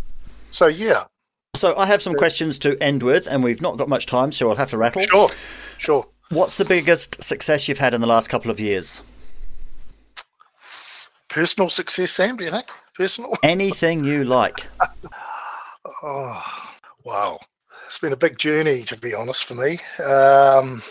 So 0.50 0.66
yeah, 0.66 1.06
So 1.56 1.76
I 1.76 1.88
have 1.88 2.02
some 2.02 2.14
questions 2.14 2.60
to 2.60 2.78
end 2.82 3.04
with, 3.04 3.28
and 3.28 3.44
we've 3.44 3.62
not 3.62 3.78
got 3.78 3.90
much 3.90 4.06
time, 4.06 4.32
so 4.32 4.50
I'll 4.50 4.56
have 4.56 4.70
to 4.70 4.78
rattle. 4.78 5.02
sure, 5.02 5.30
sure. 5.78 6.08
What's 6.30 6.58
the 6.58 6.66
biggest 6.66 7.24
success 7.24 7.68
you've 7.68 7.80
had 7.80 7.94
in 7.94 8.02
the 8.02 8.08
last 8.08 8.30
couple 8.30 8.52
of 8.52 8.60
years? 8.60 9.02
Personal 11.28 11.70
success, 11.70 12.12
Sam. 12.12 12.38
Do 12.38 12.46
you 12.46 12.52
think 12.52 12.68
personal? 12.94 13.36
Anything 13.44 14.04
you 14.04 14.24
like. 14.26 14.68
Oh, 16.04 16.72
wow. 17.04 17.40
It's 17.88 17.98
been 17.98 18.14
a 18.14 18.18
big 18.18 18.38
journey, 18.38 18.84
to 18.84 18.98
be 18.98 19.16
honest, 19.16 19.46
for 19.46 19.56
me. 19.56 19.80
Um, 20.04 20.84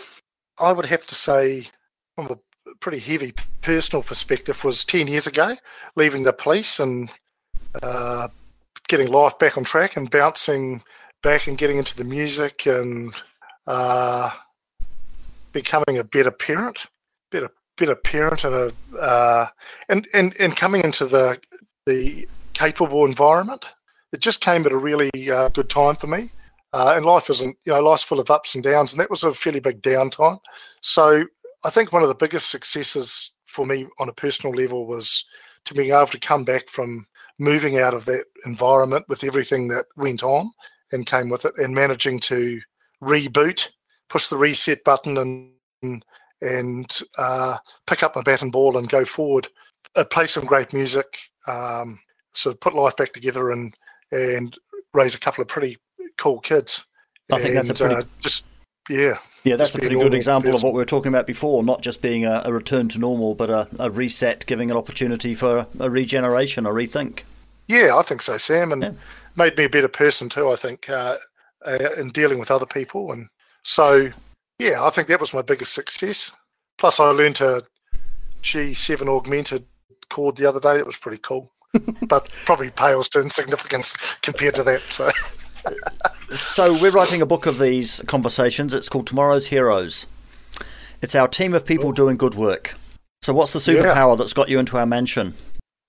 I 0.59 0.73
would 0.73 0.85
have 0.85 1.05
to 1.07 1.15
say, 1.15 1.67
from 2.15 2.27
a 2.27 2.73
pretty 2.81 2.99
heavy 2.99 3.33
personal 3.61 4.03
perspective, 4.03 4.61
was 4.65 4.83
10 4.83 5.07
years 5.07 5.25
ago, 5.25 5.55
leaving 5.95 6.23
the 6.23 6.33
police 6.33 6.81
and 6.81 7.09
uh, 7.81 8.27
getting 8.89 9.07
life 9.07 9.39
back 9.39 9.57
on 9.57 9.63
track 9.63 9.95
and 9.95 10.11
bouncing 10.11 10.83
back 11.23 11.47
and 11.47 11.57
getting 11.57 11.77
into 11.77 11.95
the 11.95 12.03
music 12.03 12.65
and 12.65 13.13
uh, 13.67 14.31
becoming 15.53 15.97
a 15.97 16.03
better 16.03 16.31
parent, 16.31 16.87
better 17.31 17.49
better 17.77 17.95
parent 17.95 18.43
and 18.43 18.53
a 18.53 18.97
uh, 18.99 19.47
and, 19.87 20.05
and 20.13 20.35
and 20.39 20.57
coming 20.57 20.83
into 20.83 21.05
the 21.05 21.39
the 21.85 22.27
capable 22.53 23.05
environment. 23.05 23.65
It 24.11 24.19
just 24.19 24.41
came 24.41 24.65
at 24.65 24.71
a 24.71 24.77
really 24.77 25.11
uh, 25.31 25.49
good 25.49 25.69
time 25.69 25.95
for 25.95 26.07
me. 26.07 26.31
Uh, 26.71 26.93
and 26.95 27.05
life 27.05 27.29
isn't, 27.31 27.57
you 27.65 27.73
know, 27.73 27.81
life's 27.81 28.03
full 28.03 28.19
of 28.19 28.29
ups 28.29 28.53
and 28.53 28.63
downs, 28.63 28.93
and 28.93 28.99
that 28.99 29.09
was 29.09 29.23
a 29.23 29.33
fairly 29.33 29.59
big 29.59 29.81
downtime. 29.81 30.39
So 30.81 31.25
I 31.63 31.69
think 31.71 31.91
one 31.91 32.03
of 32.03 32.09
the 32.09 32.15
biggest 32.15 32.51
successes 32.51 33.31
for 33.47 33.65
me 33.65 33.87
on 33.99 34.09
a 34.09 34.13
personal 34.13 34.55
level 34.55 34.85
was 34.85 35.25
to 35.65 35.73
being 35.73 35.89
able 35.89 36.07
to 36.07 36.19
come 36.19 36.43
back 36.43 36.69
from 36.69 37.07
moving 37.39 37.79
out 37.79 37.93
of 37.93 38.05
that 38.05 38.25
environment 38.45 39.05
with 39.07 39.23
everything 39.23 39.67
that 39.69 39.85
went 39.95 40.23
on 40.23 40.51
and 40.91 41.05
came 41.05 41.29
with 41.29 41.45
it, 41.45 41.53
and 41.57 41.73
managing 41.73 42.19
to 42.19 42.59
reboot, 43.01 43.69
push 44.09 44.27
the 44.27 44.37
reset 44.37 44.83
button, 44.83 45.17
and 45.17 46.03
and 46.41 46.99
uh, 47.17 47.57
pick 47.87 48.03
up 48.03 48.15
my 48.15 48.21
bat 48.21 48.41
and 48.41 48.51
ball 48.51 48.77
and 48.77 48.89
go 48.89 49.03
forward, 49.05 49.47
uh, 49.95 50.05
play 50.05 50.25
some 50.25 50.45
great 50.45 50.73
music, 50.73 51.19
um, 51.47 51.99
sort 52.33 52.55
of 52.55 52.59
put 52.61 52.75
life 52.75 52.95
back 52.95 53.13
together, 53.13 53.51
and 53.51 53.75
and 54.11 54.57
raise 54.93 55.15
a 55.15 55.19
couple 55.19 55.41
of 55.41 55.47
pretty 55.47 55.77
cool 56.17 56.39
kids. 56.39 56.85
I 57.31 57.39
think 57.39 57.53
that's 57.53 57.69
a 57.69 57.73
pretty- 57.73 57.95
uh, 57.95 58.03
just 58.19 58.43
yeah. 58.89 59.17
Yeah, 59.45 59.55
that's 59.55 59.73
a 59.73 59.79
pretty 59.79 59.95
good 59.95 60.13
example 60.13 60.53
of 60.53 60.63
what 60.63 60.73
we 60.73 60.79
were 60.79 60.85
talking 60.85 61.07
about 61.09 61.25
before, 61.25 61.63
not 61.63 61.81
just 61.81 62.01
being 62.01 62.25
a, 62.25 62.41
a 62.43 62.51
return 62.51 62.89
to 62.89 62.99
normal, 62.99 63.35
but 63.35 63.49
a, 63.49 63.69
a 63.79 63.89
reset, 63.89 64.45
giving 64.45 64.69
an 64.69 64.75
opportunity 64.75 65.33
for 65.33 65.65
a 65.79 65.89
regeneration, 65.89 66.65
a 66.65 66.69
rethink. 66.69 67.21
Yeah, 67.67 67.95
I 67.95 68.01
think 68.01 68.21
so, 68.21 68.37
Sam, 68.37 68.73
and 68.73 68.83
Yeah. 68.83 68.91
made 69.37 69.57
me 69.57 69.63
a 69.63 69.69
better 69.69 69.87
person 69.87 70.27
too. 70.27 70.49
I 70.49 70.57
think 70.57 70.89
uh, 70.89 71.15
uh, 71.65 71.77
in 71.97 72.09
dealing 72.09 72.37
with 72.37 72.51
other 72.51 72.65
people, 72.65 73.13
and 73.13 73.29
so 73.63 74.11
yeah, 74.59 74.83
I 74.83 74.89
think 74.89 75.07
that 75.07 75.21
was 75.21 75.33
my 75.33 75.41
biggest 75.41 75.73
success. 75.73 76.31
Plus, 76.77 76.99
I 76.99 77.05
learned 77.05 77.39
a 77.39 77.63
G7 78.43 79.07
augmented 79.07 79.65
chord 80.09 80.35
the 80.35 80.47
other 80.47 80.59
day. 80.59 80.77
That 80.77 80.85
was 80.85 80.97
pretty 80.97 81.19
cool, 81.19 81.51
but 82.07 82.29
probably 82.45 82.71
pales 82.71 83.07
to 83.09 83.21
insignificance 83.21 83.95
compared 84.21 84.55
to 84.55 84.63
that. 84.63 84.81
So 84.81 85.09
So 86.31 86.73
we're 86.79 86.91
writing 86.91 87.21
a 87.21 87.25
book 87.25 87.45
of 87.45 87.57
these 87.57 88.01
conversations. 88.05 88.73
It's 88.73 88.87
called 88.89 89.07
Tomorrow's 89.07 89.47
Heroes. 89.47 90.05
It's 91.01 91.15
our 91.15 91.27
team 91.27 91.53
of 91.53 91.65
people 91.65 91.91
doing 91.91 92.17
good 92.17 92.35
work. 92.35 92.75
So 93.21 93.33
what's 93.33 93.53
the 93.53 93.59
Yeah. 93.73 93.81
superpower 93.81 94.17
that's 94.17 94.33
got 94.33 94.49
you 94.49 94.59
into 94.59 94.77
our 94.77 94.85
mansion? 94.85 95.33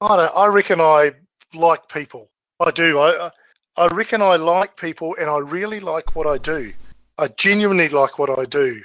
I 0.01 0.17
don't. 0.17 0.33
I 0.35 0.47
reckon 0.47 0.81
I 0.81 1.13
like 1.53 1.89
people. 1.89 2.29
I 2.59 2.71
do. 2.71 2.99
I 2.99 3.27
I- 3.27 3.31
I 3.77 3.87
reckon 3.89 4.21
I 4.21 4.37
like 4.37 4.77
people, 4.77 5.15
and 5.19 5.31
I 5.31 5.39
really 5.39 5.79
like 5.81 6.15
what 6.17 6.27
I 6.27 6.39
do. 6.39 6.73
I 7.19 7.29
genuinely 7.29 7.89
like 7.89 8.19
what 8.19 8.37
I 8.37 8.45
do. 8.45 8.83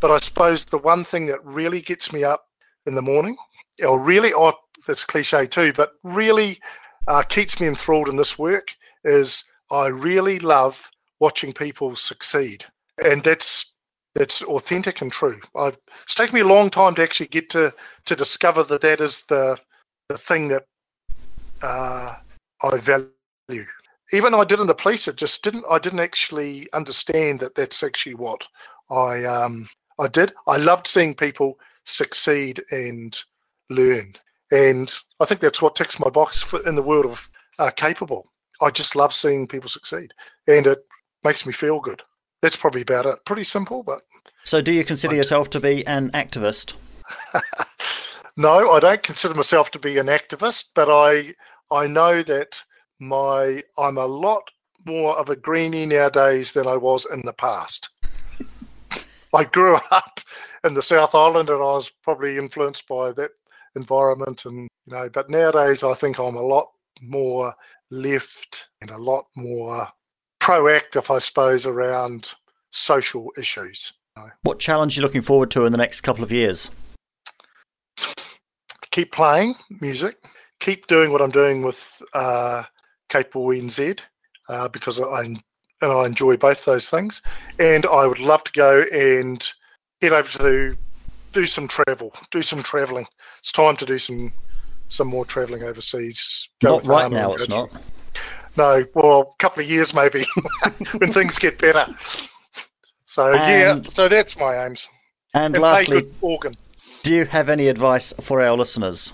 But 0.00 0.10
I 0.10 0.18
suppose 0.18 0.64
the 0.66 0.78
one 0.78 1.04
thing 1.04 1.26
that 1.26 1.44
really 1.44 1.80
gets 1.80 2.12
me 2.12 2.22
up 2.22 2.46
in 2.86 2.94
the 2.94 3.02
morning, 3.02 3.36
or 3.82 3.98
really, 3.98 4.32
oh, 4.34 4.52
that's 4.86 5.04
cliche 5.04 5.46
too, 5.46 5.72
but 5.72 5.92
really 6.02 6.60
uh, 7.08 7.22
keeps 7.22 7.58
me 7.58 7.66
enthralled 7.66 8.08
in 8.08 8.16
this 8.16 8.38
work 8.38 8.74
is 9.04 9.44
I 9.70 9.88
really 9.88 10.38
love 10.38 10.90
watching 11.20 11.52
people 11.52 11.94
succeed, 11.96 12.64
and 13.04 13.22
that's 13.22 13.74
that's 14.14 14.42
authentic 14.42 15.00
and 15.00 15.12
true. 15.12 15.38
I've, 15.54 15.78
it's 16.02 16.14
taken 16.14 16.34
me 16.34 16.40
a 16.40 16.46
long 16.46 16.70
time 16.70 16.94
to 16.96 17.02
actually 17.02 17.28
get 17.28 17.50
to 17.50 17.72
to 18.06 18.16
discover 18.16 18.62
that 18.64 18.80
that 18.80 19.00
is 19.00 19.24
the 19.24 19.58
the 20.08 20.18
thing 20.18 20.48
that 20.48 20.64
uh, 21.62 22.14
I 22.62 22.78
value. 22.78 23.12
Even 24.12 24.32
I 24.32 24.44
did 24.44 24.60
in 24.60 24.66
the 24.66 24.74
police, 24.74 25.06
it 25.06 25.16
just 25.16 25.44
didn't. 25.44 25.64
I 25.70 25.78
didn't 25.78 26.00
actually 26.00 26.66
understand 26.72 27.40
that 27.40 27.54
that's 27.54 27.82
actually 27.82 28.14
what 28.14 28.46
I 28.90 29.24
um, 29.24 29.68
I 29.98 30.08
did. 30.08 30.32
I 30.46 30.56
loved 30.56 30.86
seeing 30.86 31.14
people 31.14 31.58
succeed 31.84 32.62
and 32.70 33.18
learn, 33.68 34.14
and 34.50 34.92
I 35.20 35.26
think 35.26 35.40
that's 35.40 35.60
what 35.60 35.76
ticks 35.76 36.00
my 36.00 36.08
box 36.08 36.40
for, 36.40 36.66
in 36.66 36.74
the 36.74 36.82
world 36.82 37.06
of 37.06 37.30
uh, 37.58 37.70
capable. 37.70 38.30
I 38.60 38.70
just 38.70 38.96
love 38.96 39.12
seeing 39.12 39.46
people 39.46 39.68
succeed, 39.68 40.12
and 40.46 40.66
it 40.66 40.84
makes 41.24 41.46
me 41.46 41.52
feel 41.52 41.80
good. 41.80 42.02
That's 42.42 42.56
probably 42.56 42.82
about 42.82 43.06
it. 43.06 43.24
Pretty 43.24 43.44
simple, 43.44 43.82
but 43.82 44.02
So 44.44 44.60
do 44.60 44.72
you 44.72 44.84
consider 44.84 45.16
yourself 45.16 45.50
to 45.50 45.60
be 45.60 45.86
an 45.86 46.10
activist? 46.10 46.74
No, 48.38 48.70
I 48.70 48.78
don't 48.78 49.02
consider 49.02 49.34
myself 49.34 49.72
to 49.72 49.80
be 49.80 49.98
an 49.98 50.06
activist, 50.06 50.66
but 50.72 50.88
I 50.88 51.34
I 51.72 51.88
know 51.88 52.22
that 52.22 52.62
my 53.00 53.64
I'm 53.76 53.98
a 53.98 54.06
lot 54.06 54.48
more 54.86 55.18
of 55.18 55.28
a 55.28 55.34
greenie 55.34 55.86
nowadays 55.86 56.52
than 56.52 56.68
I 56.68 56.76
was 56.76 57.04
in 57.12 57.20
the 57.24 57.32
past. 57.32 57.88
I 59.34 59.42
grew 59.42 59.74
up 59.90 60.20
in 60.62 60.74
the 60.74 60.82
South 60.82 61.16
Island 61.16 61.50
and 61.50 61.58
I 61.58 61.72
was 61.74 61.90
probably 61.90 62.38
influenced 62.38 62.86
by 62.86 63.10
that 63.10 63.32
environment 63.74 64.44
and 64.44 64.68
you 64.86 64.92
know, 64.92 65.08
but 65.08 65.28
nowadays 65.28 65.82
I 65.82 65.94
think 65.94 66.20
I'm 66.20 66.36
a 66.36 66.40
lot 66.40 66.70
more 67.02 67.52
left 67.90 68.68
and 68.80 68.90
a 68.90 68.98
lot 68.98 69.26
more 69.36 69.88
proactive, 70.40 71.14
I 71.14 71.18
suppose, 71.18 71.66
around 71.66 72.34
social 72.70 73.30
issues. 73.38 73.92
What 74.42 74.58
challenge 74.58 74.96
are 74.96 75.00
you 75.00 75.06
looking 75.06 75.22
forward 75.22 75.50
to 75.52 75.64
in 75.64 75.72
the 75.72 75.78
next 75.78 76.00
couple 76.00 76.24
of 76.24 76.32
years? 76.32 76.70
keep 78.98 79.12
playing 79.12 79.54
music, 79.80 80.16
keep 80.58 80.88
doing 80.88 81.12
what 81.12 81.22
I'm 81.22 81.30
doing 81.30 81.62
with 81.62 82.02
uh, 82.14 82.64
Capable 83.08 83.46
NZ 83.46 84.00
uh, 84.48 84.66
because 84.68 85.00
I 85.00 85.20
and 85.80 85.92
I 85.92 86.04
enjoy 86.04 86.36
both 86.36 86.64
those 86.64 86.90
things. 86.90 87.22
And 87.60 87.86
I 87.86 88.08
would 88.08 88.18
love 88.18 88.42
to 88.42 88.52
go 88.52 88.84
and 88.92 89.48
head 90.02 90.12
over 90.12 90.38
to 90.38 90.76
do 91.32 91.46
some 91.46 91.68
travel, 91.68 92.12
do 92.32 92.42
some 92.42 92.64
traveling. 92.64 93.06
It's 93.38 93.52
time 93.52 93.76
to 93.76 93.86
do 93.86 93.98
some 93.98 94.32
some 94.88 95.08
more 95.08 95.24
traveling 95.24 95.62
overseas. 95.62 96.48
Not 96.62 96.84
right 96.86 97.10
now, 97.10 97.34
it's 97.34 97.48
not. 97.48 97.70
No, 98.56 98.84
well, 98.94 99.20
a 99.20 99.42
couple 99.42 99.62
of 99.62 99.68
years 99.70 99.94
maybe 99.94 100.24
when 100.98 101.12
things 101.12 101.38
get 101.38 101.58
better. 101.58 101.86
So 103.04 103.32
yeah, 103.32 103.80
so 103.88 104.08
that's 104.08 104.36
my 104.36 104.64
aims. 104.64 104.88
And 105.34 105.54
And 105.54 105.62
lastly, 105.62 106.02
do 107.02 107.14
you 107.14 107.24
have 107.26 107.48
any 107.48 107.68
advice 107.68 108.12
for 108.20 108.42
our 108.42 108.56
listeners? 108.56 109.12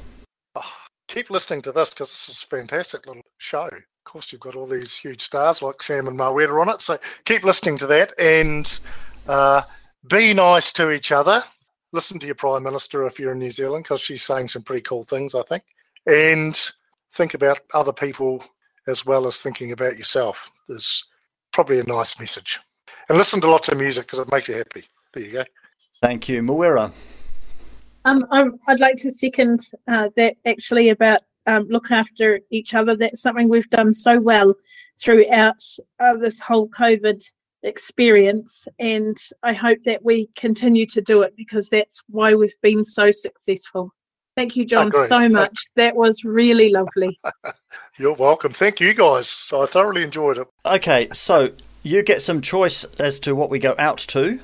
keep 1.08 1.30
listening 1.30 1.62
to 1.62 1.72
this 1.72 1.90
because 1.90 2.08
this 2.08 2.28
is 2.28 2.42
a 2.42 2.46
fantastic 2.46 3.06
little 3.06 3.22
show. 3.38 3.66
Of 3.66 4.04
course, 4.04 4.32
you've 4.32 4.40
got 4.40 4.56
all 4.56 4.66
these 4.66 4.96
huge 4.96 5.22
stars 5.22 5.62
like 5.62 5.82
Sam 5.82 6.08
and 6.08 6.18
Marweta 6.18 6.60
on 6.60 6.68
it. 6.68 6.82
So 6.82 6.98
keep 7.24 7.44
listening 7.44 7.78
to 7.78 7.86
that 7.88 8.12
and 8.18 8.80
uh, 9.28 9.62
be 10.08 10.34
nice 10.34 10.72
to 10.72 10.90
each 10.90 11.12
other. 11.12 11.44
Listen 11.94 12.18
to 12.18 12.26
your 12.26 12.34
Prime 12.34 12.64
Minister 12.64 13.06
if 13.06 13.20
you're 13.20 13.30
in 13.30 13.38
New 13.38 13.52
Zealand 13.52 13.84
because 13.84 14.00
she's 14.00 14.24
saying 14.24 14.48
some 14.48 14.62
pretty 14.62 14.82
cool 14.82 15.04
things, 15.04 15.32
I 15.32 15.42
think. 15.42 15.62
And 16.08 16.60
think 17.12 17.34
about 17.34 17.60
other 17.72 17.92
people 17.92 18.42
as 18.88 19.06
well 19.06 19.28
as 19.28 19.40
thinking 19.40 19.70
about 19.70 19.96
yourself. 19.96 20.50
There's 20.66 21.04
probably 21.52 21.78
a 21.78 21.84
nice 21.84 22.18
message. 22.18 22.58
And 23.08 23.16
listen 23.16 23.40
to 23.42 23.48
lots 23.48 23.68
of 23.68 23.78
music 23.78 24.06
because 24.06 24.18
it 24.18 24.28
makes 24.32 24.48
you 24.48 24.56
happy. 24.56 24.82
There 25.12 25.22
you 25.22 25.30
go. 25.30 25.44
Thank 26.02 26.28
you, 26.28 26.42
Mawira. 26.42 26.90
Um, 28.04 28.26
I, 28.32 28.46
I'd 28.66 28.80
like 28.80 28.96
to 28.96 29.12
second 29.12 29.60
uh, 29.86 30.08
that 30.16 30.34
actually 30.46 30.88
about 30.88 31.20
um, 31.46 31.68
look 31.68 31.92
after 31.92 32.40
each 32.50 32.74
other. 32.74 32.96
That's 32.96 33.22
something 33.22 33.48
we've 33.48 33.70
done 33.70 33.94
so 33.94 34.20
well 34.20 34.52
throughout 34.98 35.62
uh, 36.00 36.14
this 36.14 36.40
whole 36.40 36.68
COVID 36.70 37.22
experience, 37.64 38.68
and 38.78 39.16
I 39.42 39.52
hope 39.52 39.82
that 39.84 40.04
we 40.04 40.28
continue 40.36 40.86
to 40.86 41.00
do 41.00 41.22
it 41.22 41.34
because 41.36 41.68
that's 41.68 42.02
why 42.08 42.34
we've 42.34 42.60
been 42.62 42.84
so 42.84 43.10
successful. 43.10 43.92
Thank 44.36 44.56
you, 44.56 44.64
John, 44.64 44.88
Agreed. 44.88 45.08
so 45.08 45.28
much. 45.28 45.56
That 45.76 45.94
was 45.94 46.24
really 46.24 46.70
lovely. 46.70 47.18
You're 47.98 48.14
welcome. 48.14 48.52
Thank 48.52 48.80
you 48.80 48.92
guys. 48.92 49.48
I 49.52 49.66
thoroughly 49.66 50.02
enjoyed 50.02 50.38
it. 50.38 50.48
Okay, 50.66 51.08
so 51.12 51.50
you 51.82 52.02
get 52.02 52.20
some 52.20 52.40
choice 52.40 52.84
as 52.98 53.18
to 53.20 53.34
what 53.34 53.50
we 53.50 53.58
go 53.58 53.74
out 53.78 53.98
to. 53.98 54.40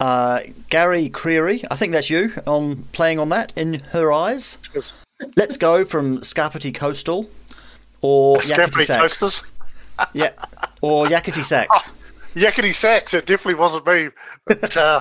Uh, 0.00 0.40
Gary 0.70 1.08
Creary, 1.08 1.64
I 1.70 1.76
think 1.76 1.92
that's 1.92 2.10
you 2.10 2.32
on 2.46 2.84
playing 2.92 3.18
on 3.18 3.28
that 3.28 3.52
in 3.56 3.74
her 3.90 4.12
eyes. 4.12 4.58
Yes. 4.74 4.92
Let's 5.36 5.56
go 5.56 5.84
from 5.84 6.22
Scarpity 6.22 6.72
Coastal 6.72 7.28
or 8.02 8.38
Yakety 8.38 8.86
Scapity 8.86 9.00
Coasters. 9.00 9.42
Yeah, 10.12 10.32
or 10.80 11.06
Yakety 11.06 11.44
Sax. 11.44 11.90
Yakety 12.36 12.74
Sax. 12.74 13.14
It 13.14 13.26
definitely 13.26 13.54
wasn't 13.54 13.86
me, 13.86 14.08
but 14.46 14.76
uh, 14.76 15.00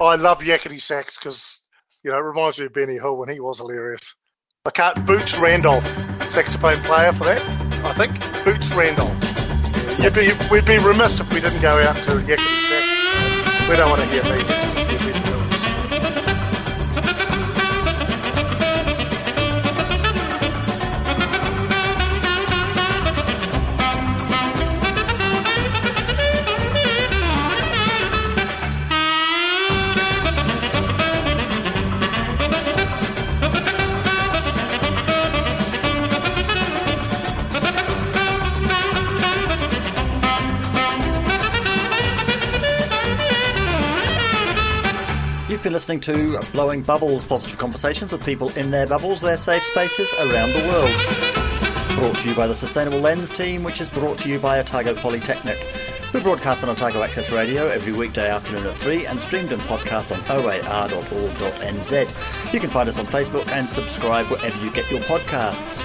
I 0.00 0.14
love 0.14 0.40
Yakety 0.40 0.80
Sax 0.80 1.18
because 1.18 1.60
you 2.04 2.10
know 2.10 2.18
it 2.18 2.22
reminds 2.22 2.58
me 2.58 2.66
of 2.66 2.72
Benny 2.72 2.94
Hill 2.94 3.16
when 3.16 3.28
he 3.28 3.40
was 3.40 3.58
hilarious. 3.58 4.14
I 4.64 4.70
can't. 4.70 5.04
Boots 5.04 5.38
Randolph, 5.38 5.86
saxophone 6.22 6.76
player 6.84 7.12
for 7.12 7.24
that. 7.24 7.40
I 7.84 7.92
think 7.94 8.12
Boots 8.44 8.72
Randolph. 8.74 9.12
Be, 10.14 10.30
we'd 10.50 10.66
be 10.66 10.78
remiss 10.78 11.20
if 11.20 11.32
we 11.32 11.40
didn't 11.40 11.60
go 11.60 11.70
out 11.70 11.96
to 11.96 12.12
Yakety 12.20 12.62
Sax. 12.68 13.68
We 13.68 13.76
don't 13.76 13.90
want 13.90 14.02
to 14.02 14.08
hear 14.08 14.22
me. 14.24 14.75
Listening 45.76 46.00
to 46.00 46.40
Blowing 46.52 46.80
Bubbles, 46.80 47.22
positive 47.22 47.58
conversations 47.58 48.10
with 48.10 48.24
people 48.24 48.48
in 48.56 48.70
their 48.70 48.86
bubbles, 48.86 49.20
their 49.20 49.36
safe 49.36 49.62
spaces 49.62 50.10
around 50.14 50.54
the 50.54 50.66
world. 50.68 51.98
Brought 52.00 52.16
to 52.16 52.30
you 52.30 52.34
by 52.34 52.46
the 52.46 52.54
Sustainable 52.54 52.98
Lens 52.98 53.28
team, 53.28 53.62
which 53.62 53.82
is 53.82 53.90
brought 53.90 54.16
to 54.20 54.30
you 54.30 54.38
by 54.38 54.58
Otago 54.58 54.94
Polytechnic. 54.94 55.66
We 56.14 56.20
broadcast 56.20 56.62
on 56.62 56.70
Otago 56.70 57.02
Access 57.02 57.30
Radio 57.30 57.68
every 57.68 57.92
weekday 57.92 58.30
afternoon 58.30 58.66
at 58.66 58.74
3 58.76 59.04
and 59.04 59.20
streamed 59.20 59.52
and 59.52 59.60
podcast 59.64 60.12
on 60.16 60.20
oar.org.nz. 60.38 61.92
You 62.54 62.60
can 62.60 62.70
find 62.70 62.88
us 62.88 62.98
on 62.98 63.04
Facebook 63.04 63.46
and 63.48 63.68
subscribe 63.68 64.30
wherever 64.30 64.64
you 64.64 64.72
get 64.72 64.90
your 64.90 65.00
podcasts. 65.00 65.84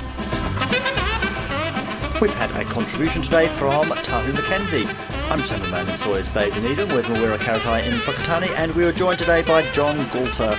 We've 2.22 2.34
had 2.36 2.52
a 2.52 2.64
contribution 2.64 3.22
today 3.22 3.48
from 3.48 3.88
Tahu 3.88 4.34
Mackenzie. 4.36 5.21
I'm 5.32 5.40
Samuel 5.40 5.72
Mann 5.72 5.88
in 5.88 5.96
Sawyers 5.96 6.28
Bay, 6.28 6.48
Eden 6.48 6.90
with 6.94 7.06
Mawira 7.06 7.38
Karetai 7.38 7.86
in 7.86 7.94
Whakatane, 8.00 8.50
and 8.58 8.76
we 8.76 8.84
are 8.84 8.92
joined 8.92 9.18
today 9.18 9.42
by 9.42 9.62
John 9.72 9.96
Galter 10.10 10.58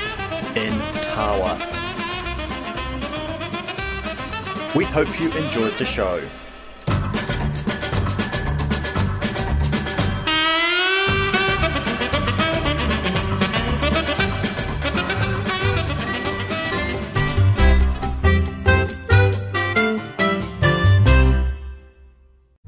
in 0.59 0.73
Tawa. 1.03 1.59
We 4.75 4.87
hope 4.87 5.21
you 5.21 5.31
enjoyed 5.33 5.75
the 5.75 5.85
show. 5.85 6.27